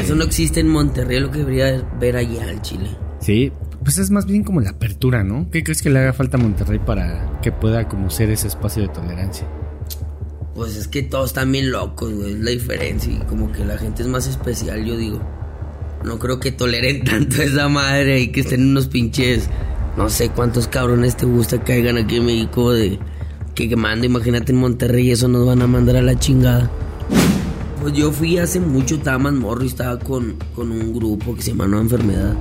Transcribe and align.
que... 0.00 0.06
Eso 0.06 0.16
no 0.16 0.24
existe 0.24 0.60
en 0.60 0.68
Monterrey, 0.68 1.20
lo 1.20 1.30
que 1.30 1.38
debería 1.38 1.82
ver 1.98 2.16
allá 2.16 2.50
en 2.50 2.62
Chile. 2.62 2.90
Sí, 3.20 3.52
pues 3.82 3.98
es 3.98 4.10
más 4.10 4.26
bien 4.26 4.44
como 4.44 4.60
la 4.60 4.70
apertura, 4.70 5.24
¿no? 5.24 5.48
¿Qué 5.50 5.64
crees 5.64 5.80
que 5.80 5.90
le 5.90 5.98
haga 6.00 6.12
falta 6.12 6.36
a 6.36 6.40
Monterrey 6.40 6.78
para 6.78 7.40
que 7.42 7.50
pueda 7.50 7.88
como 7.88 8.10
ser 8.10 8.30
ese 8.30 8.48
espacio 8.48 8.82
de 8.82 8.88
tolerancia? 8.88 9.46
Pues 10.54 10.76
es 10.76 10.88
que 10.88 11.02
todos 11.02 11.30
están 11.30 11.50
bien 11.50 11.70
locos, 11.70 12.12
güey, 12.12 12.32
es 12.32 12.40
la 12.40 12.50
diferencia. 12.50 13.12
Y 13.12 13.18
como 13.20 13.50
que 13.52 13.64
la 13.64 13.78
gente 13.78 14.02
es 14.02 14.08
más 14.08 14.26
especial, 14.26 14.84
yo 14.84 14.96
digo. 14.96 15.20
No 16.04 16.18
creo 16.18 16.40
que 16.40 16.52
toleren 16.52 17.04
tanto 17.04 17.40
a 17.40 17.44
esa 17.44 17.68
madre 17.68 18.20
y 18.20 18.28
que 18.28 18.40
estén 18.40 18.68
unos 18.68 18.88
pinches. 18.88 19.48
No 19.96 20.10
sé 20.10 20.28
cuántos 20.28 20.68
cabrones 20.68 21.16
te 21.16 21.24
gusta 21.26 21.58
que 21.58 21.72
caigan 21.72 21.96
aquí 21.96 22.16
en 22.16 22.26
México 22.26 22.72
de 22.72 22.98
que 23.54 23.68
quemando. 23.68 24.04
Imagínate 24.04 24.52
en 24.52 24.58
Monterrey, 24.58 25.10
eso 25.10 25.26
nos 25.28 25.46
van 25.46 25.62
a 25.62 25.66
mandar 25.66 25.96
a 25.96 26.02
la 26.02 26.18
chingada. 26.18 26.70
Pues 27.80 27.94
yo 27.94 28.12
fui 28.12 28.36
hace 28.36 28.60
mucho, 28.60 28.96
estaba 28.96 29.16
más 29.16 29.32
morro 29.32 29.64
y 29.64 29.68
estaba 29.68 29.98
con, 29.98 30.36
con 30.54 30.70
un 30.70 30.92
grupo 30.92 31.34
que 31.34 31.40
se 31.40 31.52
llama 31.52 31.66
Nueva 31.66 31.84
Enfermedad. 31.84 32.36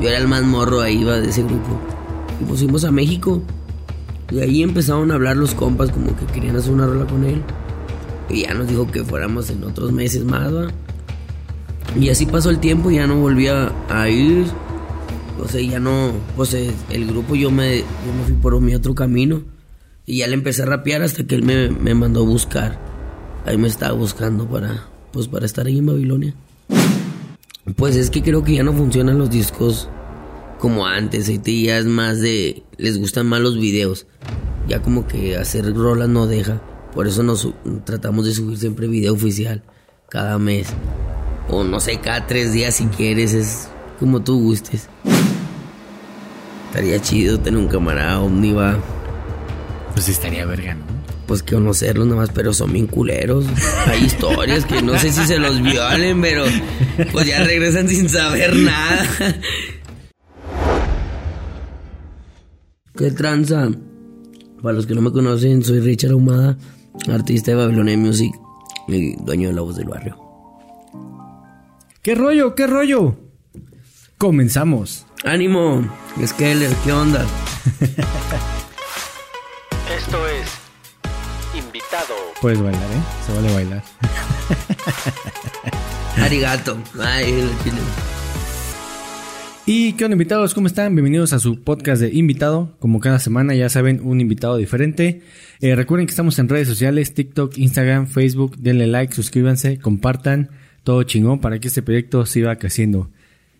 Yo 0.00 0.08
era 0.08 0.16
el 0.16 0.26
más 0.28 0.42
morro 0.44 0.80
ahí, 0.80 1.02
iba 1.02 1.20
de 1.20 1.28
ese 1.28 1.42
grupo. 1.42 1.78
Y 2.40 2.44
pues 2.44 2.60
fuimos 2.60 2.84
a 2.84 2.90
México. 2.90 3.42
Y 4.30 4.40
ahí 4.40 4.62
empezaron 4.62 5.10
a 5.10 5.14
hablar 5.14 5.36
los 5.36 5.54
compas 5.54 5.90
como 5.90 6.16
que 6.16 6.24
querían 6.26 6.56
hacer 6.56 6.72
una 6.72 6.86
rola 6.86 7.04
con 7.06 7.24
él. 7.24 7.42
Y 8.30 8.42
ya 8.42 8.54
nos 8.54 8.66
dijo 8.66 8.90
que 8.90 9.04
fuéramos 9.04 9.50
en 9.50 9.62
otros 9.64 9.92
meses 9.92 10.24
más, 10.24 10.54
¿va? 10.54 10.68
Y 11.94 12.08
así 12.08 12.24
pasó 12.24 12.48
el 12.48 12.58
tiempo 12.58 12.90
ya 12.90 13.06
no 13.06 13.20
volvía 13.20 13.70
a 13.90 14.08
ir. 14.08 14.46
O 15.38 15.48
sea, 15.48 15.60
ya 15.60 15.80
no. 15.80 16.12
Pues 16.34 16.54
eh, 16.54 16.72
el 16.88 17.06
grupo 17.06 17.34
yo 17.34 17.50
me, 17.50 17.78
yo 17.78 17.84
me 18.18 18.24
fui 18.24 18.34
por 18.34 18.58
mi 18.62 18.74
otro 18.74 18.94
camino. 18.94 19.42
Y 20.06 20.18
ya 20.18 20.28
le 20.28 20.34
empecé 20.34 20.62
a 20.62 20.66
rapear 20.66 21.02
hasta 21.02 21.24
que 21.24 21.34
él 21.34 21.42
me, 21.42 21.68
me 21.68 21.94
mandó 21.94 22.20
a 22.20 22.26
buscar. 22.26 22.87
Ahí 23.48 23.56
me 23.56 23.68
estaba 23.68 23.94
buscando 23.94 24.46
para. 24.46 24.84
Pues 25.10 25.26
para 25.26 25.46
estar 25.46 25.66
ahí 25.66 25.78
en 25.78 25.86
Babilonia. 25.86 26.34
Pues 27.76 27.96
es 27.96 28.10
que 28.10 28.22
creo 28.22 28.44
que 28.44 28.56
ya 28.56 28.62
no 28.62 28.74
funcionan 28.74 29.18
los 29.18 29.30
discos 29.30 29.88
como 30.58 30.86
antes. 30.86 31.30
Ahí 31.30 31.64
ya 31.64 31.78
es 31.78 31.86
más 31.86 32.20
de. 32.20 32.62
Les 32.76 32.98
gustan 32.98 33.26
más 33.26 33.40
los 33.40 33.58
videos. 33.58 34.06
Ya 34.68 34.82
como 34.82 35.06
que 35.06 35.38
hacer 35.38 35.74
rolas 35.74 36.10
no 36.10 36.26
deja. 36.26 36.60
Por 36.92 37.06
eso 37.06 37.22
nos 37.22 37.48
tratamos 37.84 38.26
de 38.26 38.34
subir 38.34 38.58
siempre 38.58 38.86
video 38.86 39.14
oficial. 39.14 39.62
Cada 40.10 40.38
mes. 40.38 40.68
O 41.48 41.64
no 41.64 41.80
sé, 41.80 42.00
cada 42.00 42.26
tres 42.26 42.52
días 42.52 42.74
si 42.74 42.84
quieres. 42.88 43.32
Es 43.32 43.70
como 43.98 44.22
tú 44.22 44.42
gustes. 44.42 44.90
Estaría 46.66 47.00
chido 47.00 47.40
tener 47.40 47.58
un 47.58 47.68
camarada 47.68 48.20
omniva. 48.20 48.76
Pues 49.94 50.10
estaría 50.10 50.44
verga. 50.44 50.76
Pues 51.28 51.42
conocerlos 51.42 52.06
nada 52.06 52.22
más, 52.22 52.30
pero 52.30 52.54
son 52.54 52.72
bien 52.72 52.86
culeros. 52.86 53.44
Hay 53.86 54.04
historias 54.04 54.64
que 54.64 54.80
no 54.80 54.98
sé 54.98 55.12
si 55.12 55.26
se 55.26 55.38
los 55.38 55.62
violen, 55.62 56.22
pero 56.22 56.46
pues 57.12 57.26
ya 57.26 57.44
regresan 57.44 57.86
sin 57.86 58.08
saber 58.08 58.56
nada. 58.56 59.06
¿Qué 62.96 63.10
tranza? 63.10 63.68
Para 64.62 64.74
los 64.74 64.86
que 64.86 64.94
no 64.94 65.02
me 65.02 65.12
conocen, 65.12 65.62
soy 65.62 65.80
Richard 65.80 66.12
Ahumada, 66.12 66.56
artista 67.12 67.50
de 67.50 67.58
Babilonia 67.58 67.98
Music 67.98 68.32
y 68.88 69.14
dueño 69.22 69.50
de 69.50 69.54
la 69.54 69.60
voz 69.60 69.76
del 69.76 69.88
barrio. 69.88 70.16
¿Qué 72.00 72.14
rollo? 72.14 72.54
¿Qué 72.54 72.66
rollo? 72.66 73.16
Comenzamos. 74.16 75.04
¡Ánimo! 75.24 75.86
Skeller, 76.24 76.72
¿qué 76.84 76.92
onda? 76.92 77.26
Puedes 82.40 82.60
bailar, 82.62 82.82
¿eh? 82.82 83.02
Se 83.26 83.32
vale 83.32 83.52
bailar. 83.52 83.82
Arigato. 86.22 86.78
Ay. 87.00 87.44
¿Y 89.66 89.92
qué 89.94 90.04
onda 90.04 90.14
invitados? 90.14 90.54
¿Cómo 90.54 90.66
están? 90.68 90.94
Bienvenidos 90.94 91.32
a 91.32 91.40
su 91.40 91.62
podcast 91.62 92.00
de 92.00 92.10
invitado. 92.14 92.76
Como 92.78 93.00
cada 93.00 93.18
semana 93.18 93.54
ya 93.54 93.68
saben, 93.68 94.00
un 94.04 94.20
invitado 94.20 94.56
diferente. 94.56 95.22
Eh, 95.60 95.74
recuerden 95.74 96.06
que 96.06 96.12
estamos 96.12 96.38
en 96.38 96.48
redes 96.48 96.68
sociales, 96.68 97.12
TikTok, 97.12 97.58
Instagram, 97.58 98.06
Facebook. 98.06 98.56
Denle 98.58 98.86
like, 98.86 99.14
suscríbanse, 99.14 99.78
compartan. 99.78 100.50
Todo 100.84 101.02
chingón 101.02 101.40
para 101.40 101.58
que 101.58 101.68
este 101.68 101.82
proyecto 101.82 102.24
siga 102.24 102.56
creciendo. 102.56 103.10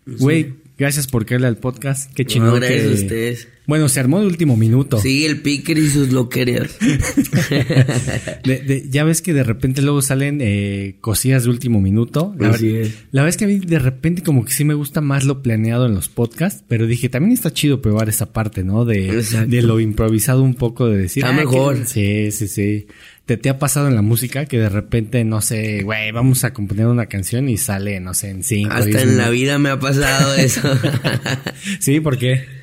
Güey, 0.07 0.55
gracias 0.79 1.09
por 1.09 1.27
caerle 1.27 1.49
al 1.49 1.57
podcast. 1.57 2.13
Qué 2.15 2.25
chingón 2.25 2.51
No, 2.51 2.55
gracias 2.57 2.83
que- 2.83 2.89
a 2.89 2.95
ustedes. 2.95 3.49
Bueno, 3.69 3.89
se 3.89 4.01
armó 4.01 4.19
de 4.21 4.27
último 4.27 4.57
minuto. 4.57 4.99
Sí, 4.99 5.25
el 5.27 5.41
picker 5.43 5.79
y 5.79 5.89
sus 5.91 6.11
loquerías. 6.11 6.77
De- 8.45 8.61
de- 8.67 8.87
ya 8.91 9.05
ves 9.05 9.23
que 9.23 9.33
de 9.35 9.43
repente 9.43 9.83
luego 9.83 10.01
salen 10.03 10.39
eh, 10.41 10.97
cosillas 11.01 11.45
de 11.45 11.51
último 11.51 11.81
minuto. 11.81 12.35
La, 12.39 12.49
Así 12.51 12.69
ver- 12.73 12.83
es. 12.87 12.95
la 13.13 13.23
verdad 13.23 13.29
es 13.29 13.37
que 13.37 13.45
a 13.45 13.49
mí 13.49 13.59
de 13.59 13.79
repente 13.79 14.23
como 14.23 14.45
que 14.45 14.53
sí 14.53 14.65
me 14.65 14.75
gusta 14.75 15.01
más 15.01 15.25
lo 15.25 15.43
planeado 15.43 15.87
en 15.87 15.95
los 15.95 16.09
podcasts, 16.09 16.65
pero 16.67 16.87
dije, 16.87 17.09
también 17.09 17.33
está 17.33 17.53
chido 17.53 17.83
probar 17.83 18.09
esa 18.09 18.33
parte, 18.33 18.65
¿no? 18.65 18.85
De, 18.87 19.23
lo 19.63 19.81
improvisado 19.81 20.43
un 20.43 20.55
poco, 20.55 20.87
de 20.89 20.97
decir... 20.99 21.23
Está 21.25 21.35
"Ah, 21.35 21.39
mejor". 21.39 21.79
que- 21.81 21.85
Sí, 21.87 22.31
sí, 22.33 22.49
sí. 22.49 22.87
¿Te, 23.27 23.37
¿Te 23.37 23.51
ha 23.51 23.59
pasado 23.59 23.89
en 23.89 23.95
la 23.95 24.01
música 24.03 24.47
que 24.47 24.59
de 24.59 24.71
repente, 24.71 25.23
no 25.25 25.43
sé, 25.43 25.83
güey, 25.83 26.11
vamos 26.13 26.45
a 26.45 26.55
componer 26.55 26.87
una 26.87 27.05
canción 27.07 27.51
y 27.51 27.59
sale, 27.59 28.01
no 28.01 28.15
sé, 28.15 28.31
en 28.31 28.43
cinco, 28.43 28.73
Hasta 28.73 29.03
en 29.03 29.19
la 29.19 29.29
vida 29.29 29.59
me 29.59 29.69
ha 29.69 29.79
pasado 29.79 30.35
eso. 30.37 30.63
Sí, 31.81 32.01
¿por 32.01 32.17
qué? 32.17 32.58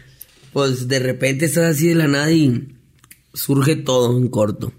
Pues 0.55 0.87
de 0.87 0.99
repente 0.99 1.43
estás 1.43 1.75
así 1.75 1.89
de 1.89 1.95
la 1.95 2.07
nada 2.07 2.31
y 2.31 2.69
surge 3.33 3.75
todo 3.75 4.17
en 4.17 4.29
corto. 4.29 4.71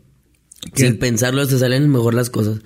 ¿Qué? 0.72 0.86
Sin 0.86 0.98
pensarlo 0.98 1.46
te 1.46 1.58
salen 1.58 1.90
mejor 1.90 2.14
las 2.14 2.30
cosas. 2.30 2.60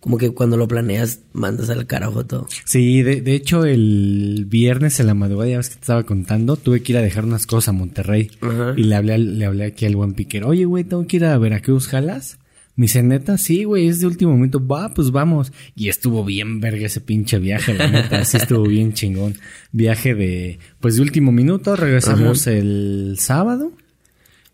Como 0.00 0.18
que 0.18 0.30
cuando 0.30 0.56
lo 0.56 0.66
planeas 0.66 1.20
mandas 1.32 1.70
al 1.70 1.86
carajo 1.86 2.26
todo. 2.26 2.48
Sí, 2.64 3.02
de, 3.02 3.20
de 3.20 3.34
hecho 3.36 3.64
el 3.64 4.46
viernes 4.48 4.98
en 4.98 5.06
la 5.06 5.14
madrugada, 5.14 5.48
ya 5.48 5.56
ves 5.58 5.68
que 5.68 5.76
te 5.76 5.82
estaba 5.82 6.02
contando, 6.02 6.56
tuve 6.56 6.82
que 6.82 6.90
ir 6.90 6.98
a 6.98 7.02
dejar 7.02 7.24
unas 7.24 7.46
cosas 7.46 7.68
a 7.68 7.72
Monterrey. 7.72 8.32
Ajá. 8.40 8.74
Y 8.76 8.82
le 8.82 8.96
hablé, 8.96 9.16
le 9.18 9.44
hablé 9.44 9.66
aquí 9.66 9.86
al 9.86 9.94
buen 9.94 10.14
piquero, 10.14 10.48
oye, 10.48 10.64
güey, 10.64 10.82
tengo 10.82 11.06
que 11.06 11.18
ir 11.18 11.24
a 11.24 11.38
Veracruz, 11.38 11.86
¿jalas? 11.86 12.40
Me 12.76 12.84
dice, 12.84 13.02
neta, 13.02 13.38
sí, 13.38 13.64
güey, 13.64 13.86
es 13.88 14.00
de 14.00 14.06
último 14.06 14.32
momento, 14.32 14.64
va, 14.64 14.92
pues 14.92 15.10
vamos. 15.10 15.50
Y 15.74 15.88
estuvo 15.88 16.24
bien 16.24 16.60
verga 16.60 16.86
ese 16.86 17.00
pinche 17.00 17.38
viaje, 17.38 17.72
la 17.74 17.88
neta, 17.88 18.22
sí 18.26 18.36
estuvo 18.36 18.64
bien 18.64 18.92
chingón. 18.92 19.34
Viaje 19.72 20.14
de, 20.14 20.58
pues 20.78 20.96
de 20.96 21.02
último 21.02 21.32
minuto, 21.32 21.74
regresamos 21.74 22.46
el 22.46 23.16
sábado. 23.18 23.72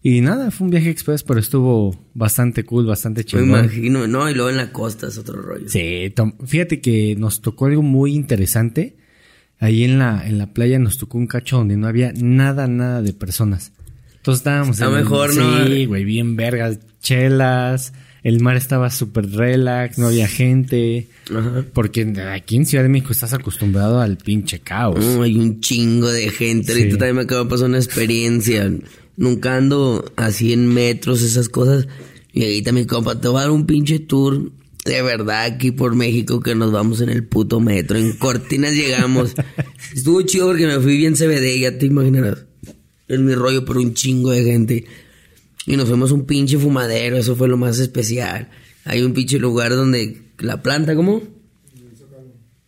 Y 0.05 0.21
nada, 0.21 0.51
fue 0.51 0.65
un 0.67 0.71
viaje 0.71 0.91
express, 0.91 1.23
pero 1.25 1.39
estuvo 1.41 1.97
bastante 2.15 2.65
cool, 2.65 2.87
bastante 2.87 3.21
Me 3.21 3.25
chingón. 3.25 3.49
imagino, 3.49 4.07
no, 4.09 4.29
y 4.31 4.35
luego 4.35 4.51
en 4.51 4.57
la 4.57 4.73
costa 4.73 5.07
es 5.09 5.19
otro 5.19 5.41
rollo. 5.43 5.69
Sí, 5.69 6.13
fíjate 6.45 6.81
que 6.81 7.15
nos 7.19 7.41
tocó 7.41 7.67
algo 7.67 7.83
muy 7.83 8.15
interesante. 8.15 8.97
Ahí 9.59 9.85
en 9.85 9.99
la, 10.01 10.27
en 10.27 10.39
la 10.39 10.53
playa 10.53 10.79
nos 10.81 10.99
tocó 10.99 11.19
un 11.19 11.29
cacho 11.29 11.57
donde 11.59 11.77
no 11.77 11.87
había 11.87 12.13
nada, 12.17 12.67
nada 12.67 13.01
de 13.03 13.13
personas. 13.13 13.73
Entonces 14.17 14.41
estábamos 14.41 14.77
Está 14.77 14.87
en 14.87 14.93
el- 14.97 15.03
mejor, 15.05 15.37
¿no? 15.37 15.67
Sí, 15.67 15.87
güey, 15.87 16.05
bien 16.05 16.35
vergas, 16.37 16.79
chelas. 17.01 17.93
El 18.23 18.41
mar 18.41 18.57
estaba 18.57 18.89
súper 18.91 19.31
relax, 19.31 19.99
no 19.99 20.07
había 20.07 20.29
gente. 20.29 21.09
Ajá. 21.31 21.65
Porque 21.73 22.03
aquí 22.33 22.57
en 22.57 22.67
Ciudad 22.67 22.85
de 22.85 22.89
México 22.89 23.13
estás 23.13 23.33
acostumbrado 23.33 24.01
al 24.01 24.17
pinche 24.17 24.61
caos. 24.61 25.05
No, 25.05 25.23
hay 25.23 25.37
un 25.37 25.61
chingo 25.61 26.09
de 26.09 26.31
gente. 26.31 26.73
Sí. 26.73 26.79
Ahorita 26.79 26.99
también 26.99 27.17
me 27.17 27.23
acaba 27.23 27.45
de 27.45 27.51
pasar 27.51 27.69
una 27.69 27.79
experiencia. 27.79 28.71
Nunca 29.17 29.57
ando 29.57 30.05
así 30.17 30.53
en 30.53 30.69
metros, 30.69 31.23
esas 31.23 31.49
cosas. 31.49 31.89
Y 32.33 32.45
ahí 32.45 32.63
también, 32.63 32.87
compa, 32.87 33.21
te 33.21 33.29
voy 33.29 33.39
a 33.39 33.43
dar 33.43 33.51
un 33.51 33.67
pinche 33.67 33.99
tour 33.99 34.53
de 34.85 35.03
verdad 35.03 35.45
aquí 35.45 35.71
por 35.71 35.95
México 35.95 36.41
que 36.41 36.55
nos 36.55 36.73
vamos 36.73 37.01
en 37.01 37.09
el 37.09 37.25
puto 37.25 37.61
metro. 37.61 37.99
En 37.99 38.13
Cortinas 38.13 38.73
llegamos. 38.73 39.35
Estuvo 39.95 40.23
chido 40.23 40.49
porque 40.49 40.67
me 40.67 40.81
fui 40.81 40.97
bien 40.97 41.15
CBD, 41.15 41.61
ya 41.61 41.79
te 41.79 41.87
imaginarás. 41.87 42.47
Es 43.09 43.21
mi 43.21 43.35
rollo, 43.35 43.65
pero 43.65 43.81
un 43.81 43.95
chingo 43.95 44.31
de 44.31 44.45
gente. 44.45 44.85
Y 45.67 45.77
nos 45.77 45.89
fuimos 45.89 46.11
a 46.11 46.15
un 46.15 46.25
pinche 46.27 46.59
fumadero, 46.59 47.17
eso 47.17 47.37
fue 47.37 47.49
lo 47.49 47.57
más 47.57 47.79
especial. 47.79 48.49
Hay 48.85 49.03
un 49.03 49.13
pinche 49.13 49.39
lugar 49.39 49.71
donde 49.71 50.23
la 50.39 50.61
planta, 50.63 50.95
¿cómo? 50.97 51.23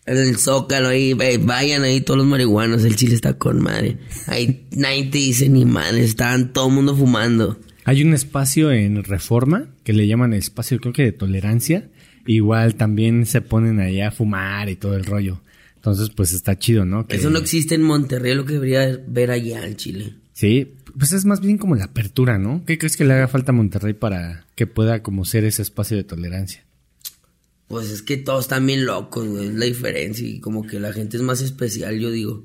En 0.07 0.19
el 0.19 0.37
Zócalo, 0.37 0.89
ahí, 0.89 1.15
ve- 1.15 1.39
vayan 1.39 1.83
ahí 1.83 2.03
todos 2.03 2.19
los 2.19 2.27
marihuanos, 2.27 2.85
el 2.85 2.95
chile 2.95 3.15
está 3.15 3.39
con 3.39 3.63
madre. 3.63 3.97
Ahí 4.27 4.67
nadie 4.73 5.05
te 5.07 5.17
dice 5.19 5.49
ni 5.49 5.65
madre, 5.65 6.05
estaban 6.05 6.53
todo 6.53 6.69
el 6.69 6.75
mundo 6.75 6.95
fumando. 6.95 7.59
Hay 7.87 8.03
un 8.03 8.13
espacio 8.13 8.71
en 8.71 9.03
Reforma 9.03 9.67
que 9.83 9.93
le 9.95 10.07
llaman 10.07 10.35
espacio, 10.35 10.79
creo 10.79 10.93
que 10.93 11.05
de 11.05 11.13
tolerancia. 11.13 11.89
Igual 12.27 12.75
también 12.77 13.25
se 13.27 13.41
ponen 13.41 13.81
allá 13.81 14.09
a 14.09 14.11
fumar 14.11 14.69
y 14.69 14.77
todo 14.77 14.95
el 14.95 15.05
rollo. 15.05 15.41
Entonces, 15.77 16.11
pues 16.15 16.33
está 16.33 16.59
chido, 16.59 16.85
¿no? 16.85 17.07
Que- 17.07 17.17
Eso 17.17 17.29
no 17.31 17.39
existe 17.39 17.75
en 17.75 17.83
Monterrey, 17.83 18.35
lo 18.35 18.45
que 18.45 18.55
debería 18.55 18.99
ver 19.07 19.31
allá 19.31 19.67
en 19.67 19.77
Chile. 19.77 20.15
Sí, 20.35 20.75
pues 20.99 21.13
es 21.13 21.25
más 21.25 21.41
bien 21.41 21.59
como 21.59 21.77
la 21.77 21.85
apertura, 21.85 22.39
¿no? 22.39 22.65
¿Qué 22.67 22.77
crees 22.77 22.97
que 22.97 23.05
le 23.05 23.15
haga 23.15 23.29
falta 23.29 23.53
a 23.53 23.55
Monterrey 23.55 23.95
para 23.95 24.47
que 24.57 24.67
pueda 24.67 25.03
como 25.03 25.25
ser 25.25 25.45
ese 25.45 25.63
espacio 25.63 25.97
de 25.97 26.03
tolerancia? 26.03 26.65
Pues 27.69 27.91
es 27.91 28.03
que 28.03 28.17
todos 28.17 28.45
están 28.45 28.67
bien 28.67 28.85
locos, 28.85 29.27
güey, 29.27 29.47
es 29.47 29.55
la 29.55 29.65
diferencia. 29.65 30.27
Y 30.27 30.41
como 30.41 30.67
que 30.67 30.81
la 30.81 30.93
gente 30.93 31.17
es 31.17 31.23
más 31.23 31.41
especial, 31.41 31.99
yo 31.99 32.11
digo. 32.11 32.45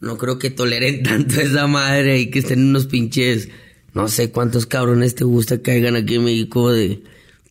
No 0.00 0.16
creo 0.16 0.38
que 0.38 0.50
toleren 0.50 1.02
tanto 1.02 1.40
a 1.40 1.42
esa 1.42 1.66
madre 1.66 2.20
y 2.20 2.30
que 2.30 2.38
estén 2.38 2.64
unos 2.64 2.86
pinches. 2.86 3.48
No 3.94 4.06
sé 4.06 4.30
cuántos 4.30 4.66
cabrones 4.66 5.16
te 5.16 5.24
gusta 5.24 5.56
que 5.56 5.62
caigan 5.62 5.96
aquí 5.96 6.14
en 6.14 6.24
México 6.24 6.70
de 6.70 7.02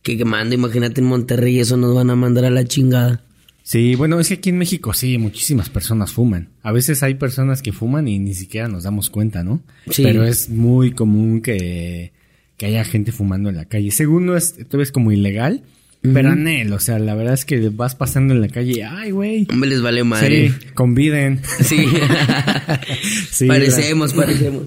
que 0.02 0.16
quemando. 0.16 0.54
Imagínate 0.54 1.02
en 1.02 1.08
Monterrey, 1.08 1.60
eso 1.60 1.76
nos 1.76 1.94
van 1.94 2.08
a 2.08 2.16
mandar 2.16 2.46
a 2.46 2.50
la 2.50 2.64
chingada. 2.64 3.22
Sí, 3.68 3.96
bueno, 3.96 4.18
es 4.18 4.28
que 4.28 4.34
aquí 4.34 4.48
en 4.48 4.56
México 4.56 4.94
sí, 4.94 5.18
muchísimas 5.18 5.68
personas 5.68 6.10
fuman. 6.10 6.48
A 6.62 6.72
veces 6.72 7.02
hay 7.02 7.16
personas 7.16 7.60
que 7.60 7.70
fuman 7.70 8.08
y 8.08 8.18
ni 8.18 8.32
siquiera 8.32 8.66
nos 8.66 8.84
damos 8.84 9.10
cuenta, 9.10 9.44
¿no? 9.44 9.60
Sí. 9.90 10.04
Pero 10.04 10.24
es 10.24 10.48
muy 10.48 10.92
común 10.92 11.42
que, 11.42 12.12
que 12.56 12.64
haya 12.64 12.82
gente 12.86 13.12
fumando 13.12 13.50
en 13.50 13.56
la 13.56 13.66
calle. 13.66 13.90
Según 13.90 14.24
no 14.24 14.38
es, 14.38 14.56
tú 14.70 14.78
ves 14.78 14.90
como 14.90 15.12
ilegal, 15.12 15.64
pero 16.00 16.30
anel, 16.30 16.72
o 16.72 16.80
sea, 16.80 16.98
la 16.98 17.14
verdad 17.14 17.34
es 17.34 17.44
que 17.44 17.68
vas 17.68 17.94
pasando 17.94 18.32
en 18.32 18.40
la 18.40 18.48
calle 18.48 18.84
ay, 18.84 19.10
güey. 19.10 19.46
Hombre, 19.50 19.68
les 19.68 19.82
vale 19.82 20.02
madre. 20.02 20.48
Sí, 20.48 20.66
conviden. 20.72 21.42
Sí. 21.60 21.84
Sí, 23.30 23.46
parecemos, 23.46 24.14
parecemos. 24.14 24.62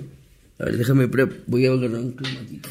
A 0.59 0.65
ver, 0.65 0.77
déjame, 0.77 1.07
voy 1.47 1.65
a 1.65 1.71
agarrar 1.71 2.01
un 2.01 2.12
climatito. 2.12 2.69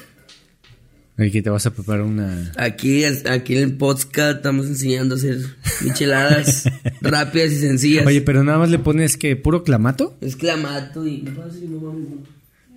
Aquí 1.21 1.43
te 1.43 1.51
vas 1.51 1.67
a 1.67 1.75
preparar 1.75 2.03
una... 2.03 2.51
Aquí, 2.57 3.05
aquí 3.05 3.57
en 3.57 3.63
el 3.63 3.77
podcast 3.77 4.37
estamos 4.39 4.67
enseñando 4.67 5.15
a 5.15 5.19
hacer 5.19 5.39
micheladas 5.85 6.65
rápidas 7.03 7.53
y 7.53 7.57
sencillas. 7.57 8.07
Oye, 8.07 8.23
pero 8.23 8.43
nada 8.43 8.59
más 8.59 8.71
le 8.71 8.79
pones 8.79 9.17
que 9.19 9.37
puro 9.37 9.63
clamato. 9.63 10.17
Es 10.23 10.37
clamato 10.37 11.07
y... 11.07 11.25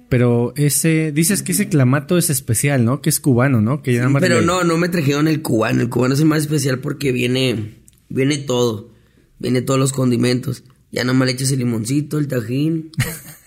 Pero 0.10 0.54
ese, 0.58 1.12
dices 1.12 1.42
que 1.42 1.54
ese 1.54 1.70
clamato 1.70 2.18
es 2.18 2.30
especial, 2.30 2.86
¿no? 2.86 3.02
Que 3.02 3.10
es 3.10 3.20
cubano, 3.20 3.62
¿no? 3.62 3.82
Que 3.82 3.94
ya 3.94 4.08
Pero 4.20 4.42
le- 4.42 4.46
no, 4.46 4.64
no 4.64 4.78
me 4.78 4.90
trajeron 4.90 5.28
el 5.28 5.42
cubano. 5.42 5.82
El 5.82 5.90
cubano 5.90 6.14
es 6.14 6.20
el 6.20 6.28
más 6.28 6.42
especial 6.42 6.80
porque 6.80 7.12
viene, 7.12 7.76
viene 8.10 8.38
todo. 8.38 8.92
Viene 9.40 9.62
todos 9.62 9.80
los 9.80 9.92
condimentos. 9.94 10.64
Ya 10.94 11.04
nomás 11.04 11.26
le 11.26 11.32
echas 11.32 11.52
el 11.52 11.58
limoncito, 11.58 12.20
el 12.20 12.28
tajín, 12.28 12.92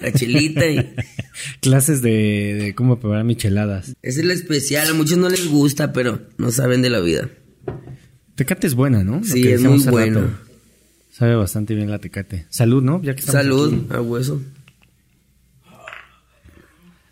la 0.00 0.12
chelita 0.12 0.68
y... 0.68 0.94
Clases 1.60 2.02
de, 2.02 2.58
de 2.60 2.74
cómo 2.74 2.98
preparar 2.98 3.22
micheladas. 3.24 3.94
Es 4.02 4.18
el 4.18 4.32
especial. 4.32 4.88
A 4.88 4.94
muchos 4.94 5.16
no 5.16 5.28
les 5.28 5.46
gusta, 5.46 5.92
pero 5.92 6.22
no 6.38 6.50
saben 6.50 6.82
de 6.82 6.90
la 6.90 6.98
vida. 6.98 7.30
Tecate 8.34 8.66
es 8.66 8.74
buena, 8.74 9.04
¿no? 9.04 9.22
Sí, 9.22 9.46
es 9.46 9.62
muy 9.62 9.78
bueno. 9.84 10.28
Sabe 11.12 11.36
bastante 11.36 11.76
bien 11.76 11.88
la 11.88 12.00
tecate. 12.00 12.46
Salud, 12.48 12.82
¿no? 12.82 13.00
Ya 13.00 13.14
que 13.14 13.22
Salud, 13.22 13.72
aquí. 13.72 13.86
a 13.94 14.00
hueso. 14.00 14.42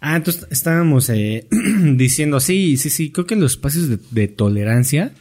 Ah, 0.06 0.16
entonces 0.16 0.46
estábamos 0.50 1.08
eh, 1.08 1.46
diciendo, 1.96 2.38
sí, 2.40 2.76
sí, 2.76 2.90
sí, 2.90 3.10
creo 3.10 3.26
que 3.26 3.36
los 3.36 3.52
espacios 3.52 3.88
de, 3.88 3.98
de 4.10 4.28
tolerancia 4.28 5.12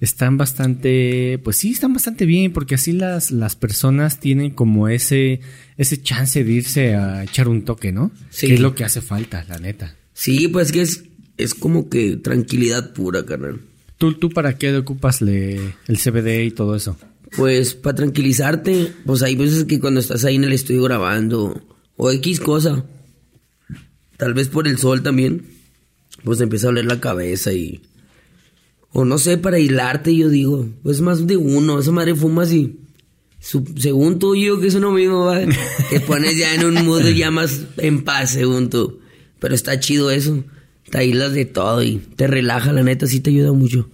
están 0.00 0.36
bastante, 0.38 1.38
pues 1.44 1.56
sí, 1.58 1.70
están 1.70 1.92
bastante 1.92 2.26
bien, 2.26 2.52
porque 2.52 2.74
así 2.74 2.92
las, 2.92 3.30
las 3.30 3.54
personas 3.54 4.18
tienen 4.18 4.50
como 4.50 4.88
ese, 4.88 5.40
ese 5.76 6.02
chance 6.02 6.42
de 6.42 6.52
irse 6.52 6.94
a 6.96 7.22
echar 7.22 7.46
un 7.48 7.64
toque, 7.64 7.92
¿no? 7.92 8.10
Sí. 8.30 8.48
Que 8.48 8.54
es 8.54 8.60
lo 8.60 8.74
que 8.74 8.82
hace 8.84 9.00
falta, 9.02 9.44
la 9.48 9.58
neta. 9.58 9.94
Sí, 10.14 10.48
pues 10.48 10.72
que 10.72 10.82
es, 10.82 11.04
es 11.36 11.54
como 11.54 11.88
que 11.88 12.16
tranquilidad 12.16 12.92
pura, 12.92 13.24
carnal. 13.24 13.60
¿Tú, 13.98 14.14
tú 14.14 14.30
para 14.30 14.58
qué 14.58 14.76
ocupas 14.76 15.22
le- 15.22 15.74
el 15.86 15.98
CBD 15.98 16.44
y 16.46 16.50
todo 16.50 16.74
eso? 16.74 16.96
Pues 17.36 17.74
para 17.74 17.94
tranquilizarte, 17.96 18.90
pues 19.06 19.22
hay 19.22 19.36
veces 19.36 19.64
que 19.64 19.78
cuando 19.78 20.00
estás 20.00 20.24
ahí 20.24 20.34
en 20.36 20.44
el 20.44 20.52
estudio 20.52 20.82
grabando 20.82 21.62
o 21.96 22.10
X 22.10 22.40
cosa, 22.40 22.84
tal 24.16 24.34
vez 24.34 24.48
por 24.48 24.66
el 24.68 24.78
sol 24.78 25.02
también, 25.02 25.42
pues 26.24 26.40
empieza 26.40 26.66
a 26.66 26.70
doler 26.70 26.86
la 26.86 27.00
cabeza 27.00 27.52
y... 27.52 27.80
O 28.96 29.04
no 29.04 29.18
sé, 29.18 29.38
para 29.38 29.58
hilarte 29.58 30.14
yo 30.16 30.28
digo, 30.28 30.68
pues 30.84 31.00
más 31.00 31.26
de 31.26 31.36
uno, 31.36 31.78
esa 31.80 31.90
madre 31.90 32.14
fumas 32.14 32.52
y... 32.52 32.76
su- 33.40 33.64
según 33.76 34.18
tú, 34.20 34.36
yo 34.36 34.60
que 34.60 34.68
eso 34.68 34.78
no 34.80 34.92
mismo, 34.92 35.24
va, 35.26 35.40
te 35.90 36.00
pones 36.00 36.38
ya 36.38 36.54
en 36.54 36.64
un 36.64 36.86
mood 36.86 37.04
ya 37.10 37.30
más 37.32 37.62
en 37.78 38.04
paz, 38.04 38.30
según 38.32 38.70
tú. 38.70 39.00
Pero 39.40 39.54
está 39.54 39.80
chido 39.80 40.10
eso, 40.12 40.44
te 40.90 40.98
aíslas 40.98 41.32
de 41.34 41.44
todo 41.44 41.82
y 41.82 41.96
te 41.98 42.26
relaja, 42.28 42.72
la 42.72 42.82
neta, 42.84 43.06
sí 43.08 43.18
te 43.20 43.30
ayuda 43.30 43.52
mucho. 43.52 43.88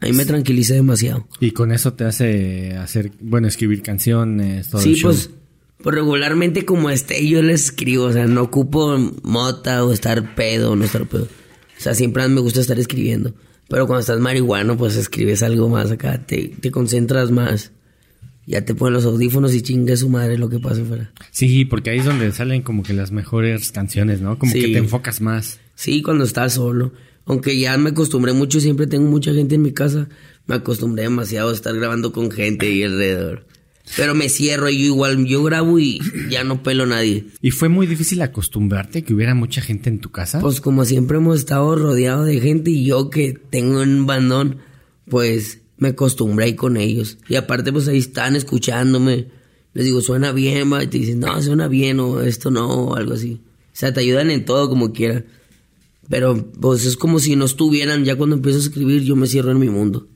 A 0.00 0.06
mí 0.06 0.12
me 0.12 0.24
tranquiliza 0.24 0.74
demasiado. 0.74 1.28
Y 1.38 1.50
con 1.52 1.70
eso 1.70 1.92
te 1.92 2.04
hace 2.04 2.74
hacer, 2.76 3.12
bueno, 3.20 3.46
escribir 3.46 3.82
canciones, 3.82 4.68
todo 4.70 4.80
Sí, 4.80 4.90
el 4.90 4.96
show. 4.96 5.10
pues, 5.10 5.30
pues 5.82 5.94
regularmente 5.96 6.64
como 6.64 6.90
esté 6.90 7.26
yo 7.28 7.42
les 7.42 7.64
escribo, 7.66 8.04
o 8.04 8.12
sea, 8.12 8.26
no 8.26 8.42
ocupo 8.42 8.96
mota 9.22 9.84
o 9.84 9.92
estar 9.92 10.34
pedo 10.34 10.72
o 10.72 10.76
no 10.76 10.84
estar 10.84 11.06
pedo. 11.06 11.24
O 11.24 11.80
sea, 11.82 11.94
siempre 11.94 12.26
me 12.28 12.40
gusta 12.40 12.60
estar 12.60 12.78
escribiendo. 12.78 13.34
Pero 13.68 13.86
cuando 13.86 14.00
estás 14.00 14.20
marihuano, 14.20 14.76
pues 14.76 14.96
escribes 14.96 15.42
algo 15.42 15.68
más 15.68 15.90
acá, 15.90 16.24
te, 16.24 16.48
te 16.60 16.70
concentras 16.70 17.30
más. 17.30 17.72
Ya 18.46 18.64
te 18.64 18.74
ponen 18.74 18.94
los 18.94 19.04
audífonos 19.04 19.54
y 19.54 19.62
chinga 19.62 19.96
su 19.96 20.08
madre 20.08 20.36
lo 20.36 20.48
que 20.48 20.58
pasa 20.58 20.82
afuera. 20.82 21.12
Sí, 21.30 21.64
porque 21.64 21.90
ahí 21.90 21.98
es 22.00 22.04
donde 22.04 22.30
salen 22.32 22.62
como 22.62 22.82
que 22.82 22.92
las 22.92 23.12
mejores 23.12 23.70
canciones, 23.72 24.20
¿no? 24.20 24.38
Como 24.38 24.52
Sí. 24.52 24.60
que 24.60 24.68
te 24.72 24.78
enfocas 24.78 25.20
más. 25.20 25.60
Sí, 25.74 26.02
cuando 26.02 26.24
estás 26.24 26.54
solo. 26.54 26.92
Aunque 27.24 27.56
ya 27.58 27.78
me 27.78 27.90
acostumbré 27.90 28.32
mucho, 28.32 28.58
siempre 28.60 28.88
tengo 28.88 29.08
mucha 29.08 29.32
gente 29.32 29.54
en 29.54 29.62
mi 29.62 29.72
casa. 29.72 30.08
Me 30.46 30.56
acostumbré 30.56 31.04
demasiado 31.04 31.50
a 31.50 31.52
estar 31.54 31.74
grabando 31.74 32.12
con 32.12 32.30
gente 32.32 32.66
ahí 32.66 32.82
alrededor. 32.82 33.46
Pero 33.96 34.14
me 34.14 34.28
cierro 34.28 34.70
y 34.70 34.78
yo 34.78 34.86
igual, 34.86 35.24
yo 35.26 35.42
grabo 35.42 35.78
y 35.78 36.00
ya 36.30 36.44
no 36.44 36.62
pelo 36.62 36.84
a 36.84 36.86
nadie. 36.86 37.26
¿Y 37.40 37.50
fue 37.50 37.68
muy 37.68 37.86
difícil 37.86 38.22
acostumbrarte 38.22 39.02
que 39.02 39.14
hubiera 39.14 39.34
mucha 39.34 39.60
gente 39.60 39.90
en 39.90 39.98
tu 39.98 40.10
casa? 40.10 40.40
Pues 40.40 40.60
como 40.60 40.84
siempre 40.84 41.18
hemos 41.18 41.38
estado 41.38 41.74
rodeados 41.76 42.26
de 42.26 42.40
gente 42.40 42.70
y 42.70 42.84
yo 42.84 43.10
que 43.10 43.32
tengo 43.32 43.82
un 43.82 44.06
bandón, 44.06 44.58
pues 45.08 45.60
me 45.76 45.88
acostumbré 45.88 46.46
ahí 46.46 46.54
con 46.54 46.76
ellos. 46.76 47.18
Y 47.28 47.36
aparte 47.36 47.72
pues 47.72 47.88
ahí 47.88 47.98
están 47.98 48.36
escuchándome. 48.36 49.28
Les 49.74 49.84
digo, 49.84 50.00
suena 50.00 50.32
bien, 50.32 50.72
va, 50.72 50.84
y 50.84 50.86
te 50.86 50.98
dicen, 50.98 51.20
no, 51.20 51.40
suena 51.42 51.68
bien 51.68 51.98
o 52.00 52.20
esto 52.20 52.50
no, 52.50 52.68
o 52.68 52.96
algo 52.96 53.14
así. 53.14 53.40
O 53.44 53.74
sea, 53.74 53.92
te 53.92 54.00
ayudan 54.00 54.30
en 54.30 54.44
todo 54.44 54.68
como 54.68 54.92
quiera. 54.92 55.24
Pero 56.08 56.50
pues 56.60 56.84
es 56.84 56.96
como 56.96 57.18
si 57.18 57.36
no 57.36 57.44
estuvieran, 57.44 58.04
ya 58.04 58.16
cuando 58.16 58.36
empiezo 58.36 58.58
a 58.58 58.62
escribir 58.62 59.02
yo 59.02 59.16
me 59.16 59.26
cierro 59.26 59.50
en 59.50 59.58
mi 59.58 59.70
mundo. 59.70 60.08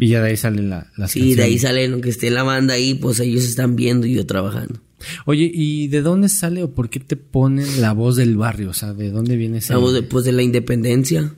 Y 0.00 0.08
ya 0.08 0.22
de 0.22 0.30
ahí 0.30 0.36
salen 0.36 0.70
la, 0.70 0.90
las 0.96 1.10
Sí, 1.12 1.34
de 1.34 1.42
ahí 1.44 1.58
salen, 1.58 1.92
aunque 1.92 2.08
esté 2.10 2.30
la 2.30 2.42
banda 2.42 2.74
ahí, 2.74 2.94
pues 2.94 3.20
ellos 3.20 3.44
están 3.44 3.76
viendo 3.76 4.06
y 4.06 4.14
yo 4.14 4.26
trabajando. 4.26 4.80
Oye, 5.26 5.50
¿y 5.54 5.88
de 5.88 6.02
dónde 6.02 6.28
sale 6.28 6.62
o 6.62 6.70
por 6.72 6.90
qué 6.90 7.00
te 7.00 7.16
ponen 7.16 7.80
la 7.80 7.92
voz 7.92 8.16
del 8.16 8.36
barrio? 8.36 8.70
O 8.70 8.74
sea, 8.74 8.92
¿de 8.92 9.10
dónde 9.10 9.36
viene 9.36 9.58
ese? 9.58 9.72
La 9.72 9.78
voz 9.78 9.94
de, 9.94 10.02
pues 10.02 10.24
de 10.24 10.32
la 10.32 10.42
independencia. 10.42 11.32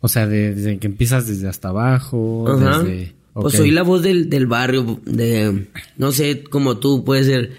O 0.00 0.08
sea, 0.08 0.26
de- 0.26 0.54
desde 0.54 0.78
que 0.78 0.86
empiezas 0.86 1.26
desde 1.26 1.48
hasta 1.48 1.68
abajo, 1.68 2.46
Ajá. 2.48 2.82
desde... 2.82 3.14
Pues 3.34 3.54
soy 3.54 3.72
la 3.72 3.82
voz 3.82 4.02
del, 4.02 4.30
del 4.30 4.46
barrio, 4.46 5.00
de, 5.06 5.66
no 5.98 6.12
sé, 6.12 6.44
como 6.44 6.78
tú, 6.78 7.02
puede 7.04 7.24
ser, 7.24 7.50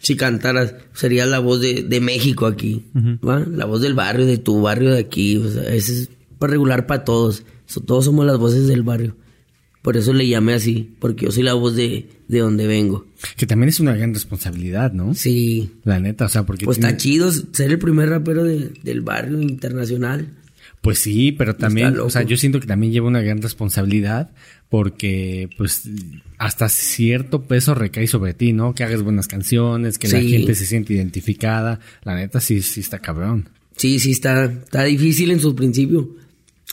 si 0.00 0.16
cantaras, 0.16 0.74
sería 0.94 1.26
la 1.26 1.38
voz 1.38 1.60
de, 1.60 1.82
de 1.84 2.00
México 2.00 2.46
aquí, 2.46 2.86
¿va? 2.96 3.38
La 3.40 3.66
voz 3.66 3.82
del 3.82 3.94
barrio, 3.94 4.26
de 4.26 4.38
tu 4.38 4.60
barrio 4.60 4.90
de 4.90 4.98
aquí, 4.98 5.36
o 5.36 5.48
sea, 5.48 5.62
ese 5.74 5.92
es 5.92 6.10
para 6.40 6.50
regular 6.52 6.86
para 6.88 7.04
todos, 7.04 7.44
So- 7.66 7.80
todos 7.82 8.04
somos 8.06 8.26
las 8.26 8.36
voces 8.38 8.66
del 8.66 8.82
barrio. 8.82 9.14
Por 9.82 9.96
eso 9.96 10.12
le 10.12 10.28
llamé 10.28 10.52
así, 10.52 10.90
porque 10.98 11.24
yo 11.24 11.32
soy 11.32 11.42
la 11.42 11.54
voz 11.54 11.74
de, 11.74 12.06
de 12.28 12.38
donde 12.40 12.66
vengo. 12.66 13.06
Que 13.36 13.46
también 13.46 13.70
es 13.70 13.80
una 13.80 13.94
gran 13.94 14.12
responsabilidad, 14.12 14.92
¿no? 14.92 15.14
Sí, 15.14 15.70
La 15.84 15.98
neta, 16.00 16.26
o 16.26 16.28
sea, 16.28 16.44
porque... 16.44 16.66
pues 16.66 16.76
tiene- 16.78 16.90
está 16.90 16.98
chido 17.02 17.30
ser 17.32 17.70
el 17.70 17.78
primer 17.78 18.10
rapero 18.10 18.44
de- 18.44 18.72
del 18.82 19.00
barrio 19.00 19.40
internacional. 19.40 20.28
Pues 20.82 20.98
sí, 20.98 21.32
pero 21.32 21.56
también, 21.56 21.98
o 22.00 22.08
sea, 22.10 22.22
yo 22.22 22.36
siento 22.38 22.58
que 22.60 22.66
también 22.66 22.92
lleva 22.92 23.06
una 23.08 23.20
gran 23.20 23.42
responsabilidad 23.42 24.30
porque, 24.70 25.50
pues, 25.58 25.82
hasta 26.38 26.68
cierto 26.70 27.42
peso 27.42 27.74
recae 27.74 28.06
sobre 28.06 28.32
ti, 28.34 28.52
¿no? 28.54 28.74
Que 28.74 28.84
hagas 28.84 29.02
buenas 29.02 29.28
canciones, 29.28 29.98
que 29.98 30.08
la 30.08 30.20
gente 30.22 30.54
se 30.54 30.64
siente 30.64 30.94
identificada. 30.94 31.80
La 32.02 32.14
neta 32.14 32.40
sí, 32.40 32.62
sí 32.62 32.80
está 32.80 32.98
cabrón. 32.98 33.48
Sí, 33.76 33.98
sí, 33.98 34.12
está, 34.12 34.44
está 34.44 34.84
difícil 34.84 35.30
en 35.32 35.40
su 35.40 35.54
principio. 35.54 36.16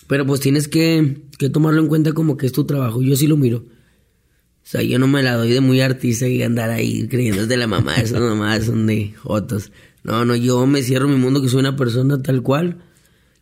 Pero 0.05 0.25
pues 0.25 0.39
tienes 0.39 0.67
que, 0.67 1.21
que 1.37 1.49
tomarlo 1.49 1.81
en 1.81 1.87
cuenta 1.87 2.13
como 2.13 2.37
que 2.37 2.45
es 2.45 2.51
tu 2.51 2.65
trabajo. 2.65 3.01
Yo 3.01 3.15
sí 3.15 3.27
lo 3.27 3.35
miro. 3.37 3.57
O 3.59 4.69
sea, 4.69 4.81
yo 4.83 4.99
no 4.99 5.07
me 5.07 5.23
la 5.23 5.35
doy 5.35 5.51
de 5.51 5.61
muy 5.61 5.81
artista 5.81 6.27
y 6.27 6.43
andar 6.43 6.69
ahí 6.69 7.07
creyendo 7.07 7.47
de 7.47 7.57
la 7.57 7.67
mamá. 7.67 7.95
Esas 7.95 8.21
mamás 8.21 8.65
son 8.65 8.85
de 8.85 9.13
jotos. 9.21 9.71
No, 10.03 10.23
no, 10.25 10.35
yo 10.35 10.65
me 10.67 10.83
cierro 10.83 11.07
mi 11.07 11.15
mundo 11.15 11.41
que 11.41 11.49
soy 11.49 11.59
una 11.61 11.75
persona 11.75 12.21
tal 12.21 12.41
cual. 12.41 12.77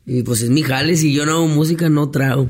Y 0.05 0.21
pues 0.23 0.41
es 0.43 0.49
mi 0.51 0.61
jale. 0.63 0.95
Si 0.97 1.13
yo 1.13 1.25
no 1.25 1.33
hago 1.33 1.47
música, 1.47 1.89
no 1.89 2.09
trago. 2.11 2.47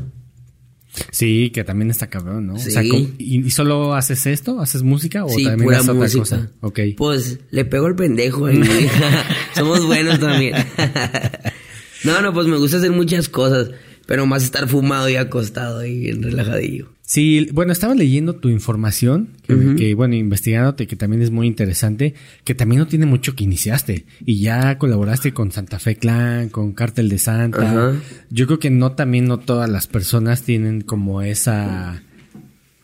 Sí, 1.11 1.49
que 1.53 1.63
también 1.65 1.89
está 1.91 2.07
cabrón, 2.09 2.47
¿no? 2.47 2.53
O 2.55 2.59
sea, 2.59 2.81
Sí. 2.81 2.89
¿cómo- 2.89 3.07
¿y, 3.17 3.49
solo 3.49 3.95
haces 3.95 4.25
esto? 4.27 4.61
¿Haces 4.61 4.83
música 4.83 5.25
o 5.25 5.29
Sí, 5.29 5.43
también 5.43 5.65
pura 5.65 5.77
haces 5.77 5.89
otra 5.89 6.01
música. 6.01 6.19
cosa? 6.21 6.51
Ok. 6.61 6.79
Pues 6.97 7.39
le 7.51 7.65
pego 7.65 7.87
al 7.87 7.95
pendejo 7.95 8.45
ahí. 8.45 8.61
Somos 9.55 9.85
buenos 9.85 10.19
también. 10.19 10.53
no, 12.03 12.21
no, 12.21 12.33
pues 12.33 12.47
me 12.47 12.57
gusta 12.57 12.77
hacer 12.77 12.91
muchas 12.91 13.29
cosas. 13.29 13.71
Pero 14.05 14.25
más 14.25 14.43
estar 14.43 14.67
fumado 14.67 15.09
y 15.09 15.15
acostado 15.15 15.81
bien 15.81 16.21
relajadillo. 16.21 16.89
Sí, 17.01 17.47
bueno, 17.53 17.71
estaba 17.71 17.93
leyendo 17.93 18.35
tu 18.35 18.49
información, 18.49 19.29
que, 19.43 19.75
que, 19.77 19.93
bueno, 19.93 20.15
investigándote, 20.15 20.87
que 20.87 20.95
también 20.95 21.21
es 21.21 21.29
muy 21.29 21.45
interesante, 21.45 22.15
que 22.43 22.55
también 22.55 22.79
no 22.79 22.87
tiene 22.87 23.05
mucho 23.05 23.35
que 23.35 23.43
iniciaste, 23.43 24.05
y 24.25 24.41
ya 24.41 24.79
colaboraste 24.79 25.31
con 25.31 25.51
Santa 25.51 25.77
Fe 25.77 25.97
Clan, 25.97 26.49
con 26.49 26.73
Cártel 26.73 27.09
de 27.09 27.19
Santa. 27.19 27.93
Yo 28.31 28.47
creo 28.47 28.57
que 28.57 28.71
no, 28.71 28.93
también 28.93 29.27
no 29.27 29.37
todas 29.37 29.69
las 29.69 29.85
personas 29.85 30.41
tienen 30.41 30.81
como 30.81 31.21
esa, 31.21 32.01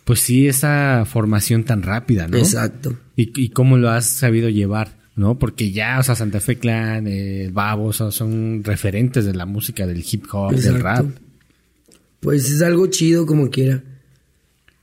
pues 0.06 0.20
sí, 0.20 0.48
esa 0.48 1.04
formación 1.06 1.64
tan 1.64 1.82
rápida, 1.82 2.28
¿no? 2.28 2.38
Exacto. 2.38 3.00
Y, 3.16 3.32
y 3.42 3.50
cómo 3.50 3.78
lo 3.78 3.90
has 3.90 4.06
sabido 4.06 4.50
llevar, 4.50 5.01
¿no? 5.16 5.38
Porque 5.38 5.72
ya, 5.72 6.00
o 6.00 6.04
sea, 6.04 6.16
Santa 6.16 6.40
Fe 6.40 6.58
Clan, 6.58 7.08
eh, 7.08 7.50
Babo, 7.52 7.86
o 7.88 7.94
sea, 7.94 8.12
son 8.12 8.64
referentes 8.64 9.26
de 9.26 9.34
la 9.34 9.46
música, 9.46 9.86
del 9.86 10.04
hip 10.10 10.26
hop, 10.32 10.56
del 10.56 10.80
rap. 10.80 11.06
Pues 12.20 12.50
es 12.52 12.62
algo 12.62 12.88
chido 12.88 13.26
como 13.26 13.50
quiera. 13.50 13.84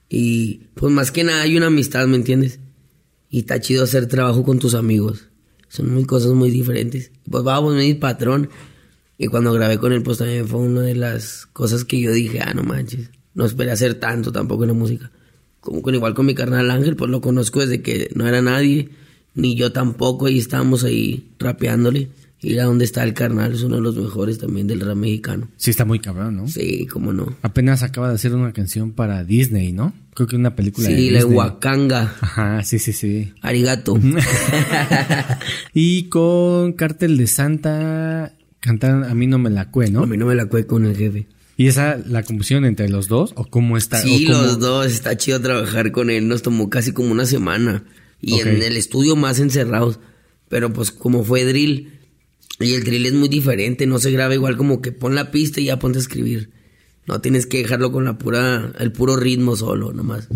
Y 0.08 0.62
pues 0.74 0.92
más 0.92 1.10
que 1.10 1.24
nada 1.24 1.42
hay 1.42 1.56
una 1.56 1.66
amistad, 1.66 2.06
¿me 2.06 2.16
entiendes? 2.16 2.60
Y 3.30 3.40
está 3.40 3.60
chido 3.60 3.84
hacer 3.84 4.06
trabajo 4.06 4.42
con 4.42 4.58
tus 4.58 4.74
amigos. 4.74 5.28
Son 5.68 5.92
muy 5.92 6.04
cosas 6.04 6.32
muy 6.32 6.50
diferentes. 6.50 7.12
Pues 7.30 7.44
vamos, 7.44 7.74
mi 7.74 7.94
patrón. 7.94 8.48
Y 9.18 9.26
cuando 9.26 9.52
grabé 9.52 9.78
con 9.78 9.92
él, 9.92 10.02
pues 10.02 10.18
también 10.18 10.48
fue 10.48 10.60
una 10.60 10.80
de 10.80 10.94
las 10.94 11.46
cosas 11.46 11.84
que 11.84 12.00
yo 12.00 12.12
dije, 12.12 12.40
ah, 12.40 12.54
no 12.54 12.62
manches. 12.62 13.10
No 13.34 13.44
esperé 13.44 13.70
hacer 13.70 13.94
tanto 13.94 14.32
tampoco 14.32 14.64
en 14.64 14.68
la 14.68 14.74
música. 14.74 15.10
Como 15.60 15.82
con 15.82 15.94
igual 15.94 16.14
con 16.14 16.26
mi 16.26 16.34
carnal 16.34 16.70
Ángel, 16.70 16.96
pues 16.96 17.10
lo 17.10 17.20
conozco 17.20 17.60
desde 17.60 17.82
que 17.82 18.08
no 18.14 18.26
era 18.26 18.40
nadie, 18.40 18.90
ni 19.38 19.54
yo 19.54 19.72
tampoco, 19.72 20.28
y 20.28 20.38
estábamos 20.38 20.84
ahí 20.84 21.30
rapeándole. 21.38 22.10
Y 22.40 22.56
a 22.58 22.64
donde 22.66 22.84
está 22.84 23.02
el 23.02 23.14
carnal, 23.14 23.52
es 23.52 23.62
uno 23.62 23.76
de 23.76 23.82
los 23.82 23.96
mejores 23.96 24.38
también 24.38 24.68
del 24.68 24.80
rap 24.80 24.94
mexicano. 24.96 25.48
Sí, 25.56 25.70
está 25.72 25.84
muy 25.84 25.98
cabrón, 25.98 26.36
¿no? 26.36 26.46
Sí, 26.46 26.86
cómo 26.86 27.12
no. 27.12 27.34
Apenas 27.42 27.82
acaba 27.82 28.10
de 28.10 28.14
hacer 28.14 28.32
una 28.32 28.52
canción 28.52 28.92
para 28.92 29.24
Disney, 29.24 29.72
¿no? 29.72 29.92
Creo 30.14 30.28
que 30.28 30.36
una 30.36 30.54
película 30.54 30.88
de 30.88 30.96
Sí, 30.96 31.10
la. 31.10 31.26
Wakanga. 31.26 32.14
Ajá, 32.20 32.62
sí, 32.62 32.78
sí, 32.78 32.92
sí. 32.92 33.32
Arigato. 33.42 33.98
Y 35.74 36.04
con 36.04 36.72
Cártel 36.74 37.16
de 37.16 37.26
Santa 37.26 38.32
cantaron 38.60 39.04
A 39.04 39.14
mí 39.14 39.26
no 39.26 39.38
me 39.38 39.50
la 39.50 39.70
cue, 39.70 39.86
A 39.86 39.90
¿no? 39.90 40.06
mí 40.06 40.16
no 40.16 40.26
me 40.26 40.34
la 40.34 40.46
cue 40.46 40.66
con 40.66 40.84
el 40.86 40.96
jefe. 40.96 41.26
¿Y 41.56 41.66
esa 41.66 41.98
la 42.06 42.22
composición 42.22 42.64
entre 42.64 42.88
los 42.88 43.08
dos? 43.08 43.32
¿O 43.34 43.44
cómo 43.46 43.76
está? 43.76 44.00
Sí, 44.00 44.26
cómo- 44.26 44.42
los 44.42 44.60
dos, 44.60 44.86
está 44.86 45.16
chido 45.16 45.40
trabajar 45.40 45.90
con 45.90 46.08
él. 46.10 46.28
Nos 46.28 46.42
tomó 46.42 46.70
casi 46.70 46.92
como 46.92 47.10
una 47.10 47.26
semana. 47.26 47.82
Y 48.20 48.34
Ok. 48.34 48.46
en 48.46 48.62
el 48.62 48.76
estudio 48.76 49.16
más 49.16 49.38
encerrados. 49.40 50.00
Pero 50.48 50.72
pues 50.72 50.90
como 50.90 51.24
fue 51.24 51.44
drill. 51.44 51.92
Y 52.60 52.72
el 52.74 52.84
drill 52.84 53.06
es 53.06 53.12
muy 53.14 53.28
diferente. 53.28 53.86
No 53.86 53.98
se 53.98 54.10
graba 54.10 54.34
igual 54.34 54.56
como 54.56 54.80
que 54.82 54.92
pon 54.92 55.14
la 55.14 55.30
pista 55.30 55.60
y 55.60 55.64
ya 55.66 55.78
ponte 55.78 55.98
a 55.98 56.00
escribir. 56.00 56.50
No 57.06 57.20
tienes 57.20 57.46
que 57.46 57.58
dejarlo 57.58 57.92
con 57.92 58.04
la 58.04 58.18
pura, 58.18 58.72
el 58.78 58.92
puro 58.92 59.16
ritmo 59.16 59.56
solo, 59.56 59.92
nomás. 59.92 60.28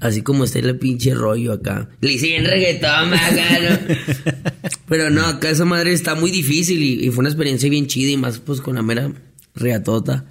Así 0.00 0.22
como 0.22 0.44
está 0.44 0.60
el 0.60 0.78
pinche 0.78 1.12
rollo 1.14 1.52
acá. 1.52 1.88
Le 2.00 2.12
hice 2.12 2.26
bien 2.26 2.44
reggaetón, 2.44 3.12
acá, 3.14 3.58
¿no? 3.88 3.94
Pero 4.86 5.10
no, 5.10 5.22
acá 5.26 5.50
esa 5.50 5.64
madre 5.64 5.92
está 5.92 6.14
muy 6.14 6.30
difícil 6.30 6.80
y, 6.82 7.04
y 7.06 7.10
fue 7.10 7.20
una 7.20 7.30
experiencia 7.30 7.68
bien 7.68 7.88
chida 7.88 8.10
y 8.12 8.16
más 8.16 8.38
pues 8.38 8.60
con 8.60 8.76
la 8.76 8.82
mera 8.82 9.12
reatota. 9.56 10.26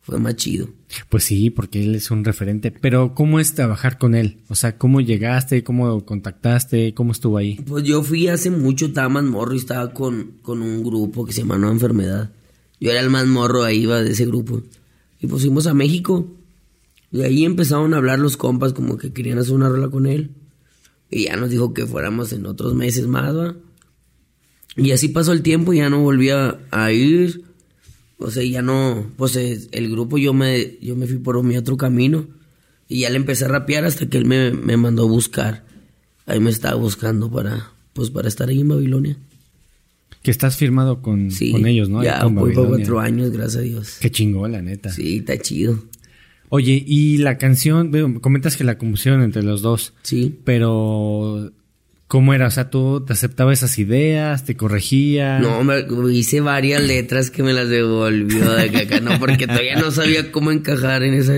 Fue 0.00 0.18
más 0.18 0.34
chido. 0.36 0.68
Pues 1.08 1.24
sí, 1.24 1.50
porque 1.50 1.82
él 1.82 1.94
es 1.94 2.10
un 2.10 2.24
referente. 2.24 2.70
Pero 2.70 3.14
¿cómo 3.14 3.40
es 3.40 3.54
trabajar 3.54 3.98
con 3.98 4.14
él? 4.14 4.38
O 4.48 4.54
sea, 4.54 4.76
¿cómo 4.76 5.00
llegaste? 5.00 5.62
¿Cómo 5.62 6.04
contactaste? 6.04 6.94
¿Cómo 6.94 7.12
estuvo 7.12 7.36
ahí? 7.36 7.56
Pues 7.66 7.84
yo 7.84 8.02
fui 8.02 8.28
hace 8.28 8.50
mucho, 8.50 8.86
estaba 8.86 9.08
más 9.08 9.24
morro 9.24 9.54
y 9.54 9.58
estaba 9.58 9.92
con, 9.92 10.38
con 10.42 10.62
un 10.62 10.82
grupo 10.82 11.24
que 11.24 11.32
se 11.32 11.42
llama 11.42 11.56
Enfermedad. 11.68 12.30
Yo 12.80 12.90
era 12.90 13.00
el 13.00 13.10
más 13.10 13.26
morro, 13.26 13.62
ahí 13.62 13.86
de 13.86 14.10
ese 14.10 14.26
grupo. 14.26 14.62
Y 15.20 15.26
pues 15.26 15.42
fuimos 15.42 15.66
a 15.66 15.74
México. 15.74 16.26
Y 17.12 17.22
ahí 17.22 17.44
empezaron 17.44 17.94
a 17.94 17.98
hablar 17.98 18.18
los 18.18 18.36
compas 18.36 18.72
como 18.72 18.96
que 18.96 19.12
querían 19.12 19.38
hacer 19.38 19.54
una 19.54 19.68
rola 19.68 19.88
con 19.88 20.06
él. 20.06 20.30
Y 21.10 21.24
ya 21.24 21.36
nos 21.36 21.50
dijo 21.50 21.74
que 21.74 21.86
fuéramos 21.86 22.32
en 22.32 22.46
otros 22.46 22.74
meses 22.74 23.06
más, 23.06 23.36
¿va? 23.36 23.56
Y 24.76 24.92
así 24.92 25.08
pasó 25.08 25.32
el 25.32 25.42
tiempo 25.42 25.72
y 25.72 25.78
ya 25.78 25.90
no 25.90 26.00
volví 26.00 26.30
a 26.30 26.92
ir. 26.92 27.49
O 28.20 28.30
sea, 28.30 28.44
ya 28.44 28.62
no, 28.62 29.10
pues 29.16 29.34
eh, 29.36 29.58
el 29.72 29.90
grupo 29.90 30.18
yo 30.18 30.32
me, 30.34 30.76
yo 30.80 30.94
me 30.94 31.06
fui 31.06 31.18
por 31.18 31.42
mi 31.42 31.56
otro 31.56 31.76
camino. 31.76 32.26
Y 32.88 33.00
ya 33.00 33.10
le 33.10 33.16
empecé 33.16 33.44
a 33.44 33.48
rapear 33.48 33.84
hasta 33.84 34.06
que 34.08 34.18
él 34.18 34.24
me, 34.26 34.52
me 34.52 34.76
mandó 34.76 35.04
a 35.04 35.08
buscar. 35.08 35.64
Ahí 36.26 36.38
me 36.40 36.50
estaba 36.50 36.74
buscando 36.74 37.30
para, 37.30 37.72
pues 37.92 38.10
para 38.10 38.28
estar 38.28 38.48
ahí 38.48 38.60
en 38.60 38.68
Babilonia. 38.68 39.16
Que 40.22 40.30
estás 40.30 40.56
firmado 40.56 41.00
con, 41.00 41.30
Sí, 41.30 41.50
con 41.52 41.66
ellos, 41.66 41.88
¿no? 41.88 42.02
Ya 42.04 42.24
voy 42.26 42.52
por 42.52 42.68
cuatro 42.68 43.00
años, 43.00 43.30
gracias 43.30 43.56
a 43.56 43.60
Dios. 43.60 43.96
Qué 44.00 44.10
chingón, 44.10 44.52
la 44.52 44.60
neta. 44.60 44.90
Sí, 44.90 45.18
está 45.18 45.38
chido. 45.38 45.82
Oye, 46.50 46.82
y 46.86 47.18
la 47.18 47.38
canción, 47.38 47.90
veo, 47.92 48.20
comentas 48.20 48.56
que 48.56 48.64
la 48.64 48.76
compusieron 48.76 49.22
entre 49.22 49.42
los 49.44 49.62
dos, 49.62 49.94
Sí. 50.02 50.36
pero 50.44 51.52
¿cómo 52.10 52.34
era? 52.34 52.48
O 52.48 52.50
sea, 52.50 52.70
¿tú 52.70 53.04
te 53.06 53.12
aceptabas 53.12 53.58
esas 53.60 53.78
ideas? 53.78 54.44
¿Te 54.44 54.56
corregía? 54.56 55.38
No, 55.38 55.62
me, 55.62 55.86
hice 56.12 56.40
varias 56.40 56.82
letras 56.82 57.30
que 57.30 57.44
me 57.44 57.52
las 57.52 57.68
devolvió 57.68 58.50
de 58.52 58.62
acá, 58.64 58.80
acá, 58.80 59.00
no, 59.00 59.16
porque 59.20 59.46
todavía 59.46 59.76
no 59.76 59.92
sabía 59.92 60.32
cómo 60.32 60.50
encajar 60.50 61.04
en 61.04 61.14
esa, 61.14 61.36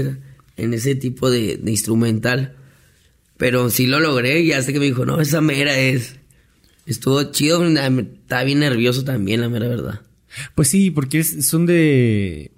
en 0.56 0.72
ese 0.74 0.94
tipo 0.94 1.30
de, 1.30 1.58
de 1.58 1.70
instrumental. 1.70 2.56
Pero 3.36 3.68
sí 3.68 3.86
lo 3.86 4.00
logré 4.00 4.40
y 4.40 4.52
hasta 4.52 4.72
que 4.72 4.78
me 4.78 4.86
dijo, 4.86 5.04
no, 5.04 5.20
esa 5.20 5.42
mera 5.42 5.76
es. 5.78 6.16
Estuvo 6.86 7.22
chido, 7.32 7.62
estaba 7.66 8.44
bien 8.44 8.60
nervioso 8.60 9.04
también, 9.04 9.42
la 9.42 9.50
mera 9.50 9.68
verdad. 9.68 10.00
Pues 10.54 10.68
sí, 10.68 10.90
porque 10.90 11.18
es- 11.18 11.46
son 11.46 11.66
de... 11.66 12.50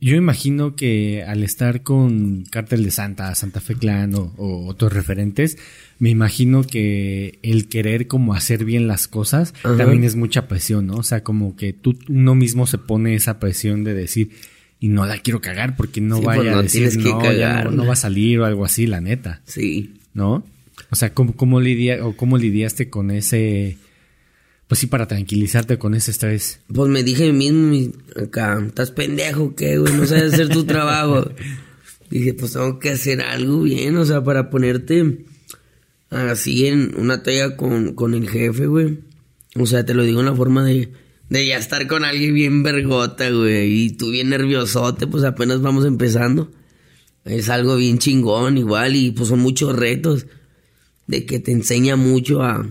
Yo 0.00 0.14
imagino 0.14 0.76
que 0.76 1.24
al 1.26 1.42
estar 1.42 1.82
con 1.82 2.44
Cártel 2.50 2.84
de 2.84 2.90
Santa, 2.90 3.34
Santa 3.34 3.60
Fe 3.60 3.74
Clan 3.76 4.14
o, 4.14 4.32
o 4.36 4.66
otros 4.66 4.92
referentes, 4.92 5.56
me 5.98 6.10
imagino 6.10 6.64
que 6.64 7.38
el 7.42 7.68
querer 7.68 8.06
como 8.06 8.34
hacer 8.34 8.64
bien 8.66 8.88
las 8.88 9.08
cosas 9.08 9.54
Ajá. 9.62 9.76
también 9.78 10.04
es 10.04 10.14
mucha 10.14 10.48
presión, 10.48 10.86
¿no? 10.86 10.96
O 10.96 11.02
sea, 11.02 11.22
como 11.24 11.56
que 11.56 11.72
tú 11.72 11.96
uno 12.08 12.34
mismo 12.34 12.66
se 12.66 12.76
pone 12.78 13.14
esa 13.14 13.40
presión 13.40 13.84
de 13.84 13.94
decir, 13.94 14.30
y 14.78 14.88
no 14.88 15.06
la 15.06 15.16
quiero 15.18 15.40
cagar 15.40 15.74
porque 15.76 16.02
no 16.02 16.16
Sí, 16.18 16.22
pues 16.24 16.36
vaya 16.38 16.50
no 16.52 16.58
a 16.58 16.62
decir, 16.62 16.90
que 16.90 16.96
no, 16.98 17.04
ya 17.04 17.14
no, 17.14 17.20
cagarla". 17.22 17.70
no 17.70 17.86
va 17.86 17.94
a 17.94 17.96
salir 17.96 18.38
o 18.40 18.44
algo 18.44 18.66
así, 18.66 18.86
la 18.86 19.00
neta, 19.00 19.40
Sí. 19.46 19.94
¿no? 20.12 20.44
O 20.90 20.94
sea, 20.96 21.14
¿cómo, 21.14 21.34
cómo, 21.34 21.58
lidia, 21.60 22.04
o 22.06 22.14
cómo 22.14 22.36
lidiaste 22.36 22.90
con 22.90 23.10
ese... 23.10 23.78
Pues 24.68 24.80
sí, 24.80 24.86
para 24.88 25.06
tranquilizarte 25.06 25.78
con 25.78 25.94
ese 25.94 26.10
estrés. 26.10 26.60
Pues 26.72 26.90
me 26.90 27.04
dije 27.04 27.32
mismo, 27.32 27.68
mi- 27.68 27.92
acá, 28.20 28.62
estás 28.66 28.90
pendejo, 28.90 29.54
¿qué, 29.54 29.78
güey? 29.78 29.92
No 29.94 30.06
sabes 30.06 30.32
hacer 30.34 30.48
tu 30.48 30.64
trabajo. 30.64 31.30
Dije, 32.10 32.34
pues 32.34 32.52
tengo 32.52 32.78
que 32.78 32.90
hacer 32.90 33.20
algo 33.20 33.62
bien, 33.62 33.96
o 33.96 34.04
sea, 34.04 34.22
para 34.22 34.48
ponerte 34.48 35.24
así 36.10 36.66
en 36.66 36.94
una 36.96 37.22
talla 37.24 37.56
con, 37.56 37.94
con 37.94 38.14
el 38.14 38.28
jefe, 38.28 38.66
güey. 38.66 39.00
O 39.56 39.66
sea, 39.66 39.84
te 39.84 39.92
lo 39.94 40.04
digo 40.04 40.20
en 40.20 40.26
la 40.26 40.34
forma 40.36 40.64
de, 40.64 40.92
de 41.30 41.46
ya 41.46 41.56
estar 41.58 41.86
con 41.88 42.04
alguien 42.04 42.32
bien 42.34 42.62
vergota, 42.62 43.28
güey. 43.30 43.72
Y 43.86 43.90
tú 43.90 44.10
bien 44.10 44.28
nerviosote, 44.28 45.06
pues 45.08 45.24
apenas 45.24 45.62
vamos 45.62 45.84
empezando. 45.84 46.50
Es 47.24 47.48
algo 47.48 47.74
bien 47.76 47.98
chingón, 47.98 48.56
igual, 48.56 48.94
y 48.94 49.10
pues 49.10 49.28
son 49.28 49.40
muchos 49.40 49.74
retos. 49.74 50.26
De 51.08 51.24
que 51.26 51.40
te 51.40 51.50
enseña 51.52 51.96
mucho 51.96 52.42
a, 52.42 52.68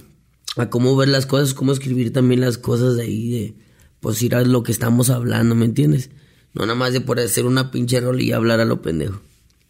a 0.58 0.70
cómo 0.70 0.96
ver 0.96 1.10
las 1.10 1.26
cosas, 1.26 1.54
cómo 1.54 1.72
escribir 1.72 2.14
también 2.14 2.42
las 2.42 2.58
cosas 2.58 2.96
de 2.98 3.04
ahí, 3.04 3.30
de 3.32 3.54
pues 4.00 4.22
ir 4.22 4.36
a 4.36 4.42
lo 4.44 4.64
que 4.64 4.72
estamos 4.72 5.10
hablando, 5.10 5.56
¿me 5.56 5.66
entiendes? 5.66 6.10
No 6.54 6.66
nada 6.66 6.76
más 6.78 6.94
de 6.94 7.02
por 7.02 7.20
hacer 7.20 7.46
una 7.46 7.72
pinche 7.72 8.00
rol 8.00 8.22
y 8.22 8.32
hablar 8.32 8.60
a 8.60 8.66
lo 8.66 8.82
pendejo. 8.82 9.22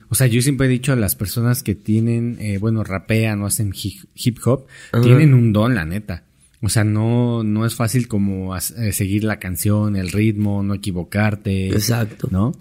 O 0.09 0.15
sea, 0.15 0.27
yo 0.27 0.41
siempre 0.41 0.67
he 0.67 0.69
dicho 0.69 0.93
a 0.93 0.95
las 0.95 1.15
personas 1.15 1.63
que 1.63 1.73
tienen, 1.73 2.37
eh, 2.39 2.57
bueno, 2.59 2.83
rapean 2.83 3.41
o 3.41 3.47
hacen 3.47 3.71
hi- 3.73 4.01
hip 4.13 4.37
hop, 4.45 4.67
Ajá. 4.91 5.03
tienen 5.03 5.33
un 5.33 5.51
don, 5.51 5.73
la 5.73 5.85
neta. 5.85 6.23
O 6.61 6.69
sea, 6.69 6.83
no, 6.83 7.43
no 7.43 7.65
es 7.65 7.75
fácil 7.75 8.07
como 8.07 8.55
eh, 8.55 8.61
seguir 8.93 9.23
la 9.23 9.39
canción, 9.39 9.95
el 9.95 10.11
ritmo, 10.11 10.61
no 10.63 10.73
equivocarte. 10.75 11.69
Exacto. 11.69 12.27
¿No? 12.31 12.51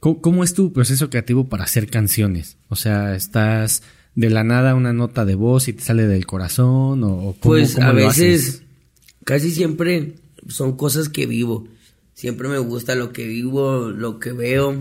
¿Cómo, 0.00 0.20
cómo 0.20 0.44
es 0.44 0.54
tu 0.54 0.72
proceso 0.72 1.10
creativo 1.10 1.48
para 1.48 1.64
hacer 1.64 1.88
canciones? 1.90 2.56
O 2.68 2.76
sea, 2.76 3.14
¿estás 3.14 3.82
de 4.20 4.30
la 4.30 4.42
nada 4.44 4.74
una 4.74 4.92
nota 4.92 5.24
de 5.24 5.34
voz 5.36 5.68
y 5.68 5.72
te 5.72 5.82
sale 5.82 6.06
del 6.06 6.26
corazón? 6.26 7.04
¿O, 7.04 7.08
o 7.28 7.32
cómo, 7.34 7.38
Pues 7.54 7.74
cómo 7.74 7.86
a 7.86 7.92
lo 7.92 7.94
veces, 8.06 8.48
haces? 8.48 8.62
casi 9.24 9.50
siempre 9.50 10.14
son 10.48 10.76
cosas 10.76 11.08
que 11.08 11.26
vivo. 11.26 11.68
Siempre 12.14 12.48
me 12.48 12.58
gusta 12.58 12.94
lo 12.96 13.12
que 13.12 13.26
vivo, 13.28 13.90
lo 13.90 14.18
que 14.18 14.32
veo, 14.32 14.74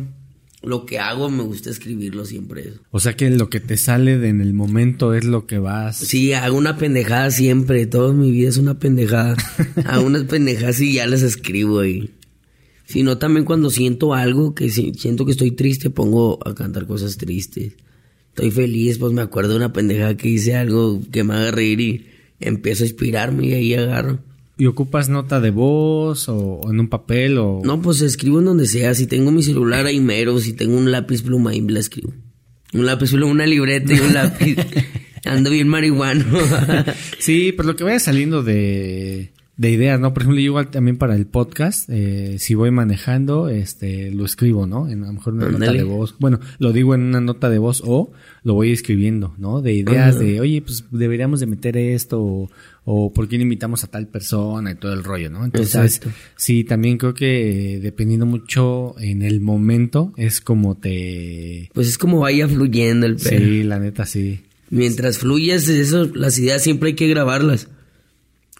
lo 0.64 0.86
que 0.88 0.98
hago, 0.98 1.30
me 1.30 1.44
gusta 1.44 1.70
escribirlo 1.70 2.26
siempre. 2.26 2.74
O 2.90 3.00
sea, 3.00 3.16
que 3.16 3.30
lo 3.30 3.48
que 3.50 3.60
te 3.60 3.78
sale 3.78 4.18
de 4.18 4.30
en 4.30 4.42
el 4.42 4.54
momento 4.56 5.14
es 5.14 5.24
lo 5.24 5.46
que 5.46 5.60
vas... 5.60 5.98
Sí, 5.98 6.34
hago 6.34 6.58
una 6.58 6.78
pendejada 6.78 7.30
siempre, 7.30 7.86
toda 7.86 8.12
mi 8.14 8.32
vida 8.32 8.50
es 8.50 8.58
una 8.58 8.80
pendejada. 8.80 9.36
hago 9.86 10.04
unas 10.08 10.24
pendejadas 10.24 10.82
y 10.82 10.94
ya 10.94 11.06
las 11.06 11.22
escribo 11.22 11.86
y... 11.86 12.12
Si 12.86 13.04
no, 13.04 13.18
también 13.20 13.46
cuando 13.46 13.70
siento 13.70 14.14
algo, 14.16 14.56
que 14.56 14.70
si- 14.72 14.94
siento 14.96 15.26
que 15.26 15.32
estoy 15.34 15.52
triste, 15.52 15.90
pongo 15.92 16.40
a 16.48 16.56
cantar 16.56 16.88
cosas 16.88 17.18
tristes. 17.18 17.74
Estoy 18.38 18.52
feliz, 18.52 19.00
pues 19.00 19.14
me 19.14 19.24
acuerdo 19.24 19.54
de 19.54 19.56
una 19.56 19.74
pendejada 19.74 20.16
que 20.16 20.30
hice 20.30 20.56
algo 20.56 21.02
que 21.12 21.24
me 21.24 21.34
haga 21.34 21.50
reír 21.50 21.82
y 21.82 22.06
empiezo 22.40 22.84
a 22.84 22.86
inspirarme 22.86 23.48
y 23.48 23.54
ahí 23.54 23.74
agarro. 23.74 24.20
¿Y 24.60 24.68
ocupas 24.68 25.10
nota 25.10 25.40
de 25.42 25.50
voz 25.50 26.30
o, 26.30 26.38
o 26.38 26.72
en 26.72 26.80
un 26.80 26.88
papel 26.88 27.40
o...? 27.40 27.62
No, 27.66 27.82
pues 27.82 28.02
escribo 28.02 28.38
en 28.38 28.46
donde 28.46 28.68
sea. 28.68 28.94
Si 28.94 29.08
tengo 29.08 29.32
mi 29.32 29.42
celular 29.42 29.88
ahí 29.88 30.00
mero, 30.00 30.40
si 30.40 30.54
tengo 30.54 30.78
un 30.78 30.92
lápiz 30.92 31.24
pluma 31.24 31.50
ahí 31.50 31.62
la 31.62 31.80
escribo. 31.80 32.14
Un 32.76 32.86
lápiz 32.86 33.10
pluma, 33.10 33.32
una 33.32 33.48
libreta 33.48 33.92
y 33.92 34.00
un 34.02 34.14
lápiz. 34.14 34.56
Ando 35.26 35.50
bien 35.50 35.68
marihuano. 35.68 36.24
Sí, 37.18 37.54
pues 37.54 37.66
lo 37.66 37.76
que 37.76 37.86
vaya 37.86 38.00
saliendo 38.00 38.44
de, 38.44 39.32
de 39.58 39.72
ideas, 39.72 40.00
¿no? 40.00 40.14
Por 40.14 40.22
ejemplo, 40.22 40.40
yo 40.40 40.46
igual 40.46 40.70
también 40.70 40.98
para 40.98 41.16
el 41.16 41.26
podcast, 41.26 41.90
eh, 41.90 42.36
si 42.38 42.54
voy 42.54 42.70
manejando, 42.70 43.50
este, 43.50 44.12
lo 44.12 44.24
escribo, 44.24 44.68
¿no? 44.68 44.88
En 44.88 45.04
a 45.04 45.08
lo 45.08 45.14
mejor 45.14 45.34
una 45.34 45.50
nota 45.50 45.74
de 45.74 45.84
voz. 45.84 46.16
Bueno, 46.20 46.40
lo 46.60 46.72
digo 46.74 46.94
en 46.94 47.02
una 47.02 47.22
nota 47.22 47.50
de 47.50 47.58
voz 47.58 47.82
o 47.84 48.12
lo 48.44 48.54
voy 48.54 48.72
escribiendo, 48.72 49.34
¿no? 49.40 49.64
De 49.64 49.74
ideas 49.74 50.20
de, 50.20 50.40
oye, 50.40 50.62
pues 50.62 50.86
deberíamos 50.92 51.40
de 51.40 51.48
meter 51.48 51.76
esto 51.76 52.22
o, 52.22 52.52
o 52.86 53.12
por 53.12 53.28
qué 53.28 53.38
no 53.38 53.44
invitamos 53.44 53.84
a 53.84 53.88
tal 53.88 54.08
persona 54.08 54.72
y 54.72 54.76
todo 54.76 54.94
el 54.94 55.04
rollo, 55.04 55.32
¿no? 55.32 55.44
Entonces, 55.44 55.98
Exacto. 55.98 56.12
sí, 56.36 56.64
también 56.64 57.00
creo 57.00 57.16
que 57.16 57.78
eh, 57.78 57.80
dependiendo 57.80 58.28
mucho 58.28 58.94
en 59.00 59.24
el 59.24 59.42
momento 59.42 60.14
es 60.18 60.40
como 60.40 60.76
te... 60.76 61.72
Pues 61.74 61.88
es 61.88 61.98
como 61.98 62.20
vaya 62.20 62.48
fluyendo 62.48 63.08
el 63.08 63.16
pedo. 63.16 63.40
Sí, 63.40 63.64
la 63.64 63.80
neta, 63.80 64.06
sí. 64.06 64.42
Mientras 64.70 65.18
fluyes, 65.18 65.68
eso, 65.68 66.06
las 66.14 66.38
ideas 66.38 66.62
siempre 66.62 66.90
hay 66.90 66.96
que 66.96 67.08
grabarlas. 67.08 67.70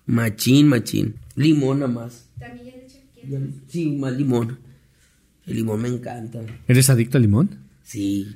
Machín, 0.08 0.68
machín. 0.68 1.16
Limón 1.36 1.80
nada 1.80 1.92
más. 1.92 2.26
Ya- 2.40 3.40
Sí, 3.68 3.92
más 3.92 4.14
limón. 4.14 4.58
El 5.46 5.58
limón 5.58 5.82
me 5.82 5.90
encanta. 5.90 6.40
¿Eres 6.68 6.90
adicto 6.90 7.18
al 7.18 7.24
limón? 7.24 7.50
Sí, 7.84 8.28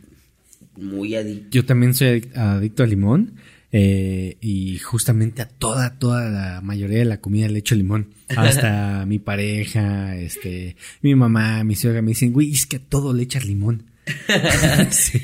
muy 0.77 1.15
adicto. 1.15 1.47
Yo 1.51 1.65
también 1.65 1.93
soy 1.93 2.07
adic- 2.21 2.35
adicto 2.37 2.83
al 2.83 2.89
limón. 2.89 3.33
eh, 3.73 4.35
y 4.41 4.79
justamente 4.79 5.41
a 5.41 5.47
toda, 5.47 5.97
toda 5.97 6.29
la 6.29 6.59
mayoría 6.61 6.97
de 6.99 7.05
la 7.05 7.21
comida 7.21 7.47
le 7.47 7.59
echo 7.59 7.73
limón. 7.73 8.09
Hasta 8.35 9.05
mi 9.07 9.17
pareja, 9.19 10.17
este, 10.17 10.75
mi 11.01 11.15
mamá, 11.15 11.63
mi 11.63 11.75
suegra 11.75 12.01
me 12.01 12.09
dicen, 12.09 12.33
güey, 12.33 12.51
es 12.51 12.65
que 12.65 12.75
a 12.77 12.79
todo 12.81 13.13
le 13.13 13.23
echas 13.23 13.45
limón. 13.45 13.83
sí. 14.89 15.21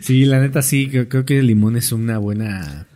Sí, 0.00 0.24
la 0.26 0.38
neta 0.40 0.62
sí, 0.62 0.86
creo, 0.88 1.08
creo 1.08 1.24
que 1.24 1.40
el 1.40 1.46
limón 1.48 1.76
es 1.76 1.90
una 1.90 2.18
buena... 2.18 2.86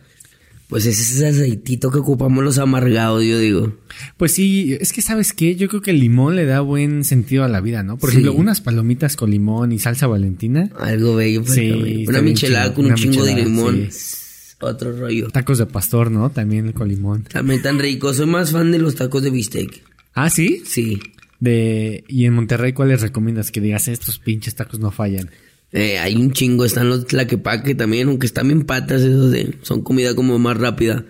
Pues 0.71 0.85
ese 0.87 1.01
es 1.01 1.11
ese 1.17 1.27
aceitito 1.27 1.91
que 1.91 1.99
ocupamos 1.99 2.43
los 2.43 2.57
amargados, 2.57 3.23
yo 3.23 3.37
digo. 3.37 3.77
Pues 4.17 4.33
sí, 4.33 4.75
es 4.79 4.93
que 4.93 5.01
sabes 5.03 5.33
qué, 5.33 5.55
yo 5.55 5.67
creo 5.67 5.81
que 5.81 5.91
el 5.91 5.99
limón 5.99 6.35
le 6.35 6.45
da 6.45 6.61
buen 6.61 7.03
sentido 7.03 7.43
a 7.43 7.47
la 7.49 7.61
vida, 7.61 7.83
¿no? 7.83 7.97
Por 7.97 8.09
Sí. 8.09 8.15
ejemplo, 8.17 8.33
unas 8.33 8.61
palomitas 8.61 9.15
con 9.17 9.29
limón 9.29 9.73
y 9.73 9.77
salsa 9.79 10.07
valentina, 10.07 10.71
Algo 10.79 11.15
bello. 11.17 11.41
pues, 11.43 11.53
Sí, 11.55 12.05
Una 12.07 12.21
michelada 12.23 12.73
con 12.73 12.85
un 12.87 12.95
chingo 12.95 13.23
de 13.23 13.35
limón. 13.35 13.89
sí. 13.91 14.17
Otro 14.63 14.95
rollo. 14.97 15.27
tacos 15.29 15.57
de 15.57 15.65
pastor, 15.65 16.09
¿no? 16.11 16.29
También 16.29 16.71
con 16.71 16.87
limón. 16.87 17.23
También 17.23 17.61
tan 17.63 17.77
rico. 17.79 18.13
Soy 18.13 18.27
más 18.27 18.51
fan 18.51 18.71
de 18.71 18.77
los 18.79 18.95
tacos 18.95 19.23
de 19.23 19.29
bistec. 19.31 19.83
Ah, 20.13 20.29
¿sí? 20.29 20.61
Sí. 20.65 20.99
De, 21.39 22.03
y 22.07 22.25
en 22.25 22.33
Monterrey, 22.33 22.71
¿cuáles 22.71 23.01
recomiendas? 23.01 23.49
Que 23.51 23.59
digas, 23.59 23.87
estos 23.87 24.19
pinches 24.19 24.53
tacos 24.55 24.79
no 24.79 24.91
fallan. 24.91 25.31
Eh, 25.73 25.99
hay 25.99 26.15
un 26.15 26.33
chingo, 26.33 26.65
están 26.65 26.89
los 26.89 27.07
tlaquepaque 27.07 27.75
también, 27.75 28.09
aunque 28.09 28.25
están 28.25 28.47
bien 28.47 28.63
patas 28.63 29.01
esos 29.01 29.31
de, 29.31 29.55
son 29.61 29.81
comida 29.83 30.15
como 30.15 30.37
más 30.37 30.57
rápida, 30.57 31.05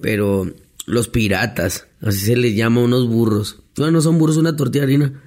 pero 0.00 0.50
los 0.86 1.08
piratas, 1.08 1.86
así 2.00 2.20
se 2.20 2.36
les 2.36 2.56
llama 2.56 2.82
unos 2.82 3.08
burros. 3.08 3.62
Bueno, 3.76 3.92
no 3.92 4.00
son 4.00 4.18
burros, 4.18 4.36
una 4.38 4.56
tortilla 4.56 4.86
de 4.86 4.94
harina 4.94 5.22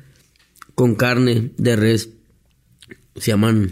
con 0.74 0.96
carne 0.96 1.52
de 1.58 1.76
res. 1.76 2.10
Se 3.16 3.32
llaman 3.32 3.72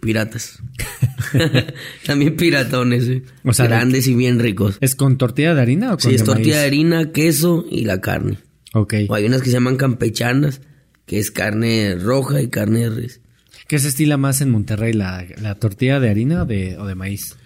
piratas. 0.00 0.62
también 2.06 2.36
piratones, 2.36 3.08
eh. 3.08 3.22
O 3.44 3.52
sea, 3.52 3.66
grandes 3.66 4.06
y 4.06 4.14
bien 4.14 4.38
ricos. 4.38 4.78
¿Es 4.80 4.94
con 4.94 5.18
tortilla 5.18 5.54
de 5.54 5.60
harina 5.60 5.88
o 5.88 5.98
con 5.98 6.10
Sí, 6.10 6.14
es 6.14 6.20
de 6.20 6.26
tortilla 6.26 6.60
de 6.60 6.66
harina, 6.66 7.12
queso 7.12 7.66
y 7.70 7.84
la 7.84 8.00
carne. 8.00 8.38
Ok. 8.74 8.94
O 9.08 9.14
hay 9.14 9.26
unas 9.26 9.40
que 9.42 9.46
se 9.46 9.54
llaman 9.54 9.76
campechanas, 9.76 10.60
que 11.06 11.18
es 11.18 11.30
carne 11.30 11.96
roja 11.96 12.40
y 12.40 12.48
carne 12.48 12.80
de 12.80 12.90
res. 12.90 13.20
¿Qué 13.68 13.78
se 13.78 13.88
estila 13.88 14.16
más 14.16 14.40
en 14.40 14.50
Monterrey? 14.50 14.94
¿La, 14.94 15.26
la 15.42 15.54
tortilla 15.56 16.00
de 16.00 16.08
harina 16.08 16.44
o 16.44 16.46
de, 16.46 16.78
o 16.78 16.86
de 16.86 16.94
maíz? 16.94 17.36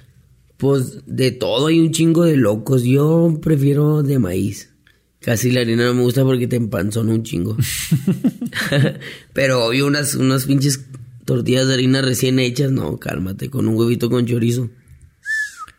Pues 0.56 1.00
de 1.04 1.32
todo 1.32 1.66
hay 1.66 1.80
un 1.80 1.90
chingo 1.90 2.22
de 2.22 2.36
locos. 2.36 2.84
Yo 2.84 3.40
prefiero 3.42 4.04
de 4.04 4.20
maíz. 4.20 4.70
Casi 5.18 5.50
la 5.50 5.62
harina 5.62 5.86
no 5.86 5.94
me 5.94 6.02
gusta 6.02 6.22
porque 6.22 6.46
te 6.46 6.54
empanzona 6.54 7.12
un 7.12 7.24
chingo. 7.24 7.56
Pero 9.32 9.66
obvio, 9.66 9.84
unas, 9.84 10.14
unas 10.14 10.46
pinches 10.46 10.84
tortillas 11.24 11.66
de 11.66 11.74
harina 11.74 12.02
recién 12.02 12.38
hechas, 12.38 12.70
no, 12.70 12.98
cálmate, 12.98 13.50
con 13.50 13.66
un 13.66 13.74
huevito 13.74 14.08
con 14.08 14.24
chorizo. 14.24 14.70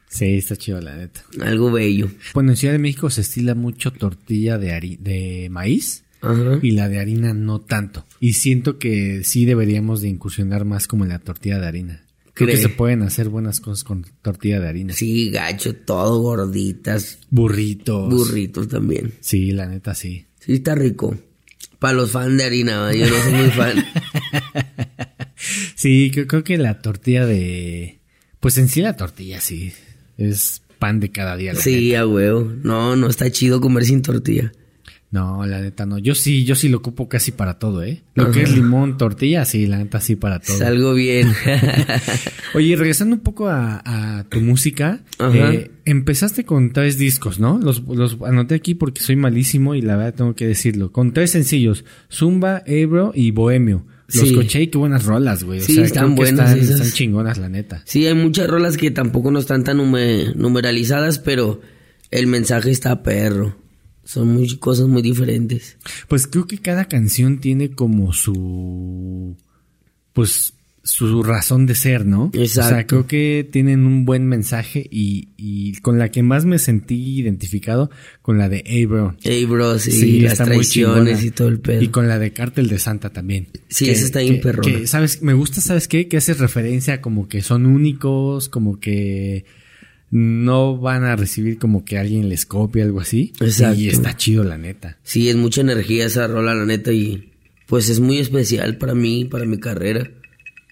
Sí, 0.10 0.36
está 0.36 0.58
chido, 0.58 0.82
la 0.82 0.98
neta. 0.98 1.24
Algo 1.40 1.72
bello. 1.72 2.12
Bueno, 2.34 2.52
en 2.52 2.58
Ciudad 2.58 2.74
de 2.74 2.80
México 2.80 3.10
se 3.10 3.22
estila 3.22 3.56
mucho 3.56 3.92
tortilla 3.92 4.58
de, 4.58 4.98
de 5.00 5.48
maíz 5.50 6.03
Ajá. 6.24 6.60
y 6.62 6.72
la 6.72 6.90
de 6.90 7.00
harina 7.00 7.34
no 7.34 7.62
tanto. 7.62 8.06
Y 8.20 8.34
siento 8.34 8.80
que 8.80 9.24
sí 9.24 9.46
deberíamos 9.46 10.02
de 10.02 10.08
incursionar 10.10 10.66
más 10.66 10.88
como 10.88 11.04
en 11.04 11.10
la 11.10 11.20
tortilla 11.20 11.60
de 11.60 11.68
harina. 11.68 12.04
Creo 12.34 12.48
que 12.50 12.58
se 12.58 12.70
pueden 12.70 13.04
hacer 13.04 13.30
buenas 13.30 13.60
cosas 13.60 13.84
con 13.84 14.06
tortilla 14.24 14.60
de 14.60 14.68
harina. 14.68 14.94
Sí, 14.94 15.30
gacho, 15.30 15.76
todo 15.76 16.20
gorditas, 16.20 17.20
Burritos. 17.30 18.10
burritos 18.10 18.68
también. 18.68 19.14
Sí, 19.20 19.52
la 19.52 19.68
neta 19.68 19.94
sí. 19.94 20.26
Sí, 20.40 20.54
está 20.54 20.74
rico. 20.74 21.16
Para 21.78 21.94
los 21.94 22.10
fans 22.12 22.36
de 22.38 22.44
harina, 22.46 22.92
yo 22.94 23.08
no 23.08 23.16
soy 23.24 23.34
muy 23.34 23.50
fan. 23.52 23.86
Sí, 25.76 26.10
creo, 26.14 26.28
creo 26.28 26.44
que 26.44 26.58
la 26.58 26.82
tortilla 26.82 27.26
de... 27.26 28.00
Pues 28.40 28.58
en 28.58 28.70
sí 28.70 28.82
la 28.82 28.96
tortilla 28.96 29.42
sí. 29.42 29.74
Es 30.18 30.62
pan 30.80 31.00
de 31.00 31.10
cada 31.12 31.36
día. 31.36 31.56
Sí, 31.56 31.94
a 31.96 32.08
huevo. 32.08 32.52
No, 32.64 32.96
no 32.96 33.08
está 33.08 33.30
chido 33.32 33.60
comer 33.60 33.84
sin 33.86 34.02
tortilla. 34.02 34.52
No, 35.14 35.46
la 35.46 35.62
neta 35.62 35.86
no. 35.86 36.00
Yo 36.00 36.16
sí, 36.16 36.44
yo 36.44 36.56
sí 36.56 36.70
lo 36.70 36.80
ocupo 36.80 37.08
casi 37.08 37.32
para 37.32 37.60
todo, 37.60 37.84
¿eh? 37.84 38.02
Lo 38.16 38.32
que 38.32 38.42
es 38.42 38.52
limón, 38.56 38.98
tortilla, 38.98 39.46
sí, 39.46 39.68
la 39.68 39.78
neta 39.78 40.02
sí 40.02 40.16
para 40.16 40.40
todo. 40.40 40.58
Salgo 40.58 40.96
bien. 40.96 41.32
Oye, 42.56 42.76
regresando 42.76 43.16
un 43.16 43.22
poco 43.22 43.48
a, 43.48 43.82
a 44.20 44.24
tu 44.26 44.42
música, 44.42 45.02
eh, 45.34 45.70
empezaste 45.86 46.46
con 46.46 46.74
tres 46.74 46.98
discos, 46.98 47.40
¿no? 47.40 47.60
Los, 47.60 47.84
los 47.88 48.18
anoté 48.26 48.56
aquí 48.56 48.74
porque 48.74 49.02
soy 49.02 49.16
malísimo 49.16 49.76
y 49.76 49.82
la 49.84 49.96
verdad 49.98 50.16
tengo 50.16 50.36
que 50.36 50.48
decirlo. 50.48 50.92
Con 50.92 51.14
tres 51.14 51.30
sencillos, 51.32 51.86
Zumba, 52.12 52.64
Ebro 52.66 53.12
y 53.14 53.30
Bohemio. 53.32 53.86
Los 54.08 54.28
Sí. 54.28 54.30
escuché 54.32 54.64
y 54.64 54.68
qué 54.68 54.78
buenas 54.80 55.06
rolas, 55.06 55.44
güey. 55.44 55.60
O 55.60 55.64
Sí, 55.64 55.76
sea, 55.76 55.86
están 55.86 56.16
buenas 56.16 56.50
Están, 56.52 56.60
esas. 56.60 56.76
están 56.82 56.92
chingonas, 56.92 57.38
la 57.38 57.50
neta. 57.50 57.82
Sí, 57.86 58.06
hay 58.06 58.14
muchas 58.16 58.48
rolas 58.48 58.78
que 58.78 58.92
tampoco 58.92 59.30
no 59.32 59.38
están 59.40 59.64
tan 59.64 59.78
nume- 59.78 60.34
numeralizadas, 60.36 61.20
pero 61.20 61.62
el 62.12 62.28
mensaje 62.28 62.70
está 62.72 63.02
perro. 63.02 63.58
Son 64.04 64.34
muy, 64.34 64.58
cosas 64.58 64.88
muy 64.88 65.02
diferentes. 65.02 65.78
Pues 66.08 66.28
creo 66.28 66.46
que 66.46 66.58
cada 66.58 66.86
canción 66.86 67.40
tiene 67.40 67.72
como 67.72 68.14
su. 68.14 69.36
Pues 70.14 70.54
su 70.84 71.24
razón 71.24 71.66
de 71.66 71.76
ser, 71.76 72.06
¿no? 72.06 72.26
O 72.26 72.32
sea, 72.32 72.44
Exacto. 72.44 72.88
creo 72.88 73.08
que 73.08 73.50
tienen 73.50 73.86
un 73.86 74.04
buen 74.04 74.28
mensaje 74.28 74.86
y, 74.92 75.30
y 75.38 75.78
con 75.78 75.98
la 75.98 76.12
que 76.12 76.24
más 76.24 76.44
me 76.44 76.60
sentí 76.60 77.20
identificado, 77.20 77.90
con 78.22 78.38
la 78.38 78.50
de 78.50 78.64
Hey 78.66 78.86
Bro. 78.86 79.16
Ey, 79.24 79.46
bro, 79.46 79.80
sí, 79.80 80.20
las 80.20 80.40
traiciones 80.40 81.24
y 81.24 81.32
todo 81.32 81.48
el 81.48 81.62
pedo. 81.62 81.82
Y 81.82 81.88
con 81.88 82.10
la 82.10 82.20
de 82.20 82.34
Cártel 82.34 82.68
de 82.68 82.80
Santa 82.80 83.12
también. 83.12 83.48
Sí, 83.70 83.90
esa 83.90 84.06
está 84.06 84.20
bien 84.20 84.42
que, 84.62 84.86
¿sabes? 84.88 85.22
Me 85.22 85.34
gusta, 85.34 85.62
¿sabes 85.62 85.88
qué? 85.88 86.10
Que 86.10 86.18
hace 86.18 86.34
referencia 86.34 87.00
como 87.00 87.30
que 87.30 87.42
son 87.42 87.66
únicos, 87.66 88.50
como 88.50 88.82
que 88.82 89.46
no 90.14 90.78
van 90.78 91.06
a 91.06 91.16
recibir 91.16 91.58
como 91.58 91.84
que 91.84 91.98
alguien 91.98 92.30
les 92.30 92.46
copie, 92.46 92.84
algo 92.84 93.00
así. 93.00 93.34
Exacto. 93.40 93.82
Y 93.82 93.90
está 93.90 94.16
chido, 94.16 94.44
la 94.44 94.60
neta. 94.60 95.00
Sí, 95.02 95.28
es 95.28 95.36
mucha 95.36 95.62
energía 95.62 96.06
esa 96.06 96.28
rola, 96.28 96.54
la 96.54 96.66
neta, 96.66 96.94
y 96.94 97.32
pues 97.66 97.90
es 97.90 98.00
muy 98.00 98.20
especial 98.20 98.78
para 98.78 98.94
mí, 98.94 99.26
para 99.26 99.46
mi 99.46 99.60
carrera, 99.60 100.12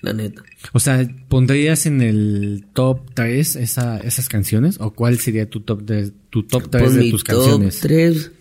la 0.02 0.14
neta. 0.14 0.44
O 0.74 0.80
sea, 0.80 1.10
¿pondrías 1.28 1.88
en 1.88 2.04
el 2.04 2.66
top 2.74 3.02
3 3.16 3.56
esa, 3.56 3.98
esas 3.98 4.30
canciones? 4.30 4.78
¿O 4.80 4.92
cuál 4.92 5.18
sería 5.18 5.50
tu 5.50 5.62
top 5.62 5.82
de, 5.82 6.12
tu 6.30 6.44
top 6.44 6.70
3 6.70 6.84
Pues 6.84 6.94
de 6.94 7.02
mi 7.02 7.10
tus 7.10 7.24
top 7.24 7.38
canciones? 7.38 7.80
3 7.80 8.32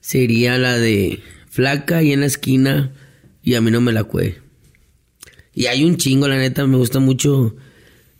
sería 0.00 0.58
la 0.58 0.76
de 0.76 1.20
Flaca 1.50 2.02
y 2.02 2.10
en 2.10 2.18
la 2.18 2.26
esquina 2.26 2.92
y 3.44 3.54
a 3.54 3.60
mí 3.60 3.70
no 3.70 3.80
me 3.80 3.92
la 3.92 4.02
cue. 4.02 4.40
Y 5.54 5.66
hay 5.66 5.84
un 5.84 5.98
chingo, 5.98 6.26
la 6.26 6.36
neta, 6.36 6.66
me 6.66 6.78
gustan 6.78 7.04
mucho 7.04 7.54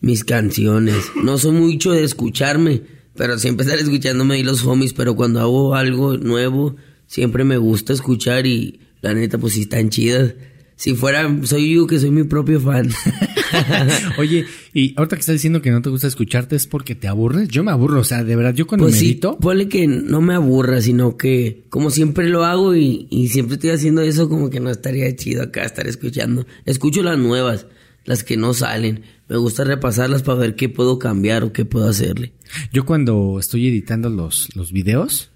mis 0.03 0.25
canciones. 0.25 1.13
No 1.23 1.39
soy 1.39 1.53
mucho 1.53 1.93
de 1.93 2.05
escucharme, 2.05 2.83
pero 3.17 3.39
siempre 3.39 3.65
estar 3.65 3.79
escuchándome 3.79 4.39
y 4.39 4.43
los 4.43 4.67
homies, 4.67 4.93
pero 4.93 5.17
cuando 5.17 5.41
hago 5.41 5.75
algo 5.75 6.19
nuevo, 6.19 6.77
siempre 7.07 7.45
me 7.45 7.57
gusta 7.57 7.95
escuchar 7.95 8.47
y 8.47 8.81
la 9.01 9.15
neta, 9.15 9.39
pues 9.39 9.55
sí 9.55 9.63
están 9.63 9.89
chidas. 9.89 10.35
Si 10.77 10.95
fuera, 10.95 11.31
soy 11.45 11.75
yo 11.75 11.87
que 11.87 12.01
soy 12.01 12.11
mi 12.11 12.25
propio 12.25 12.61
fan. 12.61 12.91
Oye, 14.19 14.47
y 14.75 14.95
ahorita 14.97 15.15
que 15.15 15.21
estás 15.21 15.35
diciendo 15.35 15.63
que 15.63 15.71
no 15.71 15.81
te 15.81 15.91
gusta 15.91 16.09
escucharte 16.09 16.57
es 16.57 16.67
porque 16.67 16.97
te 16.97 17.07
aburres. 17.07 17.49
Yo 17.49 17.63
me 17.63 17.71
aburro, 17.71 18.01
o 18.01 18.05
sea, 18.05 18.25
de 18.25 18.35
verdad, 18.35 18.55
yo 18.55 18.67
cuando 18.67 18.87
Pues 18.87 18.97
sí, 18.97 19.21
ponle 19.41 19.69
que 19.69 19.87
no 19.87 20.21
me 20.21 20.35
aburra, 20.35 20.81
sino 20.81 21.17
que 21.17 21.67
como 21.69 21.91
siempre 21.91 22.29
lo 22.29 22.45
hago 22.45 22.75
y, 22.75 23.07
y 23.11 23.29
siempre 23.29 23.55
estoy 23.55 23.71
haciendo 23.71 24.03
eso, 24.03 24.29
como 24.29 24.51
que 24.51 24.59
no 24.59 24.71
estaría 24.71 25.15
chido 25.15 25.45
acá 25.45 25.63
estar 25.63 25.87
escuchando. 25.87 26.47
Escucho 26.65 27.05
las 27.05 27.19
nuevas, 27.19 27.67
las 28.05 28.25
que 28.25 28.37
no 28.37 28.55
salen. 28.55 29.03
Me 29.29 29.37
gusta 29.37 29.65
repasarlas 29.65 30.23
para 30.23 30.39
ver 30.39 30.57
qué 30.57 30.69
puedo 30.69 30.99
cambiar 30.99 31.45
o 31.45 31.53
qué 31.53 31.65
puedo 31.65 31.89
hacerle. 31.89 32.33
yo 32.73 32.85
cuando 32.85 33.39
estoy 33.39 33.69
editando 33.69 34.11
los, 34.11 34.49
los 34.55 34.73
videos 34.73 35.31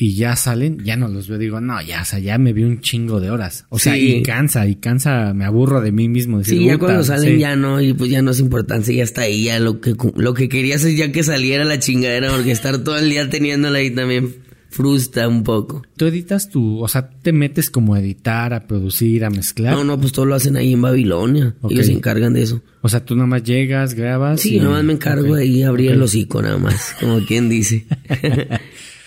y 0.00 0.14
ya 0.14 0.36
salen, 0.36 0.78
ya 0.84 0.96
no 0.96 1.08
los 1.08 1.26
veo, 1.26 1.38
digo, 1.38 1.60
no, 1.60 1.82
ya, 1.82 2.02
o 2.02 2.04
sea, 2.04 2.20
ya 2.20 2.38
me 2.38 2.52
vi 2.52 2.62
un 2.62 2.80
chingo 2.80 3.18
de 3.18 3.32
horas. 3.32 3.66
O 3.68 3.80
sea, 3.80 3.94
Sí. 3.94 4.18
y 4.18 4.22
cansa, 4.22 4.64
y 4.68 4.76
cansa, 4.76 5.34
me 5.34 5.44
aburro 5.44 5.80
de 5.80 5.90
mí 5.90 6.08
mismo. 6.08 6.38
Decir, 6.38 6.58
Sí, 6.58 6.66
ya 6.66 6.78
cuando 6.78 7.02
salen 7.02 7.34
sí. 7.34 7.40
ya 7.40 7.56
no, 7.56 7.80
y 7.80 7.92
pues 7.94 8.08
ya 8.08 8.22
no 8.22 8.30
es 8.30 8.38
importante, 8.38 8.94
ya 8.94 9.02
está 9.02 9.22
ahí, 9.22 9.42
ya 9.44 9.58
lo 9.58 9.80
que, 9.80 9.94
lo 10.14 10.34
que 10.34 10.48
querías 10.48 10.84
es 10.84 10.96
ya 10.96 11.10
que 11.10 11.24
saliera 11.24 11.64
la 11.64 11.80
chingadera, 11.80 12.30
porque 12.30 12.52
estar 12.52 12.78
todo 12.84 12.96
el 12.96 13.10
día 13.10 13.28
teniéndola 13.28 13.78
ahí 13.78 13.90
también, 13.90 14.36
frustra 14.70 15.26
un 15.28 15.42
poco. 15.42 15.82
¿Tú 15.96 16.06
editas 16.06 16.48
tu, 16.50 16.80
o 16.82 16.88
sea, 16.88 17.08
te 17.10 17.32
metes 17.32 17.70
como 17.70 17.94
a 17.94 18.00
editar, 18.00 18.52
a 18.54 18.66
producir, 18.66 19.24
a 19.24 19.30
mezclar? 19.30 19.74
No, 19.74 19.84
no, 19.84 19.98
pues 19.98 20.12
todo 20.12 20.26
lo 20.26 20.34
hacen 20.34 20.56
ahí 20.56 20.72
en 20.74 20.82
Babilonia. 20.82 21.54
Ok. 21.62 21.72
Ellos 21.72 21.86
se 21.86 21.92
encargan 21.92 22.32
de 22.34 22.42
eso. 22.42 22.62
O 22.82 22.88
sea, 22.88 23.04
tú 23.04 23.14
nada 23.16 23.26
más 23.26 23.42
llegas, 23.42 23.94
grabas. 23.94 24.40
Sí, 24.40 24.56
y- 24.56 24.60
nomás 24.60 24.84
me 24.84 24.92
encargo 24.92 25.32
Ok. 25.32 25.38
ahí 25.38 25.62
abrir 25.62 25.88
Ok. 25.90 25.94
el 25.96 26.02
hocico 26.02 26.42
nada 26.42 26.58
más, 26.58 26.94
como 27.00 27.20
quien 27.24 27.48
dice. 27.48 27.86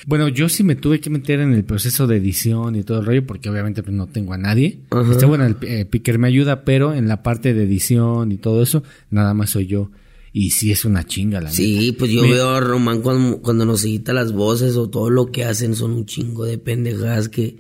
Bueno, 0.08 0.30
yo 0.30 0.50
sí 0.50 0.64
me 0.64 0.76
tuve 0.76 1.00
que 1.00 1.12
meter 1.12 1.40
en 1.42 1.54
el 1.54 1.64
proceso 1.64 2.08
de 2.08 2.18
edición 2.18 2.76
y 2.76 2.82
todo 2.84 3.02
el 3.02 3.06
rollo, 3.06 3.24
porque 3.28 3.52
obviamente 3.52 3.84
pues, 3.84 3.96
no 3.96 4.08
tengo 4.08 4.34
a 4.34 4.38
nadie. 4.40 4.80
Ajá. 4.90 5.12
Está 5.12 5.28
bueno, 5.28 5.46
el 5.46 5.58
eh, 5.62 5.86
Picker 5.86 6.18
me 6.18 6.28
ayuda, 6.28 6.64
pero 6.66 6.96
en 6.96 7.08
la 7.08 7.22
parte 7.22 7.54
de 7.54 7.66
edición 7.66 8.32
y 8.32 8.38
todo 8.38 8.64
eso, 8.64 8.82
nada 9.12 9.36
más 9.36 9.52
soy 9.52 9.68
yo. 9.68 9.92
Y 10.34 10.52
sí 10.52 10.72
es 10.72 10.86
una 10.86 11.06
chinga, 11.06 11.40
la 11.42 11.50
neta. 11.50 11.56
Sí, 11.58 11.94
pues 11.98 12.10
yo 12.12 12.22
Me- 12.22 12.30
veo 12.32 12.50
a 12.52 12.60
Román 12.62 13.02
cuando, 13.02 13.42
cuando 13.42 13.66
nos 13.66 13.84
edita 13.84 14.14
las 14.14 14.32
voces 14.32 14.76
o 14.78 14.90
todo 14.90 15.10
lo 15.10 15.32
que 15.32 15.44
hacen 15.44 15.76
son 15.76 15.92
un 15.92 16.06
chingo 16.06 16.46
de 16.46 16.58
pendejadas 16.58 17.28
que 17.28 17.58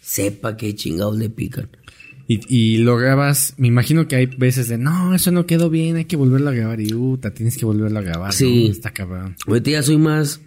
sepa 0.00 0.56
qué 0.56 0.74
chingados 0.74 1.16
le 1.16 1.30
pican. 1.30 1.68
Y, 2.26 2.40
y 2.54 2.78
lo 2.78 2.96
grabas, 2.96 3.54
me 3.56 3.68
imagino 3.68 4.06
que 4.08 4.16
hay 4.16 4.26
veces 4.26 4.68
de, 4.68 4.76
no, 4.78 5.14
eso 5.14 5.30
no 5.30 5.46
quedó 5.46 5.70
bien, 5.70 5.96
hay 5.96 6.04
que 6.06 6.16
volverlo 6.16 6.50
a 6.50 6.54
grabar. 6.54 6.80
Y, 6.80 6.88
puta, 6.92 7.32
tienes 7.32 7.56
que 7.56 7.64
volverlo 7.64 7.98
a 8.00 8.02
grabar. 8.02 8.32
Sí. 8.32 8.64
¿no? 8.66 8.70
Está 8.72 8.90
cabrón. 8.92 9.36
Ahorita 9.46 9.70
ya 9.70 9.82
soy 9.82 9.96
más, 9.96 10.40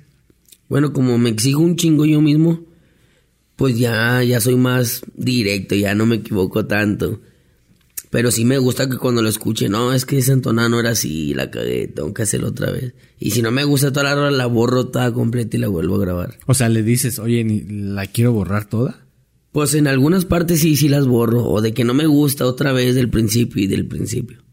bueno, 0.69 0.91
como 0.93 1.17
me 1.17 1.29
exijo 1.29 1.59
un 1.61 1.77
chingo 1.77 2.05
yo 2.05 2.21
mismo, 2.21 2.65
pues 3.55 3.79
ya, 3.79 4.21
ya 4.23 4.39
soy 4.41 4.55
más 4.57 5.03
directo, 5.15 5.73
ya 5.75 5.95
no 5.95 6.05
me 6.05 6.17
equivoco 6.17 6.65
tanto. 6.65 7.21
Pero 8.11 8.29
sí 8.29 8.45
me 8.45 8.57
gusta 8.59 8.87
que 8.89 8.97
cuando 8.97 9.21
lo 9.23 9.29
escuche, 9.29 9.69
no, 9.69 9.93
es 9.93 10.05
que 10.05 10.17
esa 10.17 10.33
entonada 10.33 10.67
no 10.69 10.79
era 10.79 10.91
así, 10.91 11.33
la 11.33 11.49
cagué, 11.49 11.87
tengo 11.87 12.13
que 12.13 12.21
hacerlo 12.23 12.49
otra 12.49 12.69
vez. 12.69 12.93
Y 13.19 13.31
si 13.31 13.41
no 13.41 13.51
me 13.51 13.63
gusta 13.63 13.91
toda 13.91 14.03
la 14.03 14.15
rola, 14.15 14.31
la 14.31 14.45
borro 14.47 14.87
toda 14.89 15.13
completa 15.13 15.55
y 15.57 15.59
la 15.61 15.69
vuelvo 15.69 15.95
a 15.95 15.99
grabar. 16.01 16.37
O 16.45 16.53
sea, 16.53 16.67
le 16.69 16.83
dices, 16.83 17.17
oye, 17.19 17.43
la 17.69 18.05
quiero 18.07 18.33
borrar 18.33 18.65
toda. 18.65 19.05
Pues 19.53 19.73
en 19.75 19.87
algunas 19.87 20.25
partes 20.25 20.59
sí, 20.61 20.75
sí 20.75 20.89
las 20.89 21.07
borro, 21.07 21.45
o 21.45 21.61
de 21.61 21.73
que 21.73 21.83
no 21.85 21.93
me 21.93 22.05
gusta 22.05 22.45
otra 22.45 22.73
vez 22.73 22.95
del 22.95 23.09
principio 23.09 23.63
y 23.63 23.67
del 23.67 23.87
principio. 23.87 24.43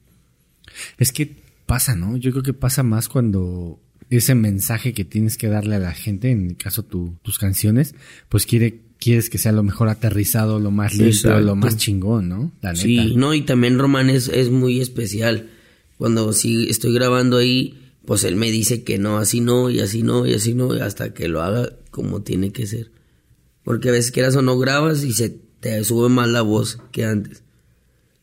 Es 0.97 1.12
que 1.12 1.37
pasa, 1.66 1.94
¿no? 1.97 2.16
Yo 2.16 2.31
creo 2.31 2.42
que 2.42 2.53
pasa 2.55 2.83
más 2.83 3.09
cuando 3.09 3.81
ese 4.11 4.35
mensaje 4.35 4.94
que 4.94 5.05
tienes 5.05 5.37
que 5.37 5.49
darle 5.49 5.75
a 5.77 5.81
la 5.81 5.92
gente, 5.92 6.31
en 6.31 6.47
mi 6.47 6.55
caso 6.55 6.85
tu- 6.85 7.16
tus 7.23 7.38
canciones, 7.38 7.94
pues 8.29 8.47
quiere, 8.47 8.83
quieres 8.98 9.30
que 9.30 9.38
sea 9.38 9.52
lo 9.52 9.62
mejor 9.62 9.88
aterrizado, 9.88 10.58
lo 10.58 10.70
más 10.70 10.92
limpio, 10.92 11.08
Exacto. 11.08 11.40
lo 11.40 11.56
más 11.56 11.76
chingón, 11.76 12.28
¿no? 12.28 12.52
La 12.61 12.72
neta. 12.72 12.82
Sí, 12.82 13.14
no, 13.16 13.34
y 13.34 13.42
también 13.42 13.78
Román 13.78 14.11
es, 14.11 14.28
es 14.28 14.50
muy 14.50 14.80
especial. 14.80 15.50
Cuando 15.96 16.32
sí 16.32 16.66
estoy 16.68 16.92
grabando 16.94 17.38
ahí, 17.38 17.78
pues 18.04 18.24
él 18.24 18.37
me 18.37 18.50
dice 18.50 18.84
que 18.84 18.98
no, 18.98 19.18
así 19.18 19.40
no, 19.40 19.70
y 19.70 19.80
así 19.80 20.02
no, 20.02 20.26
y 20.26 20.34
así 20.34 20.54
no, 20.54 20.72
hasta 20.72 21.14
que 21.14 21.28
lo 21.28 21.42
haga 21.42 21.72
como 21.90 22.22
tiene 22.22 22.52
que 22.52 22.66
ser. 22.66 22.90
Porque 23.64 23.88
a 23.88 23.92
veces 23.92 24.12
quieras 24.12 24.37
o 24.37 24.42
no 24.42 24.58
grabas 24.58 25.04
y 25.04 25.12
se 25.12 25.28
te 25.61 25.82
sube 25.84 26.08
más 26.08 26.28
la 26.28 26.42
voz 26.42 26.78
que 26.92 27.04
antes. 27.04 27.42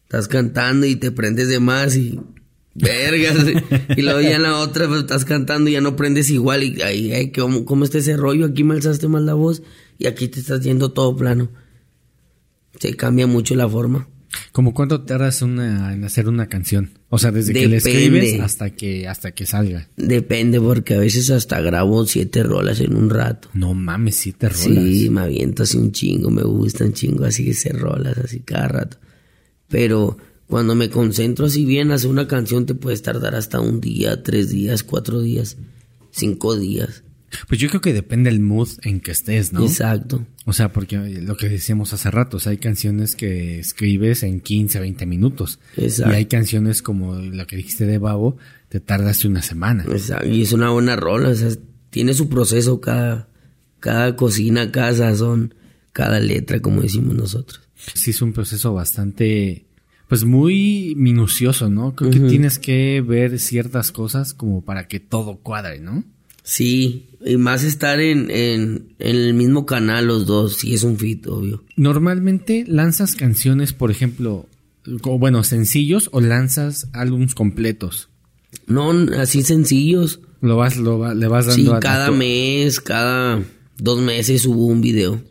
Estás 0.03 0.27
cantando 0.27 0.85
y 0.85 0.95
te 0.95 1.11
prendes 1.11 1.49
de 1.49 1.59
más 1.59 1.95
y 1.95 2.19
vergas. 2.73 3.37
y 3.95 4.01
luego 4.01 4.21
ya 4.21 4.35
en 4.35 4.43
la 4.43 4.57
otra 4.59 4.87
pues, 4.87 5.01
estás 5.01 5.25
cantando 5.25 5.69
y 5.69 5.73
ya 5.73 5.81
no 5.81 5.95
prendes 5.95 6.29
igual 6.29 6.63
y 6.63 6.81
ahí, 6.81 7.11
ay, 7.11 7.31
¿cómo, 7.31 7.65
¿cómo 7.65 7.83
está 7.83 7.97
ese 7.97 8.17
rollo? 8.17 8.45
Aquí 8.45 8.63
me 8.63 8.75
alzaste 8.75 9.07
más 9.07 9.23
la 9.23 9.33
voz 9.33 9.61
y 9.97 10.07
aquí 10.07 10.27
te 10.27 10.39
estás 10.39 10.61
yendo 10.61 10.91
todo 10.91 11.15
plano. 11.15 11.49
Se 12.79 12.95
cambia 12.95 13.27
mucho 13.27 13.55
la 13.55 13.69
forma. 13.69 14.07
¿Como 14.51 14.73
cuánto 14.73 15.01
tardas 15.01 15.41
una, 15.41 15.93
en 15.93 16.03
hacer 16.03 16.27
una 16.27 16.47
canción? 16.47 16.91
O 17.09 17.17
sea, 17.17 17.31
desde 17.31 17.53
que 17.53 17.67
la 17.67 17.77
escribes 17.77 18.39
hasta 18.41 18.69
que, 18.69 19.07
hasta 19.07 19.31
que 19.31 19.45
salga. 19.45 19.89
Depende, 19.95 20.59
porque 20.59 20.95
a 20.95 20.99
veces 20.99 21.29
hasta 21.29 21.61
grabo 21.61 22.05
siete 22.05 22.43
rolas 22.43 22.81
en 22.81 22.95
un 22.95 23.09
rato. 23.09 23.49
No 23.53 23.73
mames, 23.73 24.15
siete 24.15 24.49
rolas. 24.49 24.63
Sí, 24.65 25.09
me 25.09 25.21
aviento 25.21 25.63
así 25.63 25.77
un 25.77 25.91
chingo, 25.91 26.29
me 26.29 26.43
gusta 26.43 26.83
un 26.83 26.93
chingo 26.93 27.25
así 27.25 27.49
hacer 27.51 27.77
rolas 27.77 28.17
así 28.17 28.41
cada 28.41 28.67
rato. 28.67 28.97
Pero 29.69 30.17
cuando 30.47 30.75
me 30.75 30.89
concentro 30.89 31.45
así 31.45 31.65
bien, 31.65 31.91
hacer 31.91 32.09
una 32.09 32.27
canción 32.27 32.65
te 32.65 32.75
puedes 32.75 33.01
tardar 33.01 33.35
hasta 33.35 33.59
un 33.59 33.81
día, 33.81 34.21
tres 34.23 34.49
días, 34.49 34.83
cuatro 34.83 35.21
días, 35.21 35.57
cinco 36.11 36.55
días. 36.57 37.04
Pues 37.47 37.59
yo 37.59 37.69
creo 37.69 37.81
que 37.81 37.93
depende 37.93 38.29
el 38.29 38.39
mood 38.39 38.69
en 38.83 38.99
que 38.99 39.11
estés, 39.11 39.53
¿no? 39.53 39.63
Exacto. 39.63 40.25
O 40.45 40.53
sea, 40.53 40.71
porque 40.71 40.97
lo 40.97 41.37
que 41.37 41.49
decíamos 41.49 41.93
hace 41.93 42.11
rato, 42.11 42.37
o 42.37 42.39
sea, 42.39 42.51
hay 42.51 42.57
canciones 42.57 43.15
que 43.15 43.59
escribes 43.59 44.23
en 44.23 44.41
15, 44.41 44.79
20 44.79 45.05
minutos. 45.05 45.59
Exacto. 45.77 46.13
Y 46.13 46.15
hay 46.15 46.25
canciones 46.25 46.81
como 46.81 47.15
la 47.15 47.45
que 47.45 47.55
dijiste 47.55 47.85
de 47.85 47.97
Babo, 47.97 48.37
te 48.69 48.79
tardaste 48.79 49.27
una 49.27 49.41
semana. 49.41 49.85
Exacto. 49.89 50.27
Y 50.27 50.41
es 50.41 50.53
una 50.53 50.69
buena 50.69 50.95
rola, 50.95 51.29
o 51.29 51.35
sea, 51.35 51.49
tiene 51.89 52.13
su 52.13 52.29
proceso 52.29 52.81
cada, 52.81 53.27
cada 53.79 54.15
cocina, 54.15 54.71
cada 54.71 54.93
sazón, 54.93 55.53
cada 55.93 56.19
letra, 56.19 56.59
como 56.59 56.81
decimos 56.81 57.15
nosotros. 57.15 57.61
Sí, 57.93 58.11
es 58.11 58.21
un 58.21 58.33
proceso 58.33 58.73
bastante, 58.73 59.65
pues 60.07 60.23
muy 60.25 60.93
minucioso, 60.97 61.69
¿no? 61.69 61.95
Creo 61.95 62.11
que 62.11 62.19
tienes 62.19 62.59
que 62.59 63.01
ver 63.01 63.39
ciertas 63.39 63.91
cosas 63.91 64.33
como 64.33 64.63
para 64.63 64.87
que 64.87 64.99
todo 64.99 65.37
cuadre, 65.37 65.79
¿no? 65.79 66.03
Sí, 66.47 67.07
y 67.25 67.37
más 67.37 67.63
estar 67.63 67.99
en, 67.99 68.29
en, 68.29 68.93
en 68.99 69.15
el 69.15 69.33
mismo 69.33 69.65
canal 69.65 70.05
los 70.05 70.27
dos, 70.27 70.57
sí 70.57 70.75
es 70.75 70.83
un 70.83 70.95
fit, 70.97 71.25
obvio. 71.25 71.63
Normalmente 71.75 72.63
lanzas 72.67 73.15
canciones, 73.15 73.73
por 73.73 73.89
ejemplo, 73.89 74.47
o 75.01 75.17
bueno, 75.17 75.43
sencillos 75.43 76.09
o 76.13 76.21
lanzas 76.21 76.87
álbums 76.93 77.33
completos. 77.33 78.09
No, 78.67 78.91
así 79.17 79.41
sencillos. 79.41 80.19
Lo 80.39 80.55
vas, 80.57 80.77
lo 80.77 80.99
va- 80.99 81.15
le 81.15 81.27
vas 81.27 81.45
Sí, 81.55 81.63
dando 81.63 81.75
a 81.77 81.79
cada 81.79 82.11
mes, 82.11 82.79
cada 82.79 83.41
dos 83.79 83.99
meses 84.01 84.43
subo 84.43 84.67
un 84.67 84.81
video. 84.81 85.23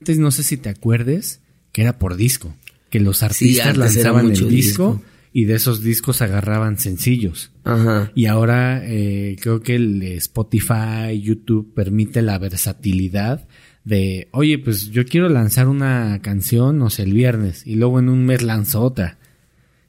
Antes 0.00 0.18
no 0.18 0.30
sé 0.30 0.42
si 0.42 0.58
te 0.58 0.68
acuerdes 0.68 1.40
que 1.72 1.80
era 1.80 1.98
por 1.98 2.16
disco, 2.16 2.54
que 2.90 3.00
los 3.00 3.22
artistas 3.22 3.66
era 3.68 3.78
lanzaban 3.78 4.26
mucho 4.26 4.44
el 4.46 4.50
disco, 4.54 4.92
disco. 4.98 5.10
Y 5.32 5.44
de 5.44 5.54
esos 5.54 5.82
discos 5.82 6.22
agarraban 6.22 6.78
sencillos. 6.78 7.52
Ajá. 7.64 8.10
Y 8.14 8.26
ahora 8.26 8.82
eh, 8.84 9.36
creo 9.40 9.60
que 9.62 9.76
el 9.76 10.02
Spotify, 10.02 11.20
YouTube 11.22 11.72
permite 11.74 12.22
la 12.22 12.38
versatilidad 12.38 13.46
de, 13.84 14.28
oye, 14.32 14.58
pues 14.58 14.90
yo 14.90 15.04
quiero 15.04 15.28
lanzar 15.28 15.68
una 15.68 16.20
canción, 16.22 16.78
no 16.78 16.90
sé, 16.90 17.04
el 17.04 17.12
viernes 17.14 17.66
y 17.66 17.76
luego 17.76 17.98
en 17.98 18.08
un 18.08 18.24
mes 18.26 18.42
lanzo 18.42 18.80
otra. 18.82 19.18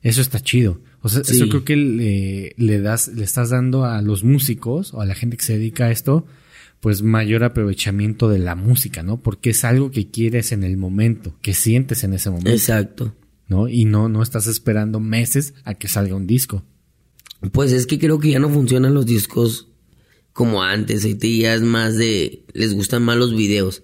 Eso 0.01 0.21
está 0.21 0.39
chido. 0.39 0.81
O 1.01 1.09
sea, 1.09 1.23
Sí. 1.23 1.35
eso 1.35 1.49
creo 1.49 1.63
que 1.65 1.75
le, 1.75 2.53
le 2.57 2.79
das, 2.79 3.07
le 3.09 3.23
estás 3.23 3.49
dando 3.49 3.85
a 3.85 4.01
los 4.01 4.23
músicos 4.23 4.93
o 4.93 5.01
a 5.01 5.05
la 5.05 5.15
gente 5.15 5.37
que 5.37 5.43
se 5.43 5.57
dedica 5.57 5.85
a 5.85 5.91
esto, 5.91 6.25
pues 6.79 7.01
mayor 7.03 7.43
aprovechamiento 7.43 8.29
de 8.29 8.39
la 8.39 8.55
música, 8.55 9.03
¿no? 9.03 9.21
Porque 9.21 9.51
es 9.51 9.63
algo 9.65 9.91
que 9.91 10.09
quieres 10.09 10.51
en 10.51 10.63
el 10.63 10.77
momento, 10.77 11.35
que 11.41 11.53
sientes 11.53 12.03
en 12.03 12.13
ese 12.13 12.29
momento, 12.29 12.51
Exacto. 12.51 13.15
¿No? 13.51 13.67
Y 13.67 13.83
no, 13.83 14.07
no 14.07 14.23
estás 14.23 14.47
esperando 14.47 15.01
meses 15.01 15.53
a 15.65 15.73
que 15.73 15.89
salga 15.89 16.15
un 16.15 16.25
disco. 16.25 16.63
Pues 17.51 17.73
es 17.73 17.85
que 17.85 17.99
creo 17.99 18.17
que 18.17 18.31
ya 18.31 18.39
no 18.39 18.49
funcionan 18.49 18.93
los 18.93 19.05
discos 19.05 19.67
como 20.31 20.63
antes. 20.63 21.03
Ahorita 21.03 21.27
ya 21.27 21.53
es 21.53 21.61
más 21.61 21.97
de. 21.97 22.45
Les 22.53 22.73
gustan 22.73 23.03
más 23.03 23.17
los 23.17 23.35
videos. 23.35 23.83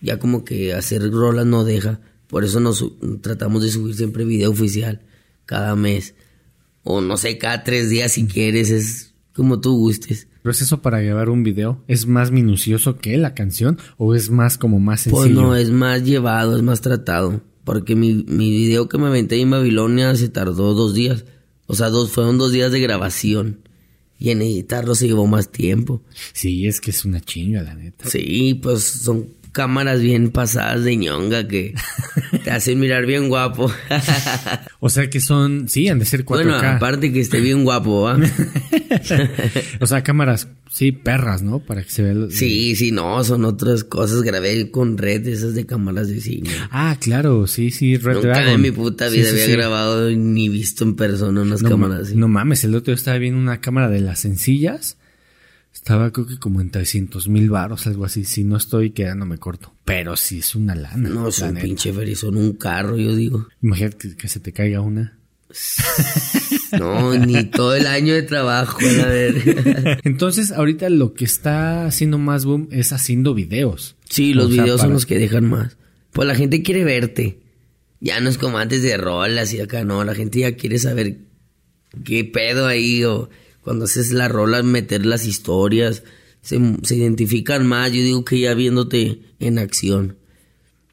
Ya 0.00 0.18
como 0.18 0.44
que 0.44 0.72
hacer 0.72 1.10
rolas 1.12 1.44
no 1.44 1.62
deja. 1.62 2.00
Por 2.26 2.42
eso 2.42 2.58
nos 2.58 2.84
tratamos 3.20 3.62
de 3.62 3.70
subir 3.70 3.94
siempre 3.94 4.24
video 4.24 4.50
oficial 4.50 5.02
cada 5.44 5.76
mes. 5.76 6.14
O 6.82 7.02
no 7.02 7.18
sé, 7.18 7.36
cada 7.36 7.64
tres 7.64 7.90
días 7.90 8.12
si 8.12 8.26
quieres. 8.26 8.70
Es 8.70 9.14
como 9.34 9.60
tú 9.60 9.76
gustes. 9.76 10.28
¿El 10.36 10.40
proceso 10.40 10.80
para 10.80 11.02
grabar 11.02 11.28
un 11.28 11.42
video 11.42 11.84
es 11.86 12.06
más 12.06 12.30
minucioso 12.30 12.96
que 12.96 13.18
la 13.18 13.34
canción 13.34 13.78
o 13.98 14.14
es 14.14 14.30
más 14.30 14.56
como 14.56 14.80
más 14.80 15.02
sencillo? 15.02 15.22
Pues 15.22 15.34
no, 15.34 15.54
es 15.54 15.70
más 15.70 16.02
llevado, 16.02 16.56
es 16.56 16.62
más 16.62 16.80
tratado. 16.80 17.42
Porque 17.64 17.94
mi, 17.94 18.24
mi 18.26 18.50
video 18.50 18.88
que 18.88 18.98
me 18.98 19.06
aventé 19.06 19.40
en 19.40 19.50
Babilonia 19.50 20.14
se 20.16 20.28
tardó 20.28 20.74
dos 20.74 20.94
días. 20.94 21.24
O 21.66 21.74
sea, 21.74 21.90
dos, 21.90 22.10
fueron 22.10 22.38
dos 22.38 22.52
días 22.52 22.72
de 22.72 22.80
grabación. 22.80 23.68
Y 24.18 24.30
en 24.30 24.42
editarlo 24.42 24.94
se 24.94 25.08
llevó 25.08 25.26
más 25.26 25.50
tiempo. 25.50 26.02
Sí, 26.32 26.66
es 26.66 26.80
que 26.80 26.90
es 26.90 27.04
una 27.04 27.20
chinga, 27.20 27.62
la 27.62 27.74
neta. 27.74 28.08
Sí, 28.08 28.54
pues 28.62 28.84
son 28.84 29.28
cámaras 29.52 30.00
bien 30.00 30.30
pasadas 30.30 30.82
de 30.84 30.96
ñonga 30.96 31.46
que 31.46 31.74
te 32.42 32.50
hacen 32.50 32.80
mirar 32.80 33.06
bien 33.06 33.28
guapo. 33.28 33.70
O 34.80 34.88
sea 34.90 35.08
que 35.10 35.20
son, 35.20 35.68
sí, 35.68 35.88
han 35.88 35.98
de 35.98 36.04
ser 36.06 36.24
4K. 36.24 36.26
bueno, 36.26 36.54
aparte 36.56 37.12
que 37.12 37.20
esté 37.20 37.40
bien 37.40 37.62
guapo, 37.64 38.02
¿va? 38.02 38.18
o 39.80 39.86
sea, 39.86 40.02
cámaras, 40.02 40.48
sí, 40.70 40.92
perras, 40.92 41.42
¿no? 41.42 41.60
Para 41.60 41.82
que 41.82 41.90
se 41.90 42.02
vea. 42.02 42.12
el- 42.12 42.32
Sí, 42.32 42.74
sí, 42.76 42.90
no, 42.92 43.22
son 43.24 43.44
otras 43.44 43.84
cosas. 43.84 44.22
Grabé 44.22 44.70
con 44.70 44.98
red 44.98 45.26
esas 45.28 45.54
de 45.54 45.66
cámaras 45.66 46.08
de 46.08 46.20
cine. 46.20 46.50
Ah, 46.70 46.96
claro, 47.00 47.46
sí, 47.46 47.70
sí, 47.70 47.96
Red 47.96 48.14
Nunca 48.16 48.28
Dragon. 48.28 48.54
en 48.54 48.60
mi 48.62 48.70
puta 48.70 49.08
vida 49.08 49.24
sí, 49.24 49.30
había 49.30 49.46
sí. 49.46 49.52
grabado 49.52 50.10
ni 50.10 50.48
visto 50.48 50.84
en 50.84 50.94
persona 50.96 51.42
unas 51.42 51.62
No, 51.62 51.68
cámaras 51.68 52.00
así. 52.08 52.16
no 52.16 52.28
mames, 52.28 52.64
el 52.64 52.74
otro 52.74 52.86
día 52.92 52.94
estaba 52.98 53.18
viendo 53.18 53.38
una 53.40 53.60
cámara 53.60 53.88
de 53.88 54.00
las 54.00 54.20
sencillas. 54.20 54.96
Estaba 55.82 56.12
creo 56.12 56.28
que 56.28 56.38
como 56.38 56.60
en 56.60 56.70
300 56.70 57.26
mil 57.26 57.50
baros, 57.50 57.88
algo 57.88 58.04
así. 58.04 58.24
Si 58.24 58.44
no 58.44 58.56
estoy 58.56 58.90
quedándome 58.90 59.38
corto. 59.38 59.74
Pero 59.84 60.16
sí 60.16 60.38
es 60.38 60.54
una 60.54 60.76
lana. 60.76 61.08
No, 61.08 61.26
es 61.26 61.40
un 61.40 61.56
pinche 61.56 61.92
ferizón, 61.92 62.36
un 62.36 62.52
carro, 62.52 62.96
yo 62.96 63.16
digo. 63.16 63.48
Imagínate 63.60 64.10
que, 64.10 64.16
que 64.16 64.28
se 64.28 64.38
te 64.38 64.52
caiga 64.52 64.80
una. 64.80 65.18
No, 66.78 67.12
ni 67.18 67.44
todo 67.44 67.74
el 67.74 67.86
año 67.86 68.14
de 68.14 68.22
trabajo, 68.22 68.78
a 68.80 69.06
ver. 69.06 70.00
Entonces, 70.04 70.52
ahorita 70.52 70.88
lo 70.88 71.12
que 71.12 71.26
está 71.26 71.84
haciendo 71.84 72.16
más 72.16 72.46
boom 72.46 72.68
es 72.70 72.94
haciendo 72.94 73.34
videos. 73.34 73.94
Sí, 74.08 74.32
los 74.32 74.46
O 74.46 74.48
sea, 74.52 74.62
videos 74.62 74.80
son 74.80 74.94
los 74.94 75.04
que 75.04 75.18
dejan 75.18 75.50
más. 75.50 75.76
Pues 76.12 76.26
la 76.26 76.34
gente 76.34 76.62
quiere 76.62 76.84
verte. 76.84 77.40
Ya 78.00 78.20
no 78.20 78.30
es 78.30 78.38
como 78.38 78.56
antes 78.56 78.82
de 78.82 78.96
rolas 78.96 79.52
y 79.52 79.60
acá, 79.60 79.84
no. 79.84 80.02
La 80.02 80.14
gente 80.14 80.38
ya 80.38 80.56
quiere 80.56 80.78
saber 80.78 81.18
qué 82.04 82.24
pedo 82.24 82.66
ahí 82.66 83.04
o 83.04 83.28
cuando 83.62 83.84
haces 83.86 84.12
la 84.12 84.28
rola, 84.28 84.62
meter 84.62 85.06
las 85.06 85.26
historias. 85.26 86.02
Se, 86.40 86.58
se 86.82 86.96
identifican 86.96 87.66
más, 87.66 87.92
yo 87.92 88.02
digo 88.02 88.24
que 88.24 88.40
ya 88.40 88.54
viéndote 88.54 89.22
en 89.38 89.58
acción. 89.58 90.16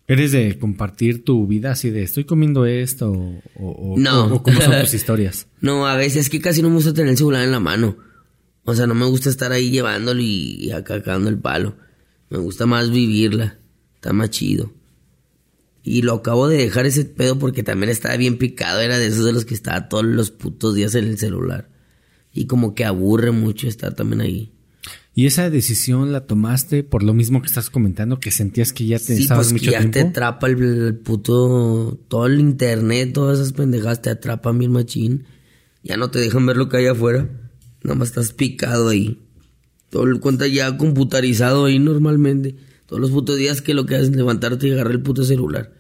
¿Eres 0.08 0.32
de 0.32 0.58
compartir 0.58 1.24
tu 1.24 1.46
vida 1.48 1.72
así 1.72 1.90
de 1.92 2.02
estoy 2.04 2.24
comiendo 2.26 2.66
esto 2.66 3.12
o, 3.12 3.42
o, 3.56 3.96
No. 3.98 4.26
o- 4.26 4.36
o 4.36 4.44
cómo 4.44 4.60
son 4.62 4.80
tus 4.82 4.94
historias? 4.96 5.48
No, 5.62 5.88
a 5.88 5.96
veces 5.96 6.22
es 6.26 6.30
que 6.30 6.42
casi 6.42 6.62
no 6.62 6.70
me 6.70 6.76
gusta 6.76 6.94
tener 6.94 7.12
el 7.12 7.18
celular 7.18 7.44
en 7.44 7.52
la 7.52 7.60
mano. 7.60 7.98
O 8.64 8.76
sea, 8.76 8.86
no 8.88 8.94
me 8.96 9.06
gusta 9.06 9.30
estar 9.30 9.52
ahí 9.52 9.72
llevándolo 9.72 10.20
y, 10.22 10.72
cagando 10.86 11.30
el 11.30 11.38
palo. 11.40 11.76
Me 12.30 12.38
gusta 12.38 12.66
más 12.68 12.92
vivirla. 12.92 13.58
Está 13.96 14.14
más 14.14 14.30
chido. 14.30 14.72
Y 15.84 16.02
lo 16.04 16.14
acabo 16.16 16.48
de 16.48 16.58
dejar 16.58 16.86
ese 16.86 17.06
pedo 17.06 17.40
porque 17.40 17.64
también 17.64 17.90
estaba 17.90 18.16
bien 18.18 18.38
picado. 18.38 18.82
Era 18.82 18.98
de 19.00 19.08
esos 19.08 19.26
de 19.26 19.34
los 19.34 19.46
que 19.46 19.54
estaba 19.56 19.90
todos 19.90 20.06
los 20.06 20.30
putos 20.30 20.76
días 20.76 20.94
en 20.96 21.06
el 21.06 21.18
celular. 21.18 21.70
Y 22.34 22.46
como 22.46 22.76
que 22.76 22.86
aburre 22.86 23.32
mucho 23.32 23.68
estar 23.68 23.94
también 23.94 24.22
ahí. 24.22 24.52
¿Y 25.16 25.26
esa 25.26 25.50
decisión 25.50 26.12
la 26.12 26.26
tomaste 26.26 26.84
por 26.84 27.04
lo 27.04 27.14
mismo 27.14 27.42
que 27.42 27.48
estás 27.48 27.70
comentando, 27.70 28.20
que 28.20 28.32
sentías 28.32 28.72
que 28.72 28.86
ya 28.86 29.00
te 29.00 29.16
Sí, 29.16 29.24
estabas 29.24 29.52
pues 29.52 29.62
que 29.62 29.68
mucho 29.68 29.80
ya 29.84 29.92
te 29.92 30.02
atrapa 30.02 30.48
el, 30.48 30.62
el 30.64 30.96
puto... 30.96 32.00
Todo 32.08 32.26
el 32.28 32.40
internet, 32.40 33.12
todas 33.14 33.40
esas 33.40 33.54
pendejadas 33.54 34.02
te 34.02 34.10
atrapan 34.10 34.58
bien 34.60 34.72
machín. 34.72 35.26
Ya 35.84 35.98
no 35.98 36.10
te 36.12 36.20
dejan 36.20 36.46
ver 36.46 36.58
lo 36.58 36.70
que 36.70 36.78
hay 36.78 36.88
afuera. 36.88 37.28
Nada 37.84 37.96
más 37.96 38.10
estás 38.10 38.34
picado 38.34 38.90
ahí. 38.90 39.20
Todo 39.90 40.04
el 40.04 40.20
cuenta 40.20 40.48
ya 40.48 40.78
computarizado 40.78 41.66
ahí 41.66 41.80
normalmente. 41.80 42.56
Todos 42.86 43.02
los 43.02 43.12
putos 43.12 43.38
días 43.38 43.62
que 43.62 43.74
lo 43.74 43.86
que 43.86 43.96
haces 43.96 44.10
es 44.10 44.16
levantarte 44.16 44.68
y 44.68 44.72
agarrar 44.72 44.94
el 44.94 45.02
puto 45.02 45.24
celular. 45.24 45.74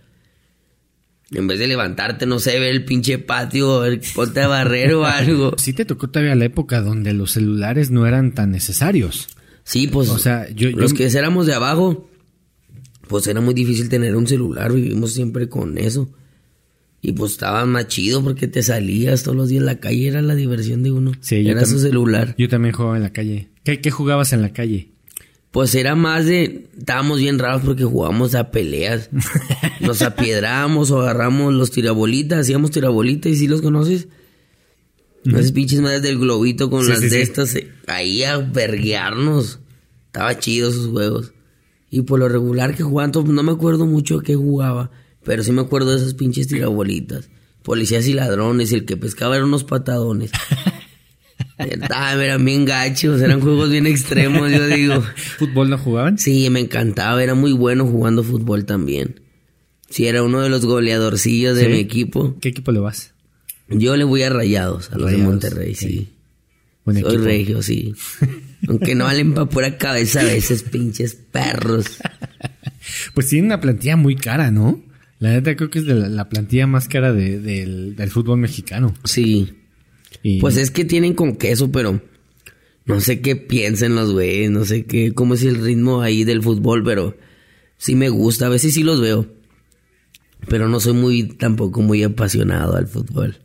En 1.31 1.45
vez 1.47 1.59
de 1.59 1.67
levantarte, 1.67 2.25
no 2.25 2.39
sé, 2.39 2.59
ver 2.59 2.71
el 2.71 2.85
pinche 2.85 3.19
patio, 3.19 3.81
ver, 3.81 4.01
ponte 4.15 4.41
a 4.41 4.47
barrer 4.47 4.93
o 4.95 5.05
algo. 5.05 5.53
Sí 5.57 5.73
te 5.73 5.85
tocó 5.85 6.09
todavía 6.09 6.33
la 6.35 6.45
época 6.45 6.81
donde 6.81 7.13
los 7.13 7.31
celulares 7.33 7.91
no 7.91 8.07
eran 8.07 8.33
tan 8.33 8.49
necesarios. 8.51 9.27
Sí, 9.63 9.87
pues. 9.87 10.09
O 10.09 10.17
sea, 10.17 10.49
yo- 10.49 10.71
Los 10.71 10.91
yo- 10.91 10.97
que 10.97 11.05
éramos 11.05 11.45
de 11.45 11.53
abajo, 11.53 12.09
pues 13.07 13.27
era 13.27 13.41
muy 13.41 13.53
difícil 13.53 13.89
tener 13.89 14.15
un 14.15 14.25
celular. 14.27 14.73
Vivimos 14.73 15.13
siempre 15.13 15.47
con 15.49 15.77
eso. 15.77 16.09
Y 17.01 17.13
pues 17.13 17.33
estaba 17.33 17.65
más 17.65 17.87
chido 17.87 18.23
porque 18.23 18.47
te 18.47 18.61
salías 18.63 19.23
todos 19.23 19.37
los 19.37 19.49
días 19.49 19.59
en 19.61 19.65
la 19.67 19.79
calle. 19.79 20.07
Era 20.07 20.21
la 20.21 20.35
diversión 20.35 20.83
de 20.83 20.91
uno. 20.91 21.11
Sí, 21.21 21.43
yo 21.43 21.51
era 21.51 21.65
su 21.65 21.79
celular. 21.79 22.35
Yo 22.37 22.49
también 22.49 22.73
jugaba 22.73 22.97
en 22.97 23.03
la 23.03 23.13
calle. 23.13 23.49
¿Qué, 23.63 23.79
qué 23.79 23.91
jugabas 23.91 24.33
en 24.33 24.41
la 24.41 24.51
calle? 24.51 24.89
Pues 25.51 25.73
era 25.73 25.95
más 25.95 26.25
de. 26.25 26.69
Estábamos 26.77 27.19
bien 27.19 27.39
raros 27.39 27.63
porque 27.65 27.83
jugábamos 27.83 28.35
a 28.35 28.51
peleas. 28.51 29.09
Nos 29.79 30.01
apiedrábamos 30.03 30.91
o 30.91 31.01
agarramos 31.01 31.53
los 31.53 31.71
tirabolitas. 31.71 32.39
Hacíamos 32.41 32.69
tirabolitas 32.71 33.31
y 33.31 33.35
si 33.35 33.47
los 33.47 33.61
conoces. 33.61 34.07
Esas 35.25 35.51
pinches 35.51 35.81
madres 35.81 36.01
del 36.03 36.17
globito 36.19 36.69
con 36.69 36.83
Sí, 36.83 36.89
las 36.91 36.99
sí, 36.99 37.05
de 37.05 37.15
sí. 37.15 37.17
estas. 37.21 37.55
eh, 37.55 37.71
Ahí 37.87 38.23
a 38.23 38.37
verguearnos. 38.37 39.59
Estaba 40.05 40.37
chido 40.37 40.69
esos 40.69 40.87
juegos. 40.87 41.33
Y 41.89 42.03
por 42.03 42.19
lo 42.19 42.29
regular 42.29 42.75
que 42.75 42.83
jugaban, 42.83 43.11
no 43.33 43.43
me 43.43 43.51
acuerdo 43.51 43.85
mucho 43.87 44.19
qué 44.19 44.35
jugaba. 44.35 44.91
Pero 45.23 45.43
sí 45.43 45.51
me 45.51 45.61
acuerdo 45.61 45.91
de 45.91 45.97
esas 45.97 46.13
pinches 46.13 46.47
tirabolitas. 46.47 47.29
Policías 47.63 48.07
y 48.07 48.13
ladrones. 48.13 48.71
Y 48.71 48.75
el 48.75 48.85
que 48.85 48.97
pescaba 48.97 49.35
eran 49.35 49.47
unos 49.47 49.63
patadones. 49.63 50.31
Ah, 51.89 52.13
eran 52.13 52.45
bien 52.45 52.65
gachos. 52.65 53.21
Eran 53.21 53.41
juegos 53.41 53.69
bien 53.69 53.85
extremos, 53.85 54.49
yo 54.51 54.67
digo. 54.67 55.01
¿Fútbol 55.37 55.69
no 55.69 55.77
jugaban? 55.77 56.17
Sí, 56.17 56.49
me 56.49 56.59
encantaba, 56.61 57.21
era 57.21 57.35
muy 57.35 57.51
bueno 57.51 57.85
jugando 57.85 58.23
fútbol 58.23 58.65
también. 58.65 59.19
Sí, 59.89 60.05
era 60.07 60.23
uno 60.23 60.41
de 60.41 60.49
los 60.49 60.65
goleadorcillos 60.65 61.57
de 61.57 61.65
¿Sí? 61.65 61.69
mi 61.71 61.79
equipo. 61.79 62.37
¿Qué 62.39 62.49
equipo 62.49 62.71
le 62.71 62.79
vas? 62.79 63.13
Yo 63.67 63.95
le 63.97 64.03
voy 64.03 64.23
a 64.23 64.29
Rayados, 64.29 64.91
a 64.91 64.97
los 64.97 65.11
de 65.11 65.17
Monterrey, 65.17 65.71
ok. 65.73 65.77
sí. 65.77 66.09
Buen 66.85 67.01
Soy 67.01 67.07
equipo. 67.09 67.23
regio, 67.25 67.61
sí. 67.61 67.93
Aunque 68.67 68.95
no 68.95 69.03
valen 69.05 69.33
pa' 69.33 69.47
pura 69.47 69.77
cabeza 69.77 70.21
a 70.21 70.23
veces, 70.23 70.63
pinches 70.63 71.15
perros. 71.15 71.85
Pues 73.13 73.27
tiene 73.27 73.45
una 73.47 73.59
plantilla 73.61 73.95
muy 73.97 74.15
cara, 74.15 74.49
¿no? 74.51 74.81
La 75.19 75.31
neta 75.33 75.55
creo 75.55 75.69
que 75.69 75.79
es 75.79 75.85
de 75.85 75.93
la, 75.95 76.07
la 76.09 76.29
plantilla 76.29 76.65
más 76.65 76.87
cara 76.87 77.11
de- 77.13 77.39
del, 77.39 77.95
del 77.95 78.09
fútbol 78.09 78.39
mexicano. 78.39 78.95
Sí. 79.03 79.53
Y 80.23 80.39
Pues 80.39 80.57
es 80.57 80.71
que 80.71 80.85
tienen 80.85 81.13
con 81.13 81.35
queso, 81.35 81.71
pero 81.71 82.01
no 82.85 82.99
sé 83.01 83.21
qué 83.21 83.35
piensen 83.35 83.95
los 83.95 84.11
güeyes, 84.11 84.49
no 84.51 84.65
sé 84.65 84.85
qué, 84.85 85.13
cómo 85.13 85.33
es 85.35 85.43
el 85.43 85.55
ritmo 85.63 86.01
ahí 86.01 86.23
del 86.23 86.41
fútbol, 86.43 86.83
pero 86.83 87.15
sí 87.77 87.95
me 87.95 88.09
gusta, 88.09 88.47
a 88.47 88.49
veces 88.49 88.73
sí 88.73 88.83
los 88.83 88.99
veo. 88.99 89.27
Pero 90.47 90.67
no 90.69 90.79
soy 90.79 90.93
muy, 90.93 91.23
tampoco 91.23 91.81
muy 91.81 92.03
apasionado 92.03 92.75
al 92.75 92.87
fútbol. 92.87 93.37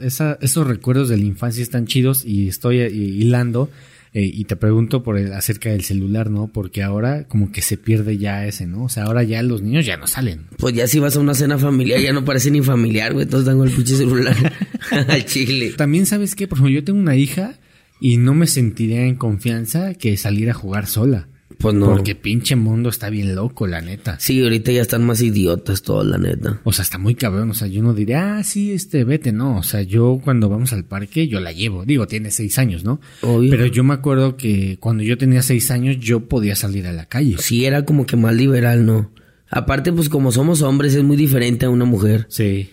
esa- 0.00 0.36
esos 0.42 0.66
recuerdos 0.66 1.08
de 1.08 1.16
la 1.16 1.24
infancia 1.24 1.62
están 1.62 1.86
chidos 1.86 2.22
y 2.24 2.48
estoy 2.48 2.80
eh, 2.80 2.90
hilando 2.90 3.70
eh, 4.16 4.30
y 4.32 4.44
te 4.44 4.56
pregunto 4.56 5.02
por 5.02 5.18
el, 5.18 5.34
acerca 5.34 5.68
del 5.68 5.84
celular, 5.84 6.30
¿no? 6.30 6.48
Porque 6.48 6.82
ahora 6.82 7.28
como 7.28 7.52
que 7.52 7.60
se 7.60 7.76
pierde 7.76 8.16
ya 8.16 8.46
ese, 8.46 8.66
¿no? 8.66 8.84
O 8.84 8.88
sea, 8.88 9.02
ahora 9.04 9.22
ya 9.24 9.42
los 9.42 9.60
niños 9.60 9.84
ya 9.84 9.98
no 9.98 10.06
salen. 10.06 10.46
Pues 10.56 10.74
ya 10.74 10.86
si 10.86 10.98
vas 10.98 11.16
a 11.16 11.20
una 11.20 11.34
cena 11.34 11.58
familiar, 11.58 12.00
ya 12.00 12.14
no 12.14 12.24
parece 12.24 12.50
ni 12.50 12.62
familiar, 12.62 13.12
güey. 13.12 13.26
Todos 13.26 13.44
dan 13.44 13.60
el 13.60 13.70
pinche 13.70 13.94
celular 13.94 14.34
al 14.90 15.26
chile. 15.26 15.74
También 15.76 16.06
sabes 16.06 16.34
qué, 16.34 16.48
por 16.48 16.56
ejemplo, 16.56 16.74
yo 16.74 16.82
tengo 16.82 16.98
una 16.98 17.14
hija 17.14 17.58
y 18.00 18.16
no 18.16 18.32
me 18.32 18.46
sentiría 18.46 19.04
en 19.04 19.16
confianza 19.16 19.92
que 19.92 20.16
salir 20.16 20.48
a 20.48 20.54
jugar 20.54 20.86
sola. 20.86 21.28
Pues 21.58 21.74
no. 21.74 21.86
Porque 21.86 22.14
pinche 22.14 22.54
mundo 22.54 22.90
está 22.90 23.08
bien 23.08 23.34
loco, 23.34 23.66
la 23.66 23.80
neta. 23.80 24.18
Sí, 24.20 24.42
ahorita 24.42 24.72
ya 24.72 24.82
están 24.82 25.04
más 25.04 25.22
idiotas 25.22 25.82
todos, 25.82 26.06
la 26.06 26.18
neta. 26.18 26.60
O 26.64 26.72
sea, 26.72 26.82
está 26.82 26.98
muy 26.98 27.14
cabrón. 27.14 27.50
O 27.50 27.54
sea, 27.54 27.66
yo 27.66 27.82
no 27.82 27.94
diría, 27.94 28.36
ah, 28.36 28.44
sí, 28.44 28.72
este, 28.72 29.04
vete, 29.04 29.32
no. 29.32 29.58
O 29.58 29.62
sea, 29.62 29.82
yo 29.82 30.20
cuando 30.22 30.48
vamos 30.48 30.72
al 30.72 30.84
parque, 30.84 31.28
yo 31.28 31.40
la 31.40 31.52
llevo. 31.52 31.84
Digo, 31.84 32.06
tiene 32.06 32.30
seis 32.30 32.58
años, 32.58 32.84
¿no? 32.84 33.00
Obvio. 33.22 33.50
Pero 33.50 33.66
yo 33.66 33.84
me 33.84 33.94
acuerdo 33.94 34.36
que 34.36 34.76
cuando 34.80 35.02
yo 35.02 35.16
tenía 35.16 35.42
seis 35.42 35.70
años, 35.70 35.98
yo 35.98 36.28
podía 36.28 36.56
salir 36.56 36.86
a 36.86 36.92
la 36.92 37.06
calle. 37.06 37.36
Sí, 37.38 37.64
era 37.64 37.84
como 37.84 38.06
que 38.06 38.16
más 38.16 38.34
liberal, 38.34 38.84
¿no? 38.84 39.10
Aparte, 39.48 39.92
pues 39.92 40.08
como 40.08 40.32
somos 40.32 40.62
hombres, 40.62 40.94
es 40.94 41.04
muy 41.04 41.16
diferente 41.16 41.66
a 41.66 41.70
una 41.70 41.84
mujer. 41.84 42.26
Sí. 42.28 42.70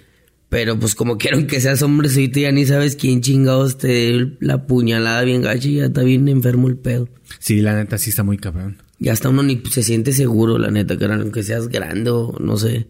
Pero 0.54 0.80
pues 0.80 0.94
como 0.94 1.18
quiero 1.18 1.48
que 1.48 1.60
seas 1.60 1.82
hombre, 1.82 2.10
ahorita 2.10 2.40
ya 2.42 2.52
ni 2.52 2.64
sabes 2.68 2.96
quién 2.96 3.22
chingados 3.22 3.80
te 3.80 3.88
dé 3.88 4.38
la 4.40 4.68
puñalada 4.68 5.24
bien 5.24 5.42
gacha 5.42 5.68
y 5.68 5.76
ya 5.78 5.86
está 5.86 6.04
bien 6.04 6.28
enfermo 6.28 6.68
el 6.68 6.78
pedo. 6.78 7.10
Sí, 7.40 7.60
la 7.62 7.76
neta 7.76 7.98
sí 7.98 8.12
está 8.12 8.22
muy 8.22 8.38
cabrón. 8.38 8.78
Ya 9.00 9.14
hasta 9.14 9.30
uno 9.30 9.42
ni 9.42 9.62
se 9.72 9.82
siente 9.82 10.14
seguro, 10.14 10.60
la 10.60 10.70
neta, 10.70 10.96
que 10.96 11.06
aunque 11.06 11.42
seas 11.42 11.70
grande 11.70 12.12
o 12.12 12.38
no 12.40 12.56
sé. 12.58 12.86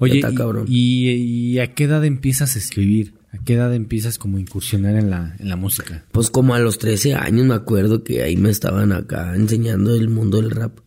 Oye, 0.00 0.16
está 0.16 0.32
y- 0.32 0.34
cabrón. 0.34 0.64
y, 0.68 1.08
y 1.10 1.58
a 1.60 1.72
qué 1.72 1.84
edad 1.84 2.04
empiezas 2.04 2.56
a 2.56 2.58
escribir? 2.58 3.14
¿A 3.32 3.38
qué 3.44 3.54
edad 3.54 3.72
empiezas 3.74 4.18
como 4.18 4.38
a 4.38 4.40
incursionar 4.40 4.96
en 4.96 5.08
la, 5.10 5.36
en 5.38 5.48
la 5.48 5.54
música? 5.56 6.04
Pues 6.10 6.30
como 6.30 6.54
a 6.54 6.58
los 6.58 6.78
13 6.78 7.14
años 7.14 7.46
me 7.46 7.54
acuerdo 7.54 8.02
que 8.02 8.22
ahí 8.24 8.36
me 8.36 8.50
estaban 8.50 8.90
acá 8.90 9.36
enseñando 9.36 9.94
el 9.94 10.08
mundo 10.08 10.40
del 10.42 10.50
rap. 10.50 10.78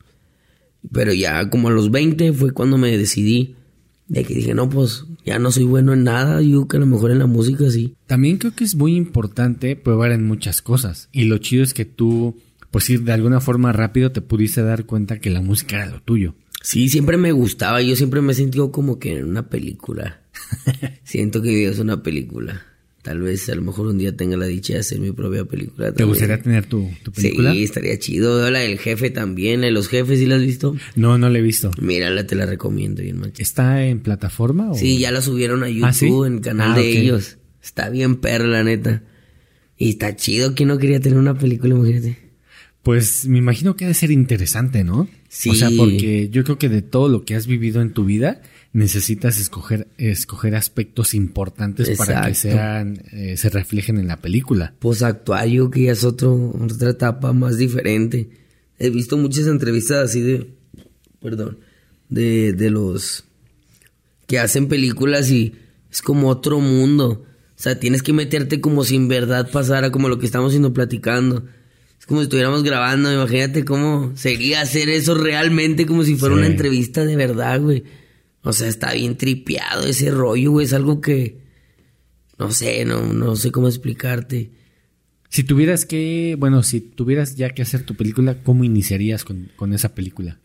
Pero 0.91 1.13
ya 1.13 1.49
como 1.49 1.69
a 1.69 1.71
los 1.71 1.89
20 1.89 2.33
fue 2.33 2.51
cuando 2.51 2.77
me 2.77 2.97
decidí. 2.97 3.55
De 4.07 4.25
que 4.25 4.33
dije, 4.33 4.53
no, 4.53 4.69
pues 4.69 5.05
ya 5.25 5.39
no 5.39 5.51
soy 5.51 5.63
bueno 5.65 5.93
en 5.93 6.03
nada. 6.03 6.41
Yo 6.41 6.67
que 6.67 6.77
a 6.77 6.79
lo 6.79 6.85
mejor 6.85 7.11
en 7.11 7.19
la 7.19 7.27
música 7.27 7.69
sí. 7.69 7.95
También 8.07 8.37
creo 8.37 8.55
que 8.55 8.63
es 8.63 8.75
muy 8.75 8.95
importante 8.95 9.75
probar 9.75 10.11
en 10.11 10.25
muchas 10.25 10.61
cosas. 10.61 11.09
Y 11.11 11.25
lo 11.25 11.37
chido 11.37 11.63
es 11.63 11.73
que 11.73 11.85
tú, 11.85 12.37
pues 12.71 12.89
ir 12.89 13.03
de 13.03 13.13
alguna 13.13 13.39
forma 13.39 13.71
rápido 13.71 14.11
te 14.11 14.21
pudiste 14.21 14.63
dar 14.63 14.85
cuenta 14.85 15.19
que 15.19 15.29
la 15.29 15.41
música 15.41 15.77
era 15.77 15.91
lo 15.91 16.01
tuyo. 16.01 16.35
Sí, 16.61 16.89
siempre 16.89 17.17
me 17.17 17.31
gustaba. 17.31 17.81
Yo 17.81 17.95
siempre 17.95 18.21
me 18.21 18.33
he 18.33 18.35
sentido 18.35 18.71
como 18.71 18.99
que 18.99 19.17
en 19.17 19.25
una 19.25 19.49
película. 19.49 20.21
Siento 21.03 21.41
que 21.41 21.67
es 21.67 21.79
una 21.79 22.03
película. 22.03 22.61
Tal 23.01 23.19
vez 23.19 23.49
a 23.49 23.55
lo 23.55 23.63
mejor 23.63 23.87
un 23.87 23.97
día 23.97 24.15
tenga 24.15 24.37
la 24.37 24.45
dicha 24.45 24.73
de 24.73 24.79
hacer 24.79 24.99
mi 24.99 25.11
propia 25.11 25.43
película. 25.45 25.87
¿Te 25.87 25.93
también. 25.93 26.09
gustaría 26.09 26.41
tener 26.41 26.65
tu, 26.67 26.87
tu 27.03 27.11
película? 27.11 27.51
Sí, 27.51 27.63
estaría 27.63 27.97
chido. 27.97 28.49
La 28.51 28.59
del 28.59 28.77
jefe 28.77 29.09
también. 29.09 29.61
Los 29.73 29.87
jefes, 29.87 30.19
¿sí 30.19 30.27
la 30.27 30.35
has 30.35 30.41
visto? 30.43 30.75
No, 30.95 31.17
no 31.17 31.27
la 31.29 31.39
he 31.39 31.41
visto. 31.41 31.71
Mírala, 31.81 32.27
te 32.27 32.35
la 32.35 32.45
recomiendo 32.45 33.01
bien, 33.01 33.17
macho. 33.17 33.41
¿Está 33.41 33.83
en 33.85 34.01
plataforma? 34.01 34.71
O? 34.71 34.75
Sí, 34.75 34.99
ya 34.99 35.11
la 35.11 35.21
subieron 35.21 35.63
a 35.63 35.69
YouTube, 35.69 35.85
¿Ah, 35.87 35.93
sí? 35.93 36.07
en 36.27 36.33
el 36.35 36.41
canal 36.41 36.73
Ah, 36.73 36.77
de 36.77 36.89
ellos. 36.99 37.37
Está 37.63 37.89
bien 37.89 38.17
perra, 38.17 38.45
la 38.45 38.63
neta. 38.63 39.01
Y 39.77 39.89
está 39.89 40.15
chido 40.15 40.53
que 40.53 40.65
no 40.65 40.77
quería 40.77 40.99
tener 40.99 41.17
una 41.17 41.35
película, 41.35 41.73
imagínate. 41.73 42.17
Pues 42.83 43.27
me 43.27 43.37
imagino 43.39 43.75
que 43.75 43.85
ha 43.85 43.87
de 43.87 43.93
ser 43.95 44.11
interesante, 44.11 44.83
¿no? 44.83 45.07
Sí. 45.27 45.49
O 45.49 45.55
sea, 45.55 45.69
porque 45.75 46.29
yo 46.29 46.43
creo 46.43 46.57
que 46.59 46.69
de 46.69 46.81
todo 46.81 47.09
lo 47.09 47.25
que 47.25 47.35
has 47.35 47.47
vivido 47.47 47.81
en 47.81 47.93
tu 47.93 48.05
vida, 48.05 48.41
necesitas 48.73 49.39
escoger, 49.39 49.87
escoger 49.97 50.55
aspectos 50.55 51.13
importantes 51.13 51.97
para 51.97 52.27
que 52.27 52.35
sean, 52.35 53.03
eh, 53.11 53.35
se 53.37 53.49
reflejen 53.49 53.97
en 53.97 54.07
la 54.07 54.17
película. 54.17 54.73
Pues 54.79 55.03
actuario, 55.03 55.69
que 55.69 55.83
ya 55.83 55.91
es 55.91 56.03
otro, 56.03 56.53
otra 56.59 56.91
etapa 56.91 57.33
más 57.33 57.57
diferente. 57.57 58.29
He 58.79 58.89
visto 58.89 59.17
muchas 59.17 59.47
entrevistas 59.47 59.97
así 60.09 60.21
de, 60.21 60.47
perdón, 61.21 61.59
de, 62.09 62.53
de 62.53 62.69
los 62.69 63.25
que 64.27 64.39
hacen 64.39 64.67
películas 64.67 65.29
y 65.29 65.53
es 65.91 66.01
como 66.01 66.29
otro 66.29 66.59
mundo. 66.59 67.25
sea, 67.57 67.79
tienes 67.79 68.01
que 68.01 68.13
meterte 68.13 68.61
como 68.61 68.83
si 68.85 68.95
en 68.95 69.07
verdad 69.07 69.51
pasara 69.51 69.91
como 69.91 70.07
lo 70.09 70.17
que 70.17 70.25
estamos 70.25 70.49
haciendo 70.49 70.73
platicando. 70.73 71.45
Es 71.99 72.05
como 72.07 72.21
si 72.21 72.23
estuviéramos 72.23 72.63
grabando, 72.63 73.13
imagínate 73.13 73.63
cómo 73.65 74.13
sería 74.15 74.61
hacer 74.61 74.89
eso 74.89 75.13
realmente 75.13 75.85
como 75.85 76.03
si 76.03 76.15
fuera 76.15 76.33
Sí. 76.35 76.39
una 76.39 76.47
entrevista 76.47 77.05
de 77.05 77.15
verdad, 77.17 77.59
güey. 77.61 77.83
O 78.43 78.53
sea, 78.53 78.67
está 78.67 78.93
bien 78.93 79.17
tripeado 79.17 79.85
ese 79.85 80.11
rollo, 80.11 80.51
güey. 80.51 80.65
Es 80.65 80.73
algo 80.73 81.01
que... 81.01 81.41
No 82.37 82.51
sé, 82.51 82.85
no, 82.85 83.13
no 83.13 83.35
sé 83.35 83.51
cómo 83.51 83.67
explicarte. 83.67 84.51
Si 85.29 85.43
tuvieras 85.43 85.85
que, 85.85 86.35
bueno, 86.39 86.63
si 86.63 86.81
tuvieras 86.81 87.35
ya 87.35 87.51
que 87.51 87.61
hacer 87.61 87.83
tu 87.83 87.95
película, 87.95 88.41
¿cómo 88.43 88.63
iniciarías 88.63 89.23
con, 89.23 89.51
con 89.55 89.73
esa 89.73 89.93
película? 89.93 90.39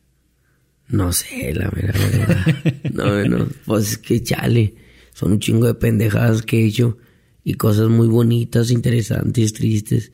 No 0.88 1.12
sé, 1.12 1.52
la 1.54 1.70
verdad. 1.70 2.46
No, 2.92 3.24
no, 3.24 3.48
pues 3.64 3.92
es 3.92 3.98
que 3.98 4.22
chale. 4.22 4.74
Son 5.12 5.32
un 5.32 5.40
chingo 5.40 5.66
de 5.66 5.74
pendejadas 5.74 6.42
que 6.42 6.60
he 6.60 6.66
hecho 6.66 6.98
y 7.42 7.54
cosas 7.54 7.88
muy 7.88 8.06
bonitas, 8.06 8.70
interesantes, 8.70 9.52
tristes, 9.52 10.12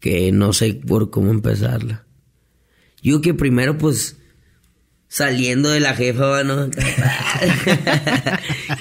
que 0.00 0.30
no 0.32 0.52
sé 0.52 0.74
por 0.74 1.10
cómo 1.10 1.30
empezarla. 1.30 2.06
Yo 3.02 3.20
que 3.20 3.34
primero, 3.34 3.76
pues, 3.76 4.16
saliendo 5.14 5.70
de 5.70 5.78
la 5.78 5.94
jefa, 5.94 6.42
¿no? 6.42 6.68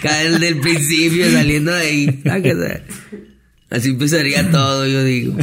Caer 0.02 0.40
del 0.40 0.60
principio, 0.60 1.30
saliendo 1.32 1.72
de 1.72 1.82
ahí. 1.82 2.22
Así 3.70 3.90
empezaría 3.90 4.50
todo, 4.50 4.88
yo 4.88 5.04
digo. 5.04 5.38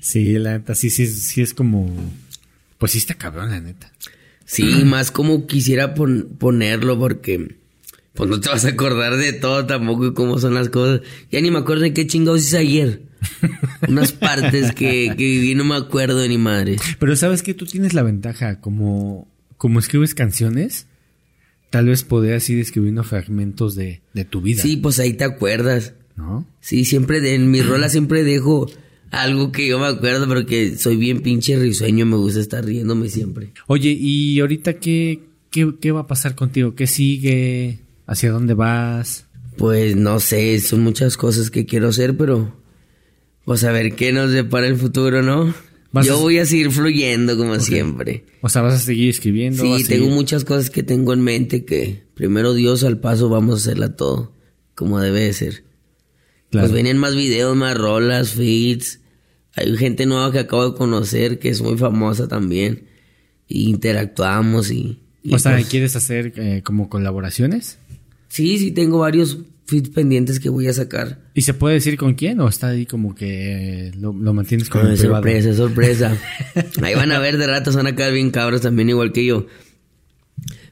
Sí, 0.00 0.32
la 0.38 0.52
neta, 0.58 0.74
sí, 0.76 0.90
sí, 0.90 1.06
sí 1.08 1.42
es 1.42 1.54
como... 1.54 1.92
Pues 2.78 2.92
sí 2.92 2.98
está 2.98 3.14
cabrón, 3.14 3.50
la 3.50 3.60
neta. 3.60 3.90
Sí, 4.44 4.62
más 4.84 5.10
como 5.10 5.46
quisiera 5.46 5.94
pon- 5.94 6.28
ponerlo 6.38 6.96
porque 6.98 7.56
pues 8.14 8.28
no 8.30 8.40
te 8.40 8.48
vas 8.48 8.64
a 8.64 8.68
acordar 8.70 9.16
de 9.16 9.32
todo 9.32 9.66
tampoco 9.66 10.06
y 10.06 10.14
cómo 10.14 10.38
son 10.38 10.54
las 10.54 10.68
cosas. 10.68 11.00
Ya 11.32 11.40
ni 11.40 11.50
me 11.50 11.58
acuerdo 11.58 11.82
de 11.82 11.92
qué 11.94 12.06
chingados 12.06 12.42
hice 12.42 12.58
ayer. 12.58 13.02
Unas 13.88 14.12
partes 14.12 14.72
que, 14.72 15.14
que 15.16 15.24
viví 15.24 15.54
no 15.54 15.64
me 15.64 15.76
acuerdo 15.76 16.26
ni 16.26 16.38
madre. 16.38 16.76
Pero 16.98 17.16
sabes 17.16 17.42
que 17.42 17.54
tú 17.54 17.66
tienes 17.66 17.94
la 17.94 18.02
ventaja, 18.02 18.60
como, 18.60 19.28
como 19.56 19.78
escribes 19.78 20.14
canciones, 20.14 20.86
tal 21.70 21.86
vez 21.86 22.02
podrías 22.04 22.48
ir 22.50 22.58
escribiendo 22.58 23.04
fragmentos 23.04 23.74
de, 23.74 24.02
de 24.14 24.24
tu 24.24 24.40
vida. 24.40 24.62
Sí, 24.62 24.76
pues 24.76 24.98
ahí 24.98 25.14
te 25.14 25.24
acuerdas. 25.24 25.94
¿No? 26.16 26.46
Sí, 26.60 26.84
siempre 26.84 27.20
de- 27.20 27.34
en 27.34 27.50
mi 27.50 27.62
rola 27.62 27.88
siempre 27.88 28.24
dejo 28.24 28.70
algo 29.10 29.50
que 29.52 29.66
yo 29.66 29.78
me 29.78 29.86
acuerdo 29.86 30.28
porque 30.28 30.76
soy 30.76 30.96
bien 30.96 31.20
pinche 31.22 31.58
risueño, 31.58 32.04
me 32.06 32.16
gusta 32.16 32.40
estar 32.40 32.64
riéndome 32.64 33.08
siempre. 33.08 33.52
Oye, 33.66 33.90
¿y 33.98 34.38
ahorita 34.40 34.74
qué, 34.74 35.20
qué, 35.50 35.72
qué 35.80 35.92
va 35.92 36.00
a 36.00 36.06
pasar 36.06 36.34
contigo? 36.34 36.74
¿Qué 36.74 36.86
sigue? 36.86 37.78
¿Hacia 38.06 38.32
dónde 38.32 38.54
vas? 38.54 39.26
Pues 39.56 39.96
no 39.96 40.20
sé, 40.20 40.60
son 40.60 40.82
muchas 40.82 41.16
cosas 41.16 41.50
que 41.50 41.64
quiero 41.66 41.88
hacer, 41.88 42.16
pero 42.16 42.59
pues 43.44 43.64
a 43.64 43.72
ver 43.72 43.94
qué 43.96 44.12
nos 44.12 44.30
depara 44.32 44.66
el 44.66 44.76
futuro, 44.76 45.22
¿no? 45.22 45.52
Yo 46.04 46.14
a- 46.16 46.20
voy 46.20 46.38
a 46.38 46.46
seguir 46.46 46.70
fluyendo 46.70 47.36
como 47.36 47.58
siempre. 47.58 48.24
O 48.42 48.48
sea, 48.48 48.62
¿vas 48.62 48.74
a 48.74 48.78
seguir 48.78 49.08
escribiendo? 49.10 49.62
Sí, 49.62 49.68
¿Vas 49.70 49.84
a 49.84 49.86
tengo 49.88 50.04
seguir- 50.04 50.14
muchas 50.14 50.44
cosas 50.44 50.70
que 50.70 50.82
tengo 50.82 51.12
en 51.12 51.20
mente 51.22 51.64
que 51.64 52.04
primero 52.14 52.54
Dios 52.54 52.84
al 52.84 52.98
paso 53.00 53.28
vamos 53.28 53.54
a 53.54 53.58
hacerla 53.70 53.96
todo 53.96 54.32
como 54.74 55.00
debe 55.00 55.20
de 55.20 55.32
ser. 55.32 55.64
Claro. 56.50 56.66
Pues 56.68 56.72
vienen 56.72 56.96
más 56.98 57.14
videos, 57.16 57.56
más 57.56 57.76
rolas, 57.76 58.30
feeds. 58.34 59.00
Hay 59.56 59.76
gente 59.76 60.06
nueva 60.06 60.30
que 60.32 60.38
acabo 60.38 60.70
de 60.70 60.76
conocer 60.76 61.38
que 61.38 61.48
es 61.48 61.60
muy 61.60 61.76
famosa 61.76 62.28
también. 62.28 62.84
Y 63.48 63.68
interactuamos 63.68 64.70
y... 64.70 65.00
y 65.24 65.34
o 65.34 65.38
sea, 65.40 65.56
pues, 65.56 65.66
¿quieres 65.66 65.96
hacer 65.96 66.32
eh, 66.36 66.62
como 66.64 66.88
colaboraciones? 66.88 67.78
Sí, 68.28 68.58
sí, 68.58 68.70
tengo 68.70 69.00
varios 69.00 69.38
feeds 69.70 69.88
pendientes 69.88 70.40
que 70.40 70.48
voy 70.50 70.66
a 70.68 70.72
sacar. 70.72 71.20
¿Y 71.34 71.42
se 71.42 71.54
puede 71.54 71.76
decir 71.76 71.96
con 71.96 72.14
quién? 72.14 72.40
¿O 72.40 72.48
está 72.48 72.68
ahí 72.68 72.84
como 72.84 73.14
que 73.14 73.92
lo, 73.96 74.12
lo 74.12 74.34
mantienes 74.34 74.68
como 74.68 74.84
privado? 74.84 75.14
sorpresa, 75.14 75.54
sorpresa. 75.54 76.18
Ahí 76.82 76.94
van 76.94 77.12
a 77.12 77.18
ver 77.18 77.38
de 77.38 77.46
rato, 77.46 77.72
van 77.72 77.86
a 77.86 77.96
quedar 77.96 78.12
bien 78.12 78.30
cabros 78.30 78.60
también 78.60 78.88
igual 78.90 79.12
que 79.12 79.24
yo. 79.24 79.46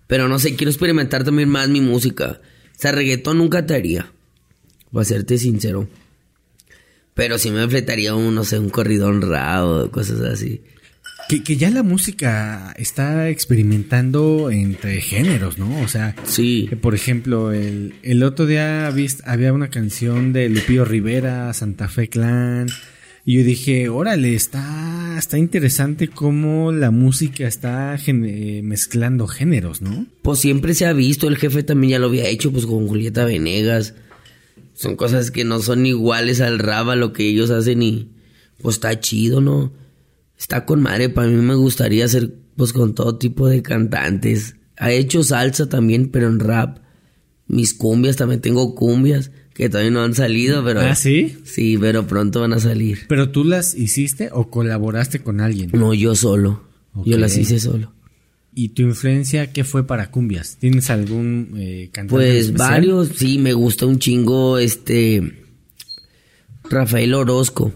Pero 0.07 0.29
no 0.29 0.39
sé, 0.39 0.57
quiero 0.57 0.71
experimentar 0.71 1.25
también 1.25 1.49
más 1.49 1.69
mi 1.69 1.81
música. 1.81 2.41
O 2.43 2.81
sea, 2.81 2.93
reggaetón 2.93 3.39
nunca 3.39 3.65
te 3.65 3.75
haría. 3.75 4.13
Para 4.93 5.05
serte 5.05 5.39
sincero. 5.39 5.89
Pero 7.15 7.39
sí 7.39 7.51
me 7.51 7.69
fletaría 7.69 8.15
un, 8.15 8.35
no 8.35 8.45
sé, 8.45 8.59
un 8.59 8.71
corrido 8.71 9.09
honrado, 9.09 9.91
cosas 9.91 10.21
así. 10.21 10.63
Que, 11.29 11.43
que 11.43 11.57
ya 11.57 11.69
la 11.71 11.83
música 11.83 12.73
está 12.79 13.29
experimentando 13.29 14.51
entre 14.51 15.01
géneros, 15.03 15.59
¿no? 15.59 15.83
O 15.83 15.89
sea, 15.89 16.17
Sí. 16.25 16.71
por 16.81 16.95
ejemplo, 16.95 17.53
el, 17.53 17.95
el 18.03 18.23
otro 18.23 18.47
día 18.47 18.87
había 19.25 19.53
una 19.53 19.69
canción 19.69 20.33
de 20.33 20.49
Lupillo 20.49 20.87
Rivera, 20.87 21.53
Santa 21.53 21.89
Fe 21.89 22.09
Clan, 22.09 22.69
y 23.27 23.35
yo 23.37 23.45
dije, 23.45 23.91
órale, 23.91 24.35
está, 24.35 25.17
está 25.19 25.37
interesante 25.37 26.09
cómo 26.09 26.73
la 26.73 26.91
música 26.91 27.47
está 27.47 27.95
mezclando 28.63 29.27
géneros, 29.27 29.83
¿no? 29.83 30.07
Pues 30.23 30.39
siempre 30.39 30.73
se 30.73 30.87
ha 30.87 30.95
visto, 30.95 31.29
el 31.29 31.37
jefe 31.37 31.63
también 31.63 31.91
ya 31.91 31.99
lo 31.99 32.07
había 32.07 32.27
hecho, 32.27 32.51
pues 32.53 32.65
con 32.65 32.89
Julieta 32.89 33.27
Venegas. 33.27 33.93
Son 34.73 34.97
cosas 34.97 35.31
que 35.31 35.45
no 35.45 35.61
son 35.61 35.85
iguales 35.85 36.41
al 36.41 36.59
rap, 36.59 36.89
a 36.89 36.97
lo 36.97 37.13
que 37.13 37.29
ellos 37.29 37.51
hacen 37.51 37.83
y 37.83 38.09
pues 38.63 38.77
está 38.77 38.99
chido, 38.99 39.43
¿no? 39.43 39.73
Está 40.39 40.65
con 40.65 40.83
madre, 40.83 41.09
para 41.09 41.29
mí 41.29 41.37
me 41.37 41.55
gustaría 41.55 42.05
hacer 42.05 42.35
pues 42.57 42.73
con 42.73 42.95
todo 42.95 43.17
tipo 43.19 43.49
de 43.49 43.63
cantantes. 43.63 44.57
Ha 44.77 44.93
hecho 44.93 45.23
salsa 45.23 45.69
también, 45.69 46.11
pero 46.11 46.29
en 46.29 46.39
rap. 46.41 46.79
Mis 47.47 47.75
cumbias, 47.75 48.17
también 48.17 48.41
tengo 48.41 48.75
cumbias 48.75 49.31
que 49.55 49.69
todavía 49.69 49.91
no 49.91 50.03
han 50.03 50.15
salido, 50.15 50.63
pero... 50.65 50.81
¿Ah, 50.81 50.95
sí? 50.95 51.37
Sí, 51.45 51.77
pero 51.81 52.07
pronto 52.07 52.41
van 52.41 52.53
a 52.53 52.61
salir. 52.61 53.01
¿Pero 53.09 53.31
tú 53.31 53.43
las 53.43 53.75
hiciste 53.75 54.29
o 54.33 54.51
colaboraste 54.51 55.21
con 55.21 55.41
alguien? 55.41 55.71
No, 55.73 55.95
yo 55.95 56.15
solo. 56.15 56.63
Yo 57.05 57.19
las 57.19 57.37
hice 57.37 57.59
solo. 57.59 57.93
¿Y 58.55 58.71
tu 58.71 58.83
influencia 58.83 59.53
qué 59.53 59.65
fue 59.65 59.87
para 59.87 60.11
cumbias? 60.11 60.57
¿Tienes 60.59 60.91
algún 60.91 61.55
eh, 61.57 61.91
cantante 61.93 62.15
Pues 62.15 62.45
especial? 62.47 62.71
varios, 62.71 63.09
sí, 63.17 63.39
me 63.39 63.53
gusta 63.53 63.87
un 63.87 63.99
chingo 63.99 64.59
este 64.59 65.45
Rafael 66.71 67.15
Orozco, 67.15 67.73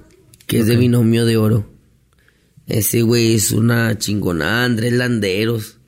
que 0.46 0.61
es 0.61 0.66
de 0.66 0.77
Binomio 0.77 1.25
de 1.25 1.37
Oro. 1.37 1.71
Ese 2.66 3.03
güey 3.03 3.35
es 3.35 3.53
una 3.53 3.98
chingonada, 3.98 4.64
Andrés 4.64 4.92
Landeros, 4.92 5.79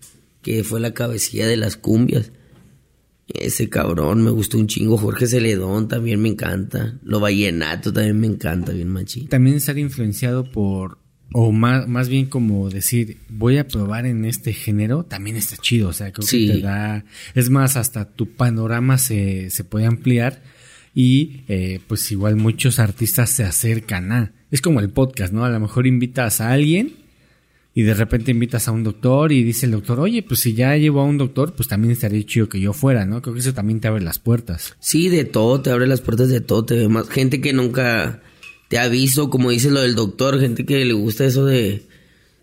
que 0.42 0.64
fue 0.64 0.80
la 0.80 0.92
cabecilla 0.94 1.46
de 1.46 1.56
las 1.56 1.76
cumbias. 1.76 2.32
Ese 3.28 3.70
cabrón 3.70 4.22
me 4.22 4.30
gustó 4.30 4.58
un 4.58 4.66
chingo. 4.66 4.98
Jorge 4.98 5.26
Celedón 5.26 5.88
también 5.88 6.20
me 6.20 6.28
encanta. 6.28 6.98
Lo 7.02 7.20
vallenato 7.20 7.92
también 7.92 8.20
me 8.20 8.26
encanta, 8.26 8.72
bien 8.72 8.88
machín. 8.88 9.28
También 9.28 9.56
estar 9.56 9.78
influenciado 9.78 10.50
por, 10.50 10.98
o 11.32 11.50
más, 11.52 11.88
más 11.88 12.10
bien 12.10 12.26
como 12.26 12.68
decir, 12.68 13.16
voy 13.30 13.56
a 13.56 13.66
probar 13.66 14.04
en 14.04 14.26
este 14.26 14.52
género, 14.52 15.04
también 15.04 15.36
está 15.36 15.56
chido. 15.56 15.88
O 15.88 15.92
sea, 15.94 16.12
creo 16.12 16.26
Sí. 16.26 16.46
que 16.48 16.52
te 16.54 16.60
da, 16.60 17.04
es 17.34 17.48
más, 17.48 17.76
hasta 17.76 18.10
tu 18.10 18.28
panorama 18.34 18.98
se, 18.98 19.48
se 19.48 19.64
puede 19.64 19.86
ampliar 19.86 20.42
y 20.94 21.44
eh, 21.48 21.80
pues 21.88 22.12
igual 22.12 22.36
muchos 22.36 22.78
artistas 22.78 23.30
se 23.30 23.44
acercan 23.44 24.12
a. 24.12 24.32
Es 24.54 24.60
como 24.60 24.78
el 24.78 24.88
podcast, 24.88 25.32
¿no? 25.32 25.44
A 25.44 25.50
lo 25.50 25.58
mejor 25.58 25.84
invitas 25.84 26.40
a 26.40 26.52
alguien 26.52 26.92
y 27.74 27.82
de 27.82 27.92
repente 27.92 28.30
invitas 28.30 28.68
a 28.68 28.70
un 28.70 28.84
doctor 28.84 29.32
y 29.32 29.42
dice 29.42 29.66
el 29.66 29.72
doctor, 29.72 29.98
oye, 29.98 30.22
pues 30.22 30.38
si 30.38 30.54
ya 30.54 30.76
llevo 30.76 31.00
a 31.00 31.04
un 31.04 31.18
doctor, 31.18 31.54
pues 31.56 31.66
también 31.66 31.90
estaría 31.90 32.24
chido 32.24 32.48
que 32.48 32.60
yo 32.60 32.72
fuera, 32.72 33.04
¿no? 33.04 33.20
Creo 33.20 33.34
que 33.34 33.40
eso 33.40 33.52
también 33.52 33.80
te 33.80 33.88
abre 33.88 34.04
las 34.04 34.20
puertas. 34.20 34.76
Sí, 34.78 35.08
de 35.08 35.24
todo, 35.24 35.60
te 35.60 35.70
abre 35.70 35.88
las 35.88 36.02
puertas 36.02 36.28
de 36.28 36.40
todo, 36.40 36.64
te 36.64 36.76
ve 36.76 36.88
más 36.88 37.08
gente 37.08 37.40
que 37.40 37.52
nunca 37.52 38.22
te 38.68 38.78
ha 38.78 38.86
visto, 38.86 39.28
como 39.28 39.50
dice 39.50 39.72
lo 39.72 39.80
del 39.80 39.96
doctor, 39.96 40.38
gente 40.38 40.64
que 40.64 40.84
le 40.84 40.94
gusta 40.94 41.24
eso 41.24 41.44
de, 41.46 41.82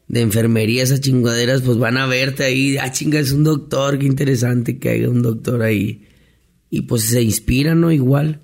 de 0.09 0.19
enfermería, 0.19 0.83
esas 0.83 0.99
chingaderas, 0.99 1.61
pues 1.61 1.77
van 1.77 1.95
a 1.95 2.07
verte 2.07 2.43
ahí, 2.43 2.75
ah 2.75 2.91
chinga, 2.91 3.21
es 3.21 3.31
un 3.31 3.45
doctor, 3.45 3.97
qué 3.97 4.05
interesante 4.05 4.79
que 4.79 4.89
haya 4.89 5.09
un 5.09 5.21
doctor 5.21 5.61
ahí. 5.61 6.09
Y 6.69 6.81
pues 6.81 7.03
se 7.03 7.21
inspiran, 7.21 7.79
¿no? 7.79 7.89
Igual. 7.89 8.41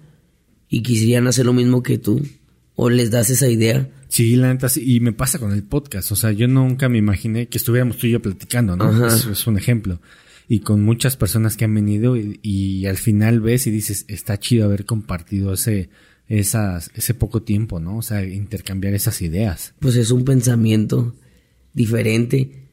Y 0.70 0.84
quisieran 0.84 1.28
hacer 1.28 1.46
lo 1.46 1.52
mismo 1.52 1.84
que 1.84 1.98
tú. 1.98 2.22
O 2.80 2.92
les 2.92 3.10
das 3.10 3.32
esa 3.32 3.50
idea. 3.50 3.90
Sí, 4.08 4.36
la 4.36 4.54
neta, 4.54 4.70
sí. 4.70 4.84
Y 4.86 5.00
me 5.00 5.12
pasa 5.12 5.40
con 5.40 5.52
el 5.52 5.64
podcast. 5.64 6.12
O 6.12 6.16
sea, 6.16 6.32
yo 6.32 6.48
nunca 6.48 6.90
me 6.90 7.00
imaginé 7.00 7.48
que 7.50 7.58
estuviéramos 7.58 7.98
tú 7.98 8.06
y 8.06 8.12
yo 8.12 8.22
platicando, 8.22 8.76
¿no? 8.76 9.08
Es, 9.08 9.26
es 9.26 9.48
un 9.48 9.58
ejemplo. 9.58 10.00
Y 10.48 10.60
con 10.60 10.84
muchas 10.84 11.18
personas 11.18 11.58
que 11.58 11.66
han 11.66 11.74
venido 11.74 12.16
y, 12.16 12.40
y 12.44 12.86
al 12.86 12.98
final 12.98 13.42
ves 13.42 13.66
y 13.66 13.72
dices, 13.72 14.06
está 14.08 14.40
chido 14.40 14.66
haber 14.66 14.86
compartido 14.86 15.54
ese, 15.54 15.90
esas, 16.28 16.92
ese 16.94 17.16
poco 17.16 17.42
tiempo, 17.42 17.80
¿no? 17.80 17.98
O 17.98 18.02
sea, 18.04 18.24
intercambiar 18.24 18.94
esas 18.94 19.24
ideas. 19.24 19.74
Pues 19.80 19.96
es 19.96 20.12
un 20.12 20.24
pensamiento 20.24 21.16
diferente. 21.74 22.70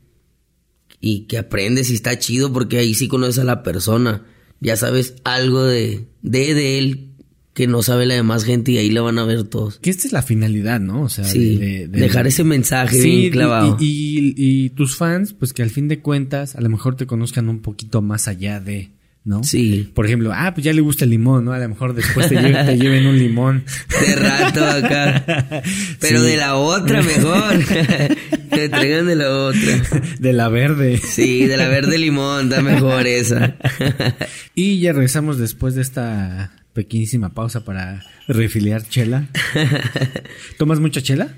Y 1.00 1.20
que 1.20 1.38
aprendes 1.38 1.88
y 1.90 1.94
está 1.94 2.18
chido 2.18 2.52
porque 2.52 2.76
ahí 2.76 2.92
sí 2.92 3.08
conoces 3.08 3.38
a 3.38 3.44
la 3.44 3.62
persona. 3.62 4.26
Ya 4.60 4.76
sabes 4.76 5.14
algo 5.24 5.64
de, 5.64 6.08
de, 6.20 6.52
de 6.52 6.78
él 6.78 7.13
que 7.54 7.66
no 7.68 7.82
sabe 7.82 8.04
la 8.04 8.14
demás 8.14 8.44
gente 8.44 8.72
y 8.72 8.78
ahí 8.78 8.90
lo 8.90 9.04
van 9.04 9.18
a 9.18 9.24
ver 9.24 9.44
todos. 9.44 9.78
Que 9.78 9.88
esta 9.90 10.06
es 10.06 10.12
la 10.12 10.22
finalidad, 10.22 10.80
¿no? 10.80 11.02
O 11.02 11.08
sea, 11.08 11.24
Sí, 11.24 11.56
de- 11.56 11.64
de- 11.66 11.88
de- 11.88 12.00
dejar 12.00 12.26
ese 12.26 12.42
mensaje 12.44 13.00
Sí, 13.00 13.16
bien 13.20 13.32
clavado. 13.32 13.76
Y, 13.80 14.34
y- 14.36 14.64
y 14.64 14.70
tus 14.70 14.96
fans, 14.96 15.32
pues 15.32 15.52
que 15.52 15.62
al 15.62 15.70
fin 15.70 15.86
de 15.88 16.00
cuentas, 16.00 16.56
a 16.56 16.60
lo 16.60 16.68
mejor 16.68 16.96
te 16.96 17.06
conozcan 17.06 17.48
un 17.48 17.60
poquito 17.60 18.02
más 18.02 18.26
allá 18.28 18.58
de, 18.58 18.90
¿no? 19.24 19.44
Sí. 19.44 19.88
Por 19.94 20.04
ejemplo, 20.04 20.32
ah, 20.34 20.52
pues 20.52 20.64
ya 20.64 20.72
le 20.72 20.80
gusta 20.80 21.04
el 21.04 21.10
limón, 21.10 21.44
¿no? 21.44 21.52
A 21.52 21.58
lo 21.60 21.68
mejor 21.68 21.94
después 21.94 22.28
te, 22.28 22.36
lle- 22.36 22.66
te 22.66 22.76
lleven 22.76 23.06
un 23.06 23.18
limón. 23.18 23.64
De 24.04 24.16
rato 24.16 24.64
acá. 24.64 25.24
Pero 26.00 26.20
Sí. 26.20 26.26
de 26.26 26.36
la 26.36 26.56
otra 26.56 27.02
mejor. 27.02 27.64
que 28.50 28.68
traigan 28.68 29.06
de 29.06 29.14
la 29.14 29.30
otra. 29.30 29.82
De 30.18 30.32
la 30.32 30.48
verde. 30.48 30.98
Sí, 30.98 31.46
de 31.46 31.56
la 31.56 31.68
verde 31.68 31.98
limón, 31.98 32.48
está 32.50 32.62
mejor 32.62 33.06
esa. 33.06 33.54
Y 34.56 34.80
ya 34.80 34.92
regresamos 34.92 35.38
después 35.38 35.74
de 35.76 35.82
esta 35.82 36.52
pequeñísima 36.74 37.32
pausa 37.32 37.64
para 37.64 38.04
refiliar 38.28 38.86
chela. 38.88 39.28
¿Tomas 40.58 40.80
mucha 40.80 41.00
chela? 41.02 41.34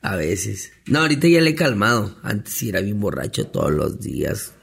A 0.00 0.16
veces. 0.16 0.72
No, 0.86 1.00
ahorita 1.00 1.28
ya 1.28 1.40
le 1.40 1.50
he 1.50 1.54
calmado. 1.54 2.16
Antes 2.22 2.62
era 2.62 2.80
bien 2.80 3.00
borracho 3.00 3.46
todos 3.48 3.72
los 3.72 4.00
días. 4.00 4.54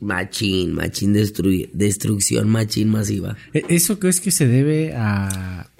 Machín, 0.00 0.74
machín 0.74 1.14
destru- 1.14 1.70
destrucción, 1.72 2.48
machín 2.48 2.90
masiva. 2.90 3.36
E- 3.54 3.64
¿Eso 3.70 3.98
crees 3.98 4.20
que 4.20 4.30
se 4.30 4.46
debe 4.46 4.92
a... 4.94 5.70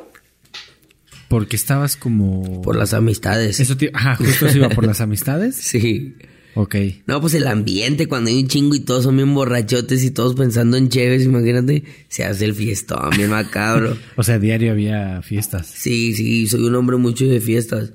porque 1.28 1.56
estabas 1.56 1.96
como... 1.96 2.62
Por 2.62 2.76
las 2.76 2.94
amistades. 2.94 3.60
Eso 3.60 3.76
te... 3.76 3.90
Ajá, 3.92 4.16
justo 4.16 4.46
eso 4.46 4.56
iba 4.58 4.70
por 4.70 4.86
las 4.86 5.00
amistades. 5.00 5.56
Sí. 5.60 6.14
Ok. 6.54 6.76
No, 7.06 7.20
pues 7.20 7.34
el 7.34 7.46
ambiente, 7.46 8.06
cuando 8.06 8.30
hay 8.30 8.40
un 8.40 8.48
chingo 8.48 8.74
y 8.74 8.80
todos 8.80 9.04
son 9.04 9.16
bien 9.16 9.34
borrachotes 9.34 10.04
y 10.04 10.10
todos 10.10 10.34
pensando 10.34 10.76
en 10.76 10.88
chéves, 10.88 11.24
imagínate, 11.24 11.84
se 12.08 12.24
hace 12.24 12.44
el 12.44 12.54
fiestón, 12.54 13.10
bien 13.16 13.30
macabro. 13.30 13.96
O 14.16 14.22
sea, 14.22 14.38
diario 14.38 14.72
había 14.72 15.20
fiestas. 15.22 15.66
Sí, 15.66 16.14
sí, 16.14 16.46
soy 16.46 16.62
un 16.64 16.74
hombre 16.76 16.96
mucho 16.96 17.26
de 17.26 17.40
fiestas. 17.40 17.92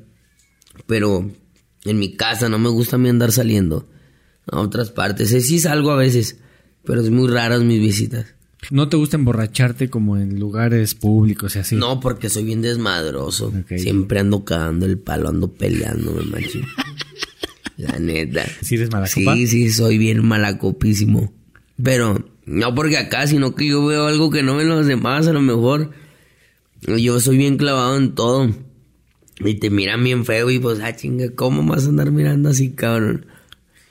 Pero 0.87 1.29
en 1.85 1.99
mi 1.99 2.15
casa 2.15 2.49
no 2.49 2.59
me 2.59 2.69
gusta 2.69 2.97
a 2.97 2.99
mí 2.99 3.09
andar 3.09 3.31
saliendo 3.31 3.89
a 4.51 4.59
otras 4.59 4.91
partes. 4.91 5.31
Eh, 5.33 5.41
Sí 5.41 5.59
salgo 5.59 5.91
a 5.91 5.95
veces, 5.95 6.37
pero 6.83 7.01
es 7.01 7.09
muy 7.09 7.29
raras 7.29 7.61
mis 7.63 7.79
visitas. 7.79 8.35
¿No 8.71 8.89
te 8.89 8.97
gusta 8.97 9.15
emborracharte 9.15 9.89
como 9.89 10.17
en 10.17 10.37
lugares 10.37 10.93
públicos 10.93 11.55
y 11.55 11.59
así? 11.59 11.75
No, 11.75 11.99
porque 12.01 12.29
soy 12.29 12.43
bien 12.43 12.61
desmadroso. 12.61 13.53
Siempre 13.77 14.19
ando 14.19 14.43
cagando 14.43 14.85
el 14.85 14.97
palo, 14.99 15.29
ando 15.29 15.53
peleándome, 15.53 16.23
macho. 16.23 16.59
La 17.79 17.97
neta. 17.97 18.45
¿Sí 18.61 18.75
eres 18.75 18.91
mala 18.91 19.07
copa? 19.07 19.35
Sí, 19.35 19.47
sí, 19.47 19.69
soy 19.69 19.97
bien 19.97 20.25
malacopísimo. 20.25 21.31
Pero 21.81 22.29
no 22.45 22.75
porque 22.75 22.97
acá, 22.97 23.25
sino 23.25 23.55
que 23.55 23.69
yo 23.69 23.85
veo 23.85 24.07
algo 24.07 24.29
que 24.29 24.43
no 24.43 24.57
ven 24.57 24.67
los 24.67 24.85
demás, 24.85 25.27
a 25.27 25.33
lo 25.33 25.39
mejor. 25.39 25.91
Yo 26.81 27.21
soy 27.21 27.37
bien 27.37 27.55
clavado 27.55 27.95
en 27.95 28.15
todo. 28.15 28.53
Y 29.39 29.53
te 29.55 29.69
miran 29.69 30.03
bien 30.03 30.25
feo 30.25 30.49
y 30.49 30.59
pues, 30.59 30.81
ah, 30.81 30.93
chinga, 30.93 31.29
¿cómo 31.33 31.63
vas 31.63 31.85
a 31.85 31.89
andar 31.89 32.11
mirando 32.11 32.49
así, 32.49 32.71
cabrón? 32.71 33.27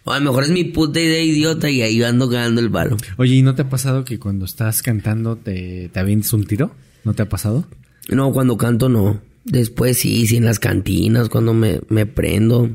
O 0.05 0.13
a 0.13 0.19
lo 0.19 0.27
mejor 0.27 0.45
es 0.45 0.51
mi 0.51 0.65
puta 0.65 1.01
idea 1.01 1.23
idiota 1.23 1.71
y 1.71 1.81
ahí 1.81 2.03
ando 2.03 2.29
cagando 2.29 2.61
el 2.61 2.71
palo. 2.71 2.99
Oye, 3.17 3.37
¿y 3.37 3.43
no 3.43 3.55
te 3.55 3.63
ha 3.63 3.71
pasado 3.71 4.05
que 4.05 4.19
cuando 4.19 4.45
estás 4.45 4.83
cantando 4.83 5.37
te, 5.37 5.89
te 5.89 5.99
avientes 5.99 6.31
un 6.35 6.45
tiro? 6.45 6.73
¿No 7.05 7.15
te 7.15 7.23
ha 7.23 7.29
pasado? 7.31 7.67
No, 8.11 8.33
cuando 8.33 8.59
canto 8.59 8.91
no. 8.91 9.23
Después 9.45 9.99
sí, 9.99 10.27
sí 10.27 10.37
en 10.37 10.45
las 10.45 10.59
cantinas, 10.59 11.31
cuando 11.31 11.55
me, 11.55 11.81
me 11.89 12.05
prendo. 12.05 12.71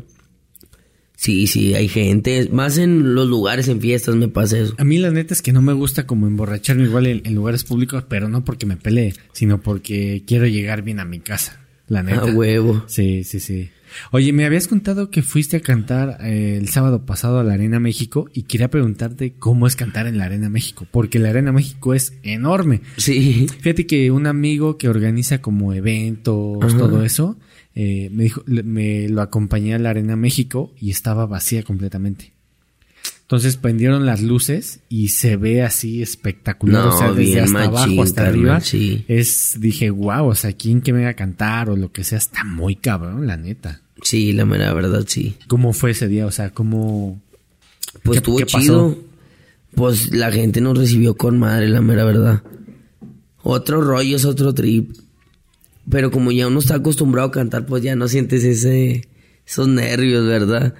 Sí, 1.24 1.47
sí, 1.47 1.74
hay 1.74 1.88
gente. 1.88 2.49
Más 2.51 2.78
en 2.78 3.15
los 3.15 3.30
lugares, 3.30 3.69
en 3.69 3.80
fiestas 3.80 4.17
me 4.17 4.28
pasa 4.28 4.57
eso. 4.57 4.76
A 4.78 4.84
mí 4.84 4.97
la 4.97 5.09
neta 5.09 5.34
es 5.34 5.41
que 5.41 5.53
no 5.53 5.61
me 5.61 5.71
gusta 5.71 6.05
como 6.05 6.28
emborracharme 6.28 6.84
igual 6.84 7.07
en, 7.07 7.21
en 7.24 7.34
lugares 7.34 7.63
públicos, 7.63 8.03
pero 8.09 8.28
no 8.28 8.43
porque 8.43 8.65
me 8.65 8.76
pelee, 8.76 9.13
sino 9.32 9.61
porque 9.61 10.24
quiero 10.28 10.47
llegar 10.47 10.82
bien 10.82 10.99
a 10.99 11.05
mi 11.05 11.21
casa. 11.21 11.61
La 11.88 12.03
neta. 12.03 12.24
A 12.24 12.26
huevo. 12.36 12.84
Sí, 12.88 13.24
sí, 13.24 13.39
sí. 13.39 13.69
Oye, 14.11 14.34
me 14.34 14.45
habías 14.45 14.67
contado 14.67 15.09
que 15.11 15.21
fuiste 15.21 15.55
a 15.55 15.59
cantar 15.61 16.17
eh, 16.21 16.57
el 16.59 16.67
sábado 16.67 17.05
pasado 17.05 17.39
a 17.39 17.43
la 17.45 17.53
Arena 17.53 17.80
México 17.80 18.30
y 18.34 18.43
quería 18.43 18.69
preguntarte 18.69 19.34
cómo 19.39 19.65
es 19.65 19.78
cantar 19.78 20.07
en 20.07 20.17
la 20.17 20.26
Arena 20.26 20.49
México, 20.49 20.86
porque 20.91 21.19
la 21.19 21.30
Arena 21.30 21.53
México 21.53 21.93
es 21.93 22.13
enorme. 22.24 22.82
Sí. 22.97 23.47
Fíjate 23.61 23.88
que 23.88 24.11
un 24.11 24.28
amigo 24.28 24.78
que 24.78 24.89
organiza 24.89 25.38
como 25.39 25.74
eventos, 25.74 26.57
Ajá. 26.61 26.78
todo 26.78 27.05
eso, 27.05 27.38
eh, 27.76 28.09
me 28.11 28.24
dijo, 28.24 28.43
me 28.45 29.09
lo 29.09 29.21
acompañé 29.21 29.74
a 29.76 29.80
la 29.80 29.89
Arena 29.91 30.15
México 30.15 30.74
y 30.80 30.91
estaba 30.91 31.26
vacía 31.26 31.63
completamente. 31.63 32.34
Entonces 33.21 33.57
prendieron 33.57 34.05
las 34.05 34.21
luces 34.21 34.82
y 34.89 35.07
se 35.07 35.38
ve 35.38 35.63
así 35.63 36.01
espectacular, 36.03 36.86
No, 36.86 36.95
o 36.95 36.97
sea, 36.97 37.11
desde 37.13 37.32
bien 37.32 37.39
hasta 37.45 37.53
machín, 37.57 37.69
abajo 37.93 38.03
hasta 38.03 38.28
arriba. 38.28 38.61
Es, 39.07 39.57
dije, 39.59 39.89
wow, 39.89 40.28
o 40.28 40.36
sea, 40.36 40.53
quien 40.53 40.82
que 40.82 40.91
me 40.93 40.99
venga 40.99 41.11
a 41.11 41.15
cantar 41.15 41.69
o 41.69 41.76
lo 41.76 41.91
que 41.91 42.03
sea, 42.03 42.17
está 42.19 42.43
muy 42.43 42.76
cabrón, 42.76 43.26
la 43.26 43.38
neta. 43.38 43.82
Sí, 44.03 44.34
la 44.34 44.45
mera 44.45 44.71
verdad, 44.74 45.05
sí. 45.07 45.36
¿Cómo 45.47 45.74
fue 45.74 45.91
ese 45.91 46.07
día? 46.07 46.26
O 46.28 46.32
sea, 46.32 46.51
¿cómo...? 46.51 47.21
Pues 48.03 48.15
¿Qué- 48.15 48.17
estuvo 48.17 48.38
qué 48.38 48.45
pasó? 48.45 48.59
chido. 48.59 48.97
Pues 49.74 50.13
la 50.13 50.32
gente 50.32 50.61
nos 50.61 50.78
recibió 50.78 51.15
con 51.15 51.39
madre, 51.39 51.69
la 51.69 51.82
mera 51.82 52.03
verdad. 52.03 52.43
Otro 53.41 53.82
rollo 53.82 54.15
es 54.17 54.26
otro 54.26 54.53
trip. 54.53 54.91
Pero 55.89 56.11
como 56.11 56.31
ya 56.31 56.47
uno 56.47 56.59
está 56.59 56.75
acostumbrado 56.75 57.27
a 57.27 57.31
cantar, 57.31 57.65
pues 57.65 57.84
ya 57.84 57.95
no 57.95 58.07
sientes 58.07 58.43
ese, 58.43 59.09
esos 59.45 59.67
nervios, 59.67 60.25
¿verdad? 60.27 60.73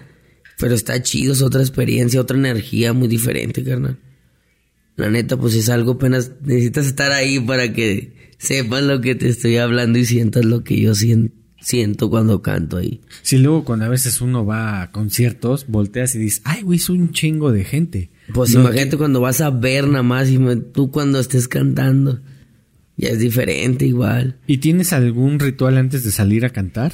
Pero 0.60 0.76
está 0.76 1.02
chido, 1.02 1.34
es 1.34 1.42
otra 1.42 1.62
experiencia, 1.62 2.22
otra 2.22 2.38
energía 2.38 2.94
muy 2.94 3.08
diferente, 3.08 3.64
carnal. 3.64 4.00
La 4.96 5.10
neta, 5.10 5.38
pues 5.38 5.56
es 5.56 5.70
algo 5.70 5.94
apenas 5.94 6.32
necesitas 6.44 6.86
estar 6.86 7.12
ahí 7.12 7.40
para 7.40 7.74
que 7.74 8.34
sepas 8.38 8.84
lo 8.84 9.02
que 9.02 9.16
te 9.16 9.28
estoy 9.28 9.58
hablando 9.58 9.98
y 10.00 10.06
sientas 10.06 10.46
lo 10.46 10.64
que 10.64 10.80
yo 10.80 10.94
sien- 10.94 11.34
siento 11.60 12.10
cuando 12.10 12.42
canto 12.42 12.78
ahí. 12.78 13.02
Si 13.24 13.38
luego 13.38 13.66
cuando 13.66 13.86
a 13.86 13.90
veces 13.90 14.22
uno 14.22 14.46
va 14.46 14.82
a 14.84 14.92
conciertos, 14.92 15.66
volteas 15.68 16.14
y 16.16 16.20
dices, 16.20 16.42
ay, 16.46 16.62
güey, 16.62 16.78
soy 16.78 17.00
un 17.00 17.12
chingo 17.12 17.52
de 17.52 17.64
gente. 17.64 18.12
Pues 18.34 18.54
No, 18.54 18.62
imagínate 18.62 18.98
cuando 18.98 19.20
vas 19.20 19.42
a 19.42 19.50
ver 19.50 19.88
nada 19.88 20.04
más 20.04 20.30
y 20.30 20.38
me- 20.38 20.58
tú 20.58 20.92
cuando 20.92 21.20
estés 21.20 21.48
cantando. 21.48 22.22
Ya 22.98 23.10
es 23.10 23.20
diferente 23.20 23.86
igual. 23.86 24.38
¿Y 24.48 24.58
tienes 24.60 24.94
algún 24.94 25.40
ritual 25.40 25.78
antes 25.78 26.04
de 26.04 26.12
salir 26.12 26.46
a 26.46 26.50
cantar? 26.52 26.94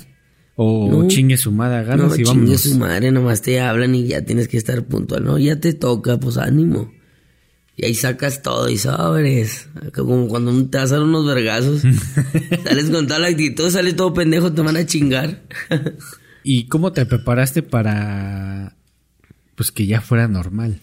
¿O 0.55 0.89
No. 1.03 1.07
chingue 1.07 1.37
su 1.37 1.51
madre, 1.51 1.77
agarras 1.77 2.07
no, 2.09 2.15
y 2.15 2.17
chingue 2.23 2.29
vámonos? 2.31 2.61
su 2.61 2.77
madre, 2.77 3.11
nomás 3.11 3.41
te 3.41 3.59
hablan 3.59 3.95
y 3.95 4.07
ya 4.07 4.21
tienes 4.23 4.47
que 4.47 4.57
estar 4.57 4.85
puntual. 4.85 5.23
No, 5.23 5.37
ya 5.37 5.59
te 5.59 5.73
toca, 5.73 6.19
pues 6.19 6.37
ánimo. 6.37 6.91
Y 7.77 7.85
ahí 7.85 7.93
sacas 7.93 8.41
todo 8.41 8.67
y 8.69 8.77
sobres. 8.77 9.69
Como 9.95 10.27
cuando 10.27 10.51
te 10.67 10.77
vas 10.77 10.91
a 10.91 10.95
dar 10.95 11.03
unos 11.03 11.25
vergazos. 11.25 11.81
sales 12.65 12.89
con 12.89 13.07
toda 13.07 13.19
la 13.19 13.27
actitud, 13.27 13.69
sales 13.69 13.95
todo 13.95 14.13
pendejo, 14.13 14.51
te 14.51 14.61
van 14.61 14.75
a 14.75 14.85
chingar. 14.85 15.43
¿Y 16.43 16.67
cómo 16.67 16.91
te 16.91 17.05
preparaste 17.05 17.63
para 17.63 18.75
pues 19.55 19.71
que 19.71 19.85
ya 19.85 20.01
fuera 20.01 20.27
normal? 20.27 20.79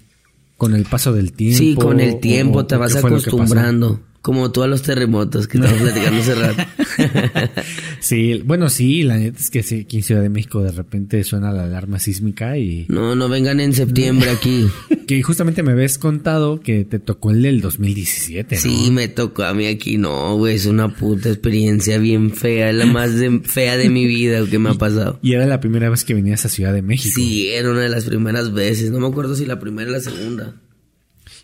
Con 0.57 0.75
el 0.75 0.85
paso 0.85 1.13
del 1.13 1.33
tiempo. 1.33 1.59
sí, 1.59 1.75
con 1.75 2.01
el 2.01 2.19
tiempo 2.21 2.61
o 2.61 2.67
te 2.67 2.77
vas 2.77 2.97
acostumbrando. 2.97 4.01
Como 4.27 4.51
tú 4.51 4.65
a 4.65 4.67
los 4.67 4.83
terremotos 4.83 5.47
que 5.47 5.59
estamos 5.59 5.81
platicando 5.81 6.21
hace 6.21 6.35
rato. 6.35 6.63
Sí, 8.01 8.41
bueno, 8.45 8.69
sí, 8.69 9.03
la 9.03 9.17
neta 9.19 9.39
es 9.39 9.51
que 9.51 9.63
sí, 9.63 9.81
aquí 9.81 9.99
en 9.99 10.03
Ciudad 10.03 10.23
de 10.23 10.29
México 10.29 10.63
de 10.63 10.71
repente 10.73 11.23
suena 11.25 11.53
la 11.53 11.65
alarma 11.65 11.99
sísmica 11.99 12.57
y 12.59 12.87
no, 12.89 13.15
no 13.17 13.29
vengan 13.29 13.59
en 13.61 13.73
septiembre 13.73 14.31
aquí. 14.31 14.67
que 15.07 15.23
justamente 15.23 15.63
me 15.63 15.73
habías 15.73 15.99
contado 15.99 16.61
que 16.61 16.85
te 16.85 16.99
tocó 16.99 17.31
el 17.31 17.43
del 17.43 17.61
2017, 17.61 18.57
¿no? 18.57 18.61
Sí, 18.61 18.91
me 18.91 19.09
tocó 19.09 19.45
a 19.45 19.55
mí 19.55 19.67
aquí, 19.67 19.97
no, 19.99 20.37
güey, 20.37 20.57
es 20.57 20.67
una 20.67 20.89
puta 20.95 21.29
experiencia 21.29 21.99
bien 21.99 22.31
fea, 22.33 22.73
la 22.73 22.87
más 22.87 23.15
de- 23.15 23.41
fea 23.45 23.77
de 23.77 23.89
mi 23.91 24.07
vida 24.07 24.45
que 24.49 24.59
me 24.59 24.71
ha 24.71 24.75
pasado. 24.79 25.19
Y 25.23 25.33
era 25.35 25.47
la 25.47 25.61
primera 25.61 25.89
vez 25.91 26.05
que 26.05 26.15
venías 26.15 26.45
a 26.45 26.49
Ciudad 26.49 26.73
de 26.73 26.83
México. 26.83 27.15
Sí, 27.17 27.49
era 27.49 27.71
una 27.71 27.81
de 27.83 27.89
las 27.89 28.05
primeras 28.05 28.53
veces, 28.53 28.91
no 28.91 28.99
me 29.01 29.07
acuerdo 29.09 29.35
si 29.37 29.47
la 29.47 29.59
primera 29.61 29.89
o 29.91 29.93
la 29.93 30.01
segunda. 30.01 30.55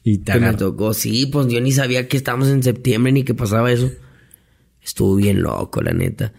Y 0.05 0.19
te 0.19 0.33
Que 0.33 0.41
me 0.41 0.53
tocó, 0.55 0.95
sí, 0.95 1.27
pues 1.27 1.47
yo 1.49 1.61
ni 1.61 1.73
sabía 1.73 2.09
que 2.09 2.17
estábamos 2.17 2.49
en 2.49 2.63
septiembre 2.63 3.13
ni 3.13 3.23
que 3.23 3.35
pasaba 3.35 3.71
eso. 3.71 3.91
Estuvo 4.83 5.17
bien 5.17 5.43
loco, 5.43 5.81
la 5.81 5.93
neta. 5.93 6.33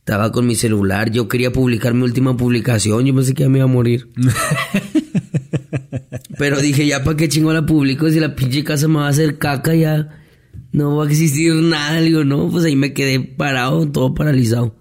Estaba 0.00 0.32
con 0.32 0.46
mi 0.46 0.54
celular, 0.54 1.10
yo 1.10 1.28
quería 1.28 1.52
publicar 1.52 1.94
mi 1.94 2.02
última 2.02 2.36
publicación, 2.36 3.06
yo 3.06 3.14
pensé 3.14 3.34
que 3.34 3.42
ya 3.42 3.48
me 3.48 3.58
iba 3.58 3.64
a 3.64 3.68
morir. 3.68 4.08
Pero 6.38 6.60
dije, 6.60 6.86
ya 6.86 7.02
para 7.02 7.16
qué 7.16 7.28
chingo 7.28 7.52
la 7.52 7.66
publico 7.66 8.08
si 8.10 8.20
la 8.20 8.36
pinche 8.36 8.62
casa 8.62 8.88
me 8.88 8.96
va 8.96 9.06
a 9.06 9.10
hacer 9.10 9.38
caca 9.38 9.74
ya. 9.74 10.22
No 10.72 10.96
va 10.96 11.04
a 11.04 11.08
existir 11.08 11.54
nada, 11.54 12.00
digo, 12.00 12.24
no, 12.24 12.50
pues 12.50 12.64
ahí 12.64 12.76
me 12.76 12.92
quedé 12.92 13.20
parado, 13.20 13.90
todo 13.90 14.14
paralizado. 14.14 14.76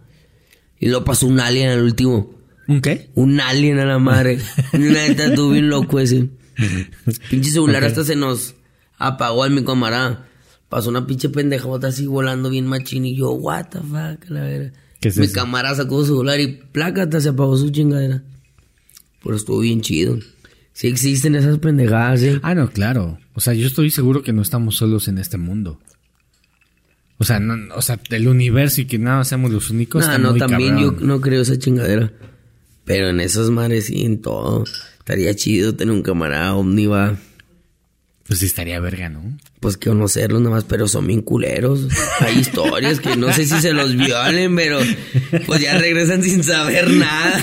Y 0.80 0.90
luego 0.90 1.06
pasó 1.06 1.28
un 1.28 1.40
alien 1.40 1.70
al 1.70 1.84
último. 1.84 2.36
¿Un 2.68 2.82
qué? 2.82 3.10
Un 3.16 3.40
alien 3.40 3.80
a 3.80 3.86
la 3.86 4.00
madre. 4.00 4.40
Neta, 4.74 5.28
estuvo 5.28 5.52
bien 5.52 5.70
loco 5.70 6.00
ese. 6.00 6.30
Pinche 7.30 7.52
celular 7.52 7.84
hasta 7.84 8.04
se 8.04 8.16
nos 8.16 8.56
apagó 8.98 9.46
en 9.46 9.56
mi 9.56 9.64
camarada. 9.64 10.28
Pasó 10.70 10.90
una 10.90 11.06
pinche 11.06 11.30
pendejota 11.30 11.88
así 11.88 12.08
volando 12.08 12.50
bien 12.50 12.66
machín 12.66 13.06
y 13.06 13.16
yo, 13.16 13.32
what 13.32 13.68
the 13.70 13.80
fuck, 13.80 14.30
la 14.30 14.42
verdad. 14.42 14.74
¿Qué 15.00 15.10
es 15.10 15.18
mi 15.18 15.28
camarada 15.28 15.76
sacó 15.76 16.00
su 16.02 16.08
celular 16.08 16.40
y 16.40 16.48
plácata 16.72 17.22
se 17.22 17.30
apagó 17.30 17.58
su 17.58 17.70
chingadera. 17.70 18.24
Pero 19.24 19.36
estuvo 19.36 19.60
bien 19.60 19.82
chido. 19.82 20.18
Sí 20.74 20.88
existen 20.88 21.36
esas 21.36 21.60
pendejadas, 21.60 22.22
¿eh? 22.24 22.40
Ah, 22.44 22.54
no, 22.56 22.70
claro. 22.70 23.18
O 23.34 23.40
sea, 23.40 23.54
yo 23.54 23.68
estoy 23.68 23.92
seguro 23.92 24.24
que 24.24 24.34
no 24.34 24.42
estamos 24.42 24.76
solos 24.76 25.08
en 25.08 25.18
este 25.18 25.38
mundo. 25.38 25.80
O 27.18 27.24
sea, 27.24 27.40
no, 27.40 27.74
o 27.76 27.82
sea, 27.82 28.00
del 28.10 28.28
universo 28.28 28.82
y 28.82 28.86
que 28.86 29.00
nada 29.00 29.24
seamos 29.24 29.52
los 29.52 29.70
únicos. 29.70 30.06
No, 30.06 30.18
no, 30.18 30.36
también 30.36 30.76
cabrón. 30.76 31.00
yo 31.00 31.06
no 31.06 31.22
creo 31.22 31.42
esa 31.42 31.58
chingadera. 31.58 32.12
Pero 32.84 33.10
en 33.10 33.20
esas 33.20 33.50
mares 33.50 33.86
sí, 33.86 34.04
en 34.04 34.22
todo. 34.22 34.66
Estaría 35.06 35.36
chido 35.36 35.76
tener 35.76 35.94
un 35.94 36.02
camarada 36.02 36.56
omniva. 36.56 37.16
Pues 38.26 38.40
sí 38.40 38.48
estaría 38.48 38.80
verga, 38.80 39.08
¿no? 39.08 39.38
Pues 39.60 39.78
conocerlos 39.78 40.42
nomás, 40.42 40.64
pero 40.64 40.88
son 40.88 41.06
bien 41.06 41.22
culeros. 41.22 41.88
Hay 42.22 42.40
historias 42.40 43.00
que 43.00 43.16
no 43.16 43.32
sé 43.32 43.46
si 43.46 43.62
se 43.62 43.72
los 43.72 43.96
violen, 43.96 44.56
pero 44.56 44.80
pues 45.46 45.62
ya 45.62 45.78
regresan 45.78 46.24
sin 46.24 46.44
saber 46.44 46.90
nada. 46.90 47.40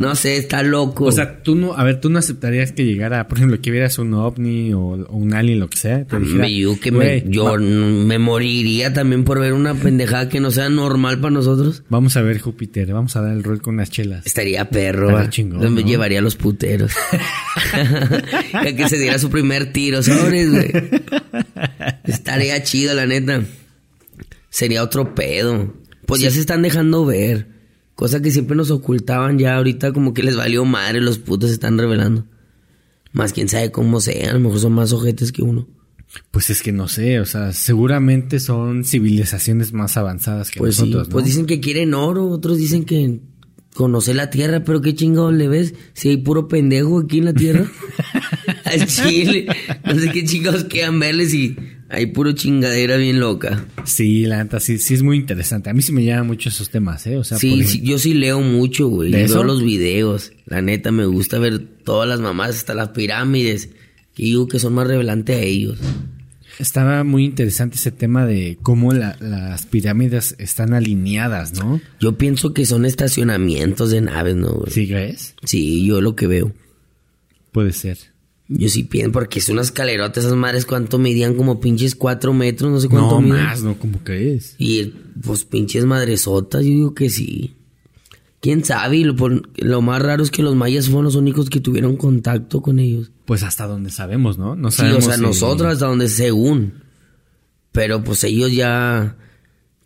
No 0.00 0.14
sé, 0.14 0.38
está 0.38 0.62
loco. 0.62 1.04
O 1.04 1.12
sea, 1.12 1.42
tú 1.42 1.54
no, 1.54 1.74
a 1.74 1.84
ver, 1.84 2.00
tú 2.00 2.08
no 2.08 2.18
aceptarías 2.18 2.72
que 2.72 2.86
llegara, 2.86 3.28
por 3.28 3.36
ejemplo, 3.36 3.60
que 3.60 3.70
vieras 3.70 3.98
un 3.98 4.14
ovni 4.14 4.72
o, 4.72 4.80
o 4.80 5.16
un 5.16 5.34
alien, 5.34 5.60
lo 5.60 5.68
que 5.68 5.76
sea. 5.76 6.06
Te 6.06 6.18
dijera, 6.18 6.48
yo 6.48 6.80
que 6.80 6.90
"Güey, 6.90 7.22
me, 7.26 7.30
yo 7.30 7.56
me 7.58 8.18
moriría 8.18 8.94
también 8.94 9.24
por 9.24 9.38
ver 9.40 9.52
una 9.52 9.74
pendejada 9.74 10.30
que 10.30 10.40
no 10.40 10.50
sea 10.50 10.70
normal 10.70 11.20
para 11.20 11.32
nosotros. 11.32 11.82
vamos 11.90 12.16
a 12.16 12.22
ver 12.22 12.38
Júpiter, 12.40 12.90
vamos 12.94 13.14
a 13.16 13.20
dar 13.20 13.32
el 13.36 13.44
rol 13.44 13.60
con 13.60 13.74
unas 13.74 13.90
chelas. 13.90 14.24
Estaría 14.26 14.70
perro, 14.70 15.10
Estaría 15.10 15.30
chingón, 15.30 15.60
Yo 15.60 15.70
me 15.70 15.82
¿no? 15.82 15.86
llevaría 15.86 16.20
a 16.20 16.22
los 16.22 16.36
puteros. 16.36 16.92
que, 18.64 18.74
que 18.74 18.88
se 18.88 18.98
diera 18.98 19.18
su 19.18 19.28
primer 19.28 19.72
tiro, 19.72 20.02
¿sabes, 20.02 20.50
güey? 20.50 20.72
Estaría 22.04 22.62
chido, 22.62 22.94
la 22.94 23.04
neta. 23.06 23.42
Sería 24.48 24.82
otro 24.82 25.14
pedo. 25.14 25.74
Pues 26.06 26.22
ya 26.22 26.30
se 26.30 26.40
están 26.40 26.62
dejando 26.62 27.04
ver. 27.04 27.59
Cosa 28.00 28.22
que 28.22 28.30
siempre 28.30 28.56
nos 28.56 28.70
ocultaban 28.70 29.38
ya 29.38 29.58
ahorita 29.58 29.92
como 29.92 30.14
que 30.14 30.22
les 30.22 30.34
valió 30.34 30.64
madre, 30.64 31.02
los 31.02 31.18
putos 31.18 31.50
se 31.50 31.54
están 31.56 31.76
revelando. 31.76 32.24
Más 33.12 33.34
quién 33.34 33.50
sabe 33.50 33.70
cómo 33.70 34.00
sean, 34.00 34.30
a 34.30 34.32
lo 34.32 34.40
mejor 34.40 34.58
son 34.58 34.72
más 34.72 34.94
ojetes 34.94 35.32
que 35.32 35.42
uno. 35.42 35.68
Pues 36.30 36.48
es 36.48 36.62
que 36.62 36.72
no 36.72 36.88
sé, 36.88 37.20
o 37.20 37.26
sea, 37.26 37.52
seguramente 37.52 38.40
son 38.40 38.84
civilizaciones 38.84 39.74
más 39.74 39.98
avanzadas 39.98 40.50
que 40.50 40.60
Pues 40.60 40.76
sí, 40.76 40.84
nosotros, 40.84 41.08
¿no? 41.08 41.12
pues 41.12 41.26
dicen 41.26 41.44
que 41.44 41.60
quieren 41.60 41.92
oro, 41.92 42.26
otros 42.28 42.56
dicen 42.56 42.86
que 42.86 43.20
conoce 43.74 44.14
la 44.14 44.30
tierra, 44.30 44.64
pero 44.64 44.80
qué 44.80 44.94
chingado 44.94 45.30
le 45.30 45.48
ves 45.48 45.74
si 45.92 46.08
hay 46.08 46.16
puro 46.16 46.48
pendejo 46.48 47.00
aquí 47.00 47.18
en 47.18 47.26
la 47.26 47.34
tierra. 47.34 47.70
Al 48.64 48.86
chile, 48.86 49.46
no 49.84 49.94
sé 49.98 50.10
qué 50.10 50.24
chingados 50.24 50.64
quedan 50.64 50.98
verles 50.98 51.34
y 51.34 51.54
hay 51.90 52.06
puro 52.06 52.32
chingadera 52.32 52.96
bien 52.96 53.20
loca. 53.20 53.64
Sí, 53.84 54.24
la 54.26 54.42
neta, 54.42 54.60
sí, 54.60 54.78
sí 54.78 54.94
es 54.94 55.02
muy 55.02 55.16
interesante. 55.16 55.70
A 55.70 55.74
mí 55.74 55.82
sí 55.82 55.92
me 55.92 56.04
llaman 56.04 56.26
mucho 56.28 56.48
esos 56.48 56.70
temas, 56.70 57.06
¿eh? 57.06 57.16
O 57.16 57.24
sea, 57.24 57.38
Sí, 57.38 57.64
sí, 57.64 57.80
yo 57.82 57.98
sí 57.98 58.14
leo 58.14 58.40
mucho, 58.40 58.88
güey. 58.88 59.10
¿De 59.10 59.18
Veo 59.18 59.26
eso? 59.26 59.44
los 59.44 59.62
videos. 59.62 60.32
La 60.46 60.62
neta, 60.62 60.90
me 60.92 61.06
gusta 61.06 61.38
ver 61.38 61.58
todas 61.84 62.08
las 62.08 62.20
mamás, 62.20 62.50
hasta 62.56 62.74
las 62.74 62.90
pirámides. 62.90 63.70
Que 64.14 64.24
digo 64.24 64.48
que 64.48 64.58
son 64.58 64.74
más 64.74 64.86
revelantes 64.86 65.36
a 65.36 65.40
ellos. 65.42 65.78
Estaba 66.58 67.04
muy 67.04 67.24
interesante 67.24 67.76
ese 67.76 67.90
tema 67.90 68.26
de 68.26 68.58
cómo 68.62 68.92
la- 68.92 69.16
las 69.20 69.64
pirámides 69.66 70.34
están 70.38 70.74
alineadas, 70.74 71.54
¿no? 71.54 71.80
Yo 72.00 72.18
pienso 72.18 72.52
que 72.52 72.66
son 72.66 72.84
estacionamientos 72.84 73.90
de 73.90 74.02
naves, 74.02 74.36
¿no, 74.36 74.52
güey? 74.52 74.70
¿Sí 74.70 74.86
crees? 74.86 75.34
Sí, 75.44 75.86
yo 75.86 76.00
lo 76.02 76.16
que 76.16 76.26
veo. 76.26 76.52
Puede 77.52 77.72
ser. 77.72 77.96
Yo 78.52 78.68
sí 78.68 78.82
pienso, 78.82 79.12
porque 79.12 79.38
es 79.38 79.48
una 79.48 79.62
escalerota, 79.62 80.18
esas 80.18 80.34
madres, 80.34 80.66
¿cuánto 80.66 80.98
medían? 80.98 81.34
Como 81.34 81.60
pinches 81.60 81.94
cuatro 81.94 82.34
metros, 82.34 82.68
no 82.70 82.80
sé 82.80 82.88
cuánto 82.88 83.20
No 83.20 83.28
más, 83.28 83.62
¿no? 83.62 83.78
¿Cómo 83.78 84.00
crees? 84.02 84.56
Y 84.58 84.92
pues 85.22 85.44
pinches 85.44 85.84
madresotas, 85.84 86.62
yo 86.64 86.70
digo 86.70 86.94
que 86.94 87.10
sí. 87.10 87.54
¿Quién 88.40 88.64
sabe? 88.64 88.96
Y 88.96 89.04
lo, 89.04 89.14
por- 89.14 89.48
lo 89.56 89.82
más 89.82 90.02
raro 90.02 90.22
es 90.24 90.30
que 90.32 90.42
los 90.42 90.56
mayas 90.56 90.86
fueron 90.86 91.04
los 91.04 91.14
únicos 91.14 91.48
que 91.48 91.60
tuvieron 91.60 91.96
contacto 91.96 92.60
con 92.60 92.80
ellos. 92.80 93.12
Pues 93.24 93.42
hasta 93.44 93.66
donde 93.68 93.90
sabemos, 93.90 94.36
¿no? 94.38 94.56
No 94.56 94.70
Sí, 94.72 94.78
sabemos 94.78 95.04
o 95.04 95.08
sea, 95.08 95.16
si- 95.16 95.22
nosotros 95.22 95.72
hasta 95.74 95.86
donde 95.86 96.08
según. 96.08 96.82
Pero 97.72 98.02
pues 98.02 98.24
ellos 98.24 98.52
ya... 98.52 99.16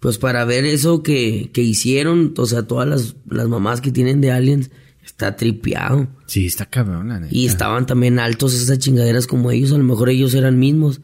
Pues 0.01 0.19
para 0.19 0.45
ver 0.45 0.65
eso 0.67 1.03
que, 1.03 1.51
que 1.53 1.63
hicieron, 1.63 2.33
o 2.37 2.47
sea, 2.47 2.63
todas 2.65 2.87
las, 2.89 3.17
las 3.29 3.49
mamás 3.49 3.81
que 3.81 3.91
tienen 3.91 4.21
de 4.21 4.31
aliens, 4.33 4.71
está 5.15 5.37
tripeado. 5.37 6.09
Sí, 6.27 6.47
está 6.47 6.67
cabrón, 6.67 7.09
la 7.09 7.21
neta. 7.21 7.35
Y 7.35 7.47
estaban 7.47 7.87
también 7.87 8.19
altos 8.19 8.53
esas 8.55 8.79
chingaderas 8.81 9.27
como 9.29 9.51
ellos, 9.53 9.73
a 9.73 9.79
lo 9.79 9.85
mejor 9.85 10.11
ellos 10.11 10.35
eran 10.35 10.59
mismos. 10.59 11.01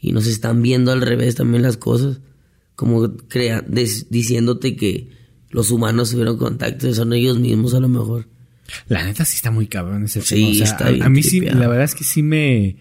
Y 0.00 0.12
nos 0.12 0.26
están 0.26 0.62
viendo 0.62 0.92
al 0.92 1.02
revés 1.02 1.34
también 1.34 1.62
las 1.62 1.76
cosas. 1.76 2.20
Como 2.74 3.16
crea, 3.28 3.62
diciéndote 4.10 4.76
que 4.76 5.10
los 5.50 5.70
humanos 5.70 6.10
tuvieron 6.10 6.36
contacto, 6.38 6.92
son 6.94 7.12
ellos 7.12 7.38
mismos 7.38 7.74
a 7.74 7.80
lo 7.80 7.88
mejor. 7.88 8.28
La 8.88 9.04
neta 9.04 9.24
sí 9.24 9.36
está 9.36 9.50
muy 9.50 9.66
cabrón 9.66 10.04
ese 10.04 10.22
Sí, 10.22 10.34
tema. 10.36 10.48
O 10.50 10.54
sea, 10.54 10.64
está 10.66 10.86
a- 10.86 10.90
bien 10.90 11.02
a, 11.04 11.08
mí 11.10 11.22
sí, 11.22 11.40
la 11.40 11.68
verdad 11.68 11.84
es 11.84 11.94
que 11.94 12.04
sí 12.04 12.22
me... 12.22 12.76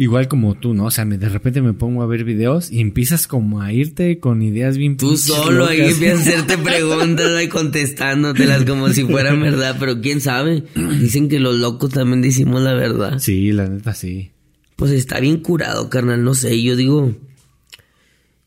Igual 0.00 0.28
como 0.28 0.54
tú, 0.54 0.72
¿no? 0.72 0.86
O 0.86 0.90
sea, 0.90 1.04
me, 1.04 1.18
de 1.18 1.28
repente 1.28 1.60
me 1.60 1.74
pongo 1.74 2.02
a 2.02 2.06
ver 2.06 2.24
videos 2.24 2.72
y 2.72 2.80
empiezas 2.80 3.26
como 3.26 3.60
a 3.60 3.70
irte 3.70 4.18
con 4.18 4.40
ideas 4.40 4.78
bien 4.78 4.96
Tú 4.96 5.18
solo 5.18 5.66
ahí 5.66 5.76
locas. 5.76 5.92
empiezas 5.92 6.18
a 6.20 6.22
hacerte 6.30 6.56
preguntas 6.56 7.44
y 7.44 7.48
contestándotelas 7.48 8.64
como 8.64 8.88
si 8.88 9.04
fueran 9.04 9.40
verdad, 9.42 9.76
pero 9.78 10.00
quién 10.00 10.22
sabe. 10.22 10.64
Dicen 10.98 11.28
que 11.28 11.38
los 11.38 11.56
locos 11.58 11.90
también 11.90 12.22
decimos 12.22 12.62
la 12.62 12.72
verdad. 12.72 13.18
Sí, 13.18 13.52
la 13.52 13.68
neta 13.68 13.92
sí. 13.92 14.30
Pues 14.74 14.90
está 14.92 15.20
bien 15.20 15.36
curado, 15.42 15.90
carnal, 15.90 16.24
no 16.24 16.32
sé, 16.32 16.62
yo 16.62 16.76
digo... 16.76 17.14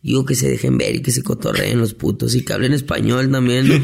Digo 0.02 0.26
que 0.26 0.34
se 0.34 0.50
dejen 0.50 0.80
ver 0.80 0.96
y 0.96 1.02
que 1.04 1.12
se 1.12 1.22
cotorreen 1.22 1.78
los 1.78 1.94
putos 1.94 2.34
y 2.34 2.44
que 2.44 2.52
hablen 2.52 2.74
español 2.74 3.30
también, 3.30 3.68
¿no? 3.68 3.76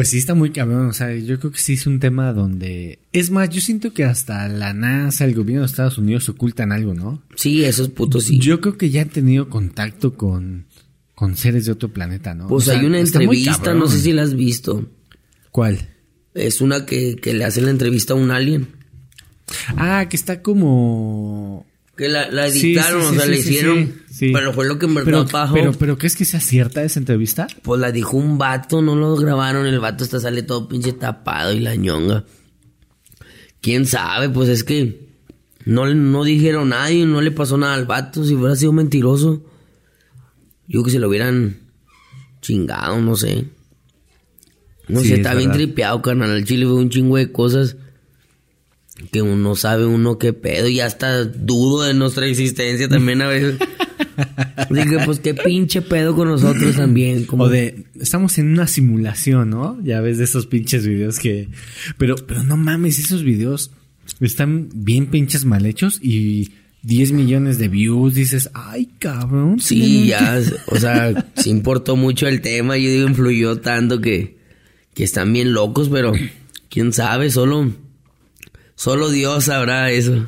Pues 0.00 0.08
sí 0.08 0.16
está 0.16 0.32
muy 0.32 0.48
cabrón, 0.48 0.86
o 0.86 0.94
sea, 0.94 1.14
yo 1.14 1.38
creo 1.38 1.52
que 1.52 1.58
sí 1.58 1.74
es 1.74 1.86
un 1.86 2.00
tema 2.00 2.32
donde... 2.32 3.00
Es 3.12 3.30
más, 3.30 3.50
yo 3.50 3.60
siento 3.60 3.92
que 3.92 4.04
hasta 4.04 4.48
la 4.48 4.72
NASA, 4.72 5.26
el 5.26 5.34
gobierno 5.34 5.60
de 5.60 5.66
Estados 5.66 5.98
Unidos 5.98 6.26
ocultan 6.30 6.72
algo, 6.72 6.94
¿no? 6.94 7.22
Sí, 7.34 7.66
esos 7.66 7.90
putos 7.90 8.24
sí. 8.24 8.38
Yo 8.38 8.62
creo 8.62 8.78
que 8.78 8.88
ya 8.88 9.02
han 9.02 9.10
tenido 9.10 9.50
contacto 9.50 10.14
con, 10.14 10.64
con 11.14 11.36
seres 11.36 11.66
de 11.66 11.72
otro 11.72 11.90
planeta, 11.90 12.34
¿no? 12.34 12.48
Pues 12.48 12.66
O 12.66 12.70
sea, 12.70 12.80
hay 12.80 12.86
una 12.86 12.98
entrevista, 12.98 13.74
no 13.74 13.88
sé 13.88 14.00
si 14.00 14.12
la 14.12 14.22
has 14.22 14.34
visto. 14.34 14.88
¿Cuál? 15.50 15.90
Es 16.32 16.62
una 16.62 16.86
que, 16.86 17.16
que 17.16 17.34
le 17.34 17.44
hacen 17.44 17.66
la 17.66 17.70
entrevista 17.70 18.14
a 18.14 18.16
un 18.16 18.30
alien. 18.30 18.68
Ah, 19.76 20.06
que 20.08 20.16
está 20.16 20.40
como... 20.40 21.66
Que 22.00 22.08
la, 22.08 22.30
la 22.30 22.46
editaron, 22.46 23.02
sí, 23.02 23.08
o 23.08 23.12
sea, 23.12 23.26
sí, 23.26 23.34
sí, 23.34 23.40
hicieron. 23.40 23.94
Pero 24.18 24.54
fue 24.54 24.66
lo 24.66 24.78
que 24.78 24.86
en 24.86 24.94
verdad 24.94 25.28
Pero, 25.30 25.52
pero, 25.52 25.72
pero, 25.74 25.98
¿crees 25.98 26.16
que 26.16 26.24
sea 26.24 26.40
cierta 26.40 26.82
esa 26.82 26.98
entrevista? 26.98 27.46
Pues 27.60 27.78
la 27.78 27.92
dijo 27.92 28.16
un 28.16 28.38
vato, 28.38 28.80
no 28.80 28.96
lo 28.96 29.14
grabaron. 29.16 29.66
El 29.66 29.80
vato 29.80 30.02
está 30.02 30.18
sale 30.18 30.42
todo 30.42 30.66
pinche 30.66 30.94
tapado 30.94 31.52
y 31.52 31.60
la 31.60 31.74
ñonga. 31.74 32.24
Quién 33.60 33.84
sabe, 33.84 34.30
pues 34.30 34.48
es 34.48 34.64
que 34.64 35.10
no, 35.66 35.94
no 35.94 36.24
dijeron 36.24 36.70
nada 36.70 36.90
y 36.90 37.04
no 37.04 37.20
le 37.20 37.32
pasó 37.32 37.58
nada 37.58 37.74
al 37.74 37.84
vato. 37.84 38.24
Si 38.24 38.34
hubiera 38.34 38.56
sido 38.56 38.72
mentiroso, 38.72 39.44
yo 40.68 40.82
que 40.82 40.90
se 40.90 41.00
lo 41.00 41.10
hubieran 41.10 41.68
chingado, 42.40 42.98
no 43.02 43.14
sé. 43.14 43.44
No 44.88 45.00
sé, 45.00 45.06
es 45.08 45.12
está 45.18 45.34
bien 45.34 45.52
tripeado, 45.52 46.00
carnal. 46.00 46.30
El 46.30 46.46
chile 46.46 46.64
ve 46.64 46.72
un 46.72 46.88
chingo 46.88 47.18
de 47.18 47.30
cosas 47.30 47.76
que 49.10 49.22
uno 49.22 49.56
sabe 49.56 49.86
uno 49.86 50.18
qué 50.18 50.32
pedo 50.32 50.68
y 50.68 50.80
hasta 50.80 51.24
dudo 51.24 51.84
de 51.84 51.94
nuestra 51.94 52.26
existencia 52.26 52.88
también 52.88 53.22
a 53.22 53.28
veces. 53.28 53.56
Dije, 54.70 54.98
pues 55.04 55.20
qué 55.20 55.34
pinche 55.34 55.82
pedo 55.82 56.14
con 56.14 56.28
nosotros 56.28 56.76
también. 56.76 57.24
Como 57.24 57.44
O 57.44 57.48
de, 57.48 57.84
estamos 58.00 58.38
en 58.38 58.48
una 58.52 58.66
simulación, 58.66 59.50
¿no? 59.50 59.78
Ya 59.82 60.00
ves 60.00 60.18
de 60.18 60.24
esos 60.24 60.46
pinches 60.46 60.86
videos 60.86 61.18
que... 61.18 61.48
Pero, 61.98 62.16
pero 62.16 62.42
no 62.42 62.56
mames, 62.56 62.98
esos 62.98 63.22
videos 63.22 63.70
están 64.20 64.68
bien 64.74 65.06
pinches 65.06 65.44
mal 65.44 65.66
hechos 65.66 65.98
y 66.02 66.52
10 66.82 67.12
millones 67.12 67.58
de 67.58 67.68
views. 67.68 68.14
Dices, 68.14 68.50
ay, 68.54 68.88
cabrón. 68.98 69.60
Sí, 69.60 70.06
ya, 70.08 70.40
o 70.66 70.76
sea, 70.76 71.30
sí 71.36 71.50
importó 71.50 71.96
mucho 71.96 72.26
el 72.28 72.40
tema, 72.40 72.76
yo 72.76 72.90
digo, 72.90 73.08
influyó 73.08 73.60
tanto 73.60 74.00
que, 74.00 74.38
que 74.94 75.04
están 75.04 75.32
bien 75.32 75.52
locos, 75.52 75.88
pero 75.88 76.12
quién 76.68 76.92
sabe, 76.92 77.30
solo, 77.30 77.72
solo 78.80 79.10
Dios 79.10 79.44
sabrá 79.44 79.90
eso. 79.90 80.26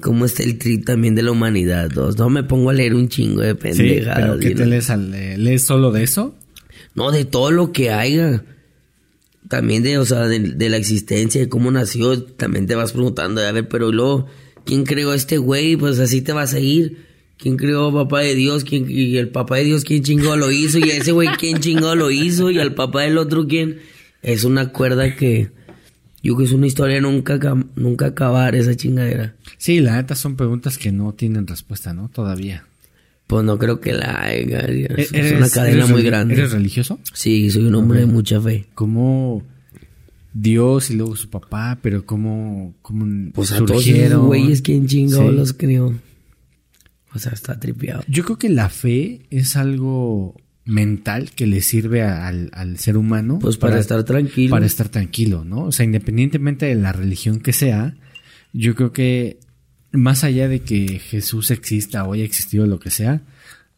Cómo 0.00 0.26
está 0.26 0.42
el 0.42 0.58
trip 0.58 0.84
también 0.84 1.14
de 1.14 1.22
la 1.22 1.30
humanidad, 1.30 1.88
dos. 1.90 2.18
No 2.18 2.28
me 2.28 2.42
pongo 2.44 2.68
a 2.70 2.74
leer 2.74 2.94
un 2.94 3.08
chingo 3.08 3.40
de 3.40 3.52
Sí, 3.52 3.56
pendejadas. 3.56 4.18
pero 4.20 4.38
¿qué 4.38 4.48
¿sí, 4.48 4.54
te 4.54 4.64
no? 4.64 4.70
lees, 4.70 4.90
al- 4.90 5.42
lees 5.42 5.64
solo 5.64 5.90
de 5.90 6.02
eso? 6.02 6.34
No, 6.94 7.10
de 7.10 7.24
todo 7.24 7.50
lo 7.50 7.72
que 7.72 7.90
haya. 7.90 8.44
También 9.48 9.82
de, 9.82 9.96
o 9.98 10.04
sea, 10.04 10.26
de, 10.26 10.40
de 10.40 10.68
la 10.68 10.76
existencia, 10.76 11.40
de 11.40 11.48
cómo 11.48 11.70
nació, 11.70 12.22
también 12.22 12.66
te 12.66 12.74
vas 12.74 12.92
preguntando, 12.92 13.40
a 13.40 13.52
ver, 13.52 13.68
pero 13.68 13.90
luego, 13.92 14.26
¿quién 14.64 14.84
creó 14.84 15.14
este 15.14 15.38
güey? 15.38 15.76
Pues 15.76 15.98
así 16.00 16.20
te 16.20 16.32
vas 16.32 16.52
a 16.52 16.60
ir. 16.60 17.06
¿Quién 17.38 17.56
creó 17.56 17.92
papá 17.92 18.20
de 18.20 18.34
Dios? 18.34 18.64
¿Quién, 18.64 18.86
y 18.90 19.16
el 19.18 19.28
papá 19.28 19.56
de 19.56 19.64
Dios, 19.64 19.84
¿quién 19.84 20.02
chingó 20.02 20.36
lo 20.36 20.50
hizo? 20.50 20.78
Y 20.78 20.90
a 20.90 20.96
ese 20.96 21.12
güey, 21.12 21.28
¿quién 21.38 21.60
chingó 21.60 21.94
lo 21.94 22.10
hizo? 22.10 22.50
Y 22.50 22.58
al 22.58 22.74
papá 22.74 23.02
del 23.02 23.16
otro, 23.18 23.46
¿quién? 23.46 23.78
Es 24.22 24.44
una 24.44 24.72
cuerda 24.72 25.14
que, 25.16 25.50
yo 26.26 26.34
creo 26.34 26.38
que 26.38 26.44
es 26.44 26.52
una 26.52 26.66
historia 26.66 27.00
nunca, 27.00 27.38
nunca 27.76 28.06
acabar 28.06 28.54
esa 28.54 28.74
chingadera. 28.76 29.34
Sí, 29.58 29.80
la 29.80 29.96
neta 29.96 30.14
son 30.14 30.36
preguntas 30.36 30.78
que 30.78 30.92
no 30.92 31.12
tienen 31.14 31.46
respuesta, 31.46 31.92
¿no? 31.94 32.08
Todavía. 32.08 32.64
Pues 33.26 33.44
no 33.44 33.58
creo 33.58 33.80
que 33.80 33.92
la 33.92 34.22
haya. 34.22 34.60
Es, 34.60 35.12
¿Eres- 35.12 35.12
es 35.12 35.32
una 35.32 35.48
cadena 35.50 35.86
muy 35.86 36.02
grande. 36.02 36.34
¿Eres 36.34 36.52
religioso? 36.52 37.00
Sí, 37.12 37.50
soy 37.50 37.64
un 37.64 37.74
hombre 37.74 38.00
de 38.00 38.06
mucha 38.06 38.40
fe. 38.40 38.66
Como 38.74 39.42
Dios 40.32 40.90
y 40.90 40.94
luego 40.96 41.16
su 41.16 41.28
papá, 41.30 41.78
pero 41.82 42.04
cómo, 42.06 42.74
cómo 42.82 43.30
Pues 43.32 43.52
a 43.52 43.56
todos 43.58 43.70
esos 43.70 43.84
surgieron. 43.84 44.26
güeyes, 44.26 44.62
¿quién 44.62 44.86
chingado 44.86 45.30
Sí. 45.30 45.36
los 45.36 45.52
crió? 45.54 45.92
O 47.14 47.18
sea, 47.18 47.32
está 47.32 47.58
tripeado. 47.58 48.04
Yo 48.08 48.24
creo 48.24 48.38
que 48.38 48.50
la 48.50 48.68
fe 48.68 49.22
es 49.30 49.56
algo 49.56 50.36
mental 50.66 51.30
que 51.30 51.46
le 51.46 51.62
sirve 51.62 52.02
a- 52.02 52.26
al, 52.26 52.50
al 52.52 52.78
ser 52.78 52.96
humano. 52.96 53.38
Pues 53.40 53.56
para, 53.56 53.78
estar 53.78 54.04
tranquilo. 54.04 54.50
Para 54.50 54.66
estar 54.66 54.88
tranquilo, 54.88 55.44
¿no? 55.44 55.64
O 55.64 55.72
sea, 55.72 55.84
independientemente 55.84 56.66
de 56.66 56.74
la 56.74 56.92
religión 56.92 57.40
que 57.40 57.52
sea, 57.52 57.96
yo 58.52 58.74
creo 58.74 58.92
que 58.92 59.38
más 59.92 60.24
allá 60.24 60.48
de 60.48 60.60
que 60.60 60.98
Jesús 60.98 61.50
exista 61.50 62.04
o 62.04 62.12
haya 62.12 62.24
existido 62.24 62.66
lo 62.66 62.78
que 62.80 62.90
sea, 62.90 63.22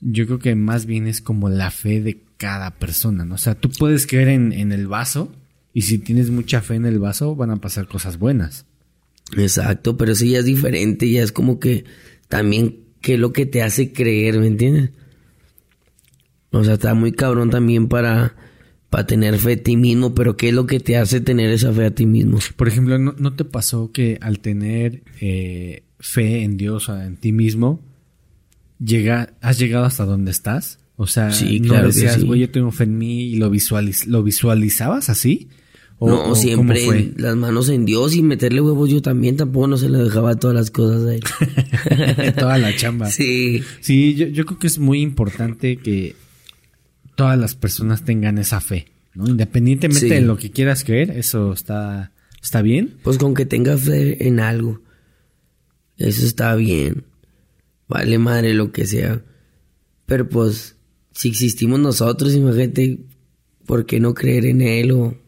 yo 0.00 0.26
creo 0.26 0.38
que 0.38 0.54
más 0.54 0.86
bien 0.86 1.06
es 1.06 1.20
como 1.20 1.48
la 1.50 1.70
fe 1.70 2.00
de 2.00 2.22
cada 2.38 2.70
persona, 2.78 3.24
¿no? 3.24 3.34
O 3.34 3.38
sea, 3.38 3.54
tú 3.54 3.68
puedes 3.70 4.06
creer 4.06 4.28
en, 4.28 4.52
en 4.52 4.72
el 4.72 4.86
vaso 4.88 5.32
y 5.74 5.82
si 5.82 5.98
tienes 5.98 6.30
mucha 6.30 6.62
fe 6.62 6.76
en 6.76 6.86
el 6.86 6.98
vaso 6.98 7.36
van 7.36 7.50
a 7.50 7.56
pasar 7.60 7.86
cosas 7.86 8.18
buenas. 8.18 8.64
Exacto, 9.36 9.96
pero 9.96 10.14
sí 10.14 10.30
ya 10.30 10.38
es 10.38 10.44
diferente, 10.46 11.10
ya 11.10 11.22
es 11.22 11.32
como 11.32 11.60
que 11.60 11.84
también 12.28 12.76
qué 13.02 13.14
es 13.14 13.20
lo 13.20 13.32
que 13.32 13.44
te 13.44 13.62
hace 13.62 13.92
creer, 13.92 14.38
¿me 14.40 14.46
entiendes? 14.46 14.90
O 16.50 16.64
sea, 16.64 16.74
está 16.74 16.94
muy 16.94 17.12
cabrón 17.12 17.50
también 17.50 17.88
para, 17.88 18.34
para 18.90 19.06
tener 19.06 19.38
fe 19.38 19.52
a 19.52 19.62
ti 19.62 19.76
mismo, 19.76 20.14
pero 20.14 20.36
qué 20.36 20.48
es 20.48 20.54
lo 20.54 20.66
que 20.66 20.80
te 20.80 20.96
hace 20.96 21.20
tener 21.20 21.50
esa 21.50 21.72
fe 21.72 21.86
a 21.86 21.90
ti 21.94 22.06
mismo. 22.06 22.38
Por 22.56 22.68
ejemplo, 22.68 22.98
¿no, 22.98 23.14
no 23.18 23.34
te 23.34 23.44
pasó 23.44 23.92
que 23.92 24.18
al 24.20 24.40
tener 24.40 25.02
eh, 25.20 25.82
fe 26.00 26.42
en 26.44 26.56
Dios 26.56 26.88
o 26.88 27.00
en 27.00 27.16
ti 27.16 27.32
mismo, 27.32 27.80
llega, 28.82 29.34
has 29.40 29.58
llegado 29.58 29.84
hasta 29.84 30.04
donde 30.04 30.30
estás? 30.30 30.78
O 30.96 31.06
sea, 31.06 31.30
Sí, 31.32 31.60
no 31.60 31.68
claro 31.68 31.88
decías, 31.88 32.14
sí. 32.16 32.26
güey, 32.26 32.40
yo 32.40 32.50
tengo 32.50 32.70
fe 32.72 32.84
en 32.84 32.98
mí 32.98 33.22
y 33.24 33.36
lo, 33.36 33.50
visualiz 33.50 34.06
lo 34.06 34.22
visualizabas 34.22 35.08
así. 35.10 35.48
¿O- 36.00 36.06
o 36.12 36.28
no, 36.28 36.34
siempre 36.36 36.80
cómo 36.84 36.92
fue? 36.92 37.12
las 37.16 37.36
manos 37.36 37.68
en 37.68 37.84
Dios 37.84 38.14
y 38.14 38.22
meterle 38.22 38.60
huevos 38.60 38.88
yo 38.88 39.02
también, 39.02 39.36
tampoco 39.36 39.66
no 39.66 39.76
se 39.76 39.88
le 39.88 39.98
dejaba 39.98 40.36
todas 40.36 40.54
las 40.56 40.70
cosas 40.70 41.04
a 41.08 41.14
él. 41.14 42.34
Toda 42.38 42.56
la 42.58 42.74
chamba. 42.76 43.06
sí, 43.10 43.62
Sí, 43.80 44.14
yo, 44.14 44.26
yo 44.28 44.46
creo 44.46 44.58
que 44.60 44.68
es 44.68 44.78
muy 44.78 45.00
importante 45.02 45.76
que 45.76 46.14
todas 47.18 47.36
las 47.36 47.56
personas 47.56 48.04
tengan 48.04 48.38
esa 48.38 48.60
fe, 48.60 48.86
¿no? 49.12 49.26
Independientemente 49.28 50.06
Sí. 50.06 50.08
de 50.08 50.20
lo 50.20 50.36
que 50.36 50.52
quieras 50.52 50.84
creer, 50.84 51.10
eso 51.10 51.52
está, 51.52 52.12
está 52.40 52.62
bien. 52.62 52.94
pues 53.02 53.18
con 53.18 53.34
que 53.34 53.44
tenga 53.44 53.76
fe 53.76 54.28
en 54.28 54.38
algo, 54.38 54.80
eso 55.96 56.24
está 56.24 56.54
bien. 56.54 57.02
Vale 57.88 58.18
madre 58.18 58.54
lo 58.54 58.70
que 58.70 58.86
sea. 58.86 59.20
Pero 60.06 60.28
pues, 60.28 60.76
si 61.12 61.28
existimos 61.28 61.80
nosotros, 61.80 62.34
imagínate, 62.34 63.00
¿por 63.66 63.84
qué 63.84 63.98
no 63.98 64.14
creer 64.14 64.46
en 64.46 64.60
él 64.62 64.92
o, 64.92 65.18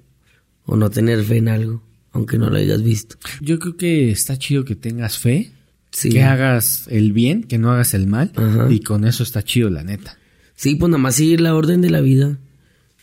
o 0.67 0.77
no 0.77 0.91
tener 0.91 1.25
fe 1.25 1.39
en 1.39 1.49
algo? 1.49 1.83
Aunque 2.13 2.39
no 2.39 2.51
lo 2.51 2.57
hayas 2.57 2.83
visto. 2.85 3.17
Yo 3.41 3.59
creo 3.59 3.77
que 3.77 4.11
está 4.13 4.37
chido 4.39 4.65
que 4.65 4.77
tengas 4.77 5.19
fe, 5.19 5.51
Sí. 5.91 6.11
que 6.11 6.23
hagas 6.23 6.87
el 6.89 7.13
bien, 7.13 7.43
que 7.43 7.59
no 7.59 7.73
hagas 7.73 7.95
el 7.95 8.07
mal, 8.07 8.31
Ajá. 8.37 8.69
y 8.71 8.79
con 8.79 9.05
eso 9.05 9.25
está 9.25 9.43
chido, 9.43 9.71
la 9.71 9.83
neta. 9.83 10.17
Sí, 10.61 10.75
pues 10.75 10.91
nada 10.91 11.03
más 11.03 11.15
seguir 11.15 11.41
la 11.41 11.55
orden 11.55 11.81
de 11.81 11.89
la 11.89 12.03
vida. 12.03 12.37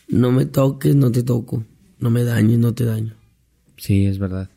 No 0.08 0.30
me 0.30 0.46
toques, 0.46 0.94
no 0.94 1.10
te 1.10 1.24
toco. 1.24 1.64
No 1.98 2.08
me 2.08 2.22
dañes, 2.22 2.56
no 2.58 2.72
te 2.72 2.84
daño. 2.84 3.14
Sí, 3.76 4.06
es 4.06 4.18
verdad. 4.20 4.48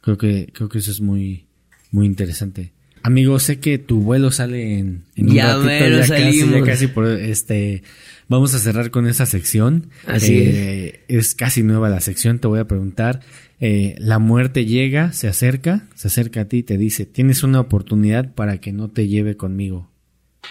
Creo 0.00 0.18
que, 0.18 0.50
creo 0.52 0.68
que 0.68 0.78
eso 0.78 0.90
es 0.90 1.00
muy, 1.00 1.46
muy 1.92 2.06
interesante. 2.06 2.72
Amigo, 3.04 3.38
sé 3.38 3.60
que 3.60 3.78
tu 3.78 4.00
vuelo 4.00 4.32
sale 4.32 4.78
en, 4.80 5.04
en 5.14 5.28
un 5.28 5.34
Ya 5.36 5.46
ratito, 5.52 5.64
mero 5.66 5.96
ya 6.00 6.08
casi, 6.08 6.50
ya 6.50 6.62
casi 6.64 6.86
por 6.88 7.06
este. 7.06 7.82
Vamos 8.28 8.52
a 8.54 8.58
cerrar 8.58 8.90
con 8.90 9.06
esa 9.06 9.26
sección. 9.26 9.90
Así 10.06 10.34
Eh, 10.36 11.04
es. 11.06 11.34
casi 11.36 11.62
nueva 11.62 11.88
la 11.88 12.00
sección. 12.00 12.40
Te 12.40 12.48
voy 12.48 12.58
a 12.58 12.66
preguntar. 12.66 13.20
eh, 13.60 13.94
la 13.98 14.18
muerte 14.18 14.66
llega, 14.66 15.12
se 15.12 15.28
acerca, 15.28 15.86
se 15.94 16.08
acerca 16.08 16.40
a 16.40 16.44
ti 16.46 16.58
y 16.58 16.62
te 16.64 16.78
dice: 16.78 17.06
Tienes 17.06 17.44
una 17.44 17.60
oportunidad 17.60 18.34
para 18.34 18.58
que 18.58 18.72
no 18.72 18.88
te 18.90 19.06
lleve 19.06 19.36
conmigo. 19.36 19.88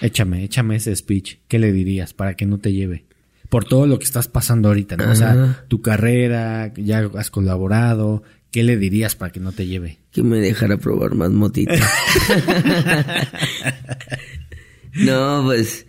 Échame, 0.01 0.43
échame 0.43 0.75
ese 0.75 0.95
speech. 0.95 1.37
¿Qué 1.47 1.59
le 1.59 1.71
dirías 1.71 2.13
para 2.13 2.35
que 2.35 2.45
no 2.45 2.57
te 2.59 2.73
lleve? 2.73 3.05
Por 3.49 3.65
todo 3.65 3.87
lo 3.87 3.99
que 3.99 4.05
estás 4.05 4.27
pasando 4.27 4.69
ahorita, 4.69 4.97
¿no? 4.97 5.11
O 5.11 5.15
sea, 5.15 5.65
tu 5.67 5.81
carrera, 5.81 6.73
ya 6.75 7.09
has 7.17 7.29
colaborado. 7.29 8.23
¿Qué 8.51 8.63
le 8.63 8.77
dirías 8.77 9.15
para 9.15 9.31
que 9.31 9.39
no 9.39 9.51
te 9.51 9.65
lleve? 9.65 9.99
Que 10.11 10.23
me 10.23 10.39
dejara 10.39 10.77
probar 10.77 11.15
más 11.15 11.31
motitas. 11.31 11.81
no, 14.93 15.43
pues, 15.45 15.87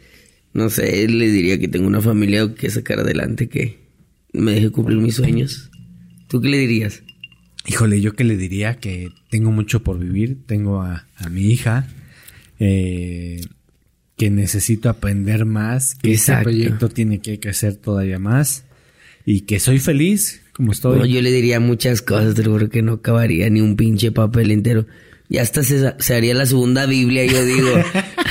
no 0.53 0.71
sé, 0.71 1.09
le 1.09 1.31
diría 1.31 1.59
que 1.59 1.69
tengo 1.69 1.87
una 1.87 2.01
familia 2.01 2.55
que 2.55 2.71
sacar 2.71 3.01
adelante, 3.01 3.49
que 3.49 3.85
me 4.33 4.53
deje 4.53 4.71
cumplir 4.71 4.99
mis 4.99 5.17
sueños. 5.17 5.71
¿Tú 6.29 6.41
qué 6.41 6.49
le 6.49 6.59
dirías? 6.59 7.03
Híjole, 7.67 8.01
yo 8.01 8.15
que 8.15 8.25
le 8.25 8.37
diría 8.37 8.77
que 8.77 9.11
tengo 9.31 9.51
mucho 9.51 9.83
por 9.83 9.99
vivir, 9.99 10.45
tengo 10.47 10.83
a, 10.83 11.07
a 11.17 11.29
mi 11.29 11.43
hija, 11.43 11.87
eh, 12.59 13.41
que 14.17 14.31
necesito 14.31 14.89
aprender 14.89 15.45
más, 15.45 15.95
que 15.95 16.13
este 16.13 16.33
Exacto. 16.33 16.45
proyecto 16.45 16.89
tiene 16.89 17.21
que 17.21 17.41
crecer 17.41 17.77
todavía 17.77 18.19
más 18.19 18.65
y 19.27 19.41
que 19.43 19.59
soy 19.61 19.79
feliz 19.79 20.43
como 20.53 20.71
estoy. 20.73 20.99
No, 21.01 21.07
yo 21.07 21.21
le 21.21 21.33
diría 21.33 21.59
muchas 21.61 22.01
cosas, 22.03 22.39
lo 22.39 22.53
juro 22.53 22.69
que 22.69 22.83
no 22.83 22.93
acabaría 22.95 23.51
ni 23.51 23.61
un 23.61 23.75
pinche 23.77 24.13
papel 24.13 24.51
entero. 24.53 24.87
Ya 25.29 25.43
hasta 25.43 25.65
se, 25.65 25.95
se 25.99 26.15
haría 26.15 26.35
la 26.35 26.47
segunda 26.47 26.87
Biblia, 26.87 27.25
yo 27.25 27.45
digo. 27.45 27.71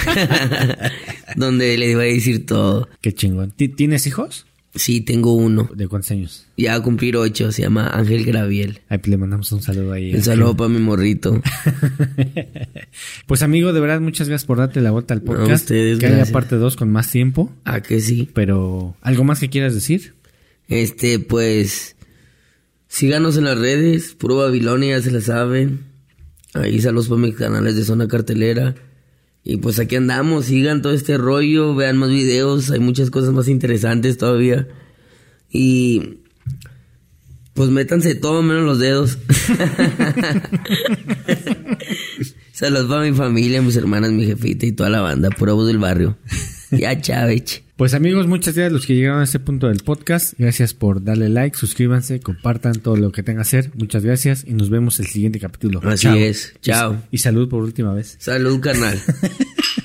Donde 1.36 1.78
le 1.78 1.90
iba 1.92 2.02
a 2.04 2.06
decir 2.06 2.46
todo. 2.46 2.88
Qué 3.02 3.14
chingón. 3.14 3.52
¿Ti- 3.52 3.70
¿Tienes 3.70 4.06
hijos? 4.08 4.46
Sí, 4.76 5.02
tengo 5.02 5.34
uno. 5.34 5.70
¿De 5.76 5.88
cuántos 5.88 6.10
años? 6.12 6.48
Ya 6.58 6.72
va 6.72 6.78
a 6.78 6.84
cumplir 6.84 7.16
ocho, 7.16 7.52
se 7.52 7.62
llama 7.62 7.88
Ángel 7.88 8.26
Graviel. 8.26 8.80
Ahí 8.90 8.98
pues, 8.98 9.08
le 9.08 9.18
mandamos 9.18 9.52
un 9.52 9.62
saludo 9.62 9.94
ahí. 9.94 10.16
Un 10.16 10.24
saludo 10.24 10.58
para 10.58 10.70
mi 10.70 10.80
morrito. 10.80 11.42
Pues 13.26 13.42
amigo, 13.42 13.74
de 13.74 13.80
verdad, 13.80 14.02
muchas 14.02 14.28
gracias 14.28 14.46
por 14.46 14.58
darte 14.60 14.80
la 14.80 14.92
vuelta 14.92 15.14
al 15.16 15.22
A 15.22 15.24
podcast. 15.24 15.64
ustedes, 15.64 15.98
que 15.98 16.06
haya 16.06 16.26
parte 16.32 16.58
2 16.58 16.76
con 16.76 16.92
más 16.92 17.10
tiempo. 17.10 17.52
¿A 17.64 17.82
que 17.82 18.00
sí? 18.00 18.30
Pero, 18.34 18.96
¿algo 19.02 19.24
más 19.24 19.40
que 19.40 19.50
quieras 19.50 19.74
decir? 19.74 20.14
Este, 20.68 21.18
pues, 21.20 21.96
síganos 22.88 23.38
en 23.38 23.46
las 23.46 23.58
redes, 23.58 24.14
puro 24.14 24.38
Babilonia, 24.38 24.98
ya 24.98 25.04
se 25.04 25.12
la 25.12 25.22
saben. 25.22 25.86
Ahí 26.54 26.80
saludos 26.82 27.08
para 27.08 27.22
mis 27.22 27.36
canales 27.36 27.76
de 27.76 27.84
zona 27.84 28.08
cartelera. 28.08 28.76
Y 29.44 29.58
pues 29.58 29.80
aquí 29.80 29.98
andamos, 29.98 30.46
sigan 30.46 30.82
todo 30.82 30.94
este 30.94 31.18
rollo, 31.18 31.76
vean 31.76 31.98
más 31.98 32.10
videos, 32.10 32.72
hay 32.72 32.80
muchas 32.80 33.10
cosas 33.10 33.34
más 33.34 33.50
interesantes 33.50 34.18
todavía. 34.18 34.68
Y 35.52 36.20
pues 37.54 37.70
métanse 37.70 38.16
todo 38.16 38.42
menos 38.42 38.64
los 38.64 38.80
dedos. 38.80 39.18
Saludos 42.54 42.88
para 42.88 43.02
mi 43.02 43.12
familia, 43.12 43.62
mis 43.62 43.76
hermanas, 43.76 44.12
mi 44.12 44.26
jefita 44.26 44.66
y 44.66 44.72
toda 44.72 44.90
la 44.90 45.02
banda, 45.02 45.30
pura 45.30 45.54
voz 45.54 45.68
del 45.68 45.78
barrio. 45.80 46.18
Ya, 46.72 47.00
chavech. 47.00 47.63
Pues 47.76 47.96
amigos, 47.96 48.28
muchas 48.28 48.54
gracias 48.54 48.72
a 48.72 48.74
los 48.74 48.86
que 48.86 48.94
llegaron 48.96 49.22
a 49.22 49.24
este 49.24 49.40
punto 49.40 49.68
del 49.68 49.80
podcast. 49.80 50.36
Gracias 50.38 50.76
por 50.76 51.04
darle 51.04 51.28
like, 51.30 51.58
suscríbanse, 51.58 52.20
compartan 52.20 52.76
todo 52.76 52.98
lo 52.98 53.12
que 53.12 53.24
tenga 53.24 53.40
que 53.40 53.48
hacer. 53.48 53.72
Muchas 53.74 54.06
gracias 54.06 54.46
y 54.48 54.54
nos 54.54 54.70
vemos 54.70 55.00
el 55.00 55.08
siguiente 55.08 55.40
capítulo. 55.40 55.82
Así 55.84 56.04
Chao. 56.04 56.16
es. 56.16 56.54
Chao. 56.62 57.02
Y 57.10 57.18
salud 57.18 57.50
por 57.50 57.64
última 57.64 57.92
vez. 57.94 58.16
Salud, 58.20 58.60
carnal. 58.60 59.02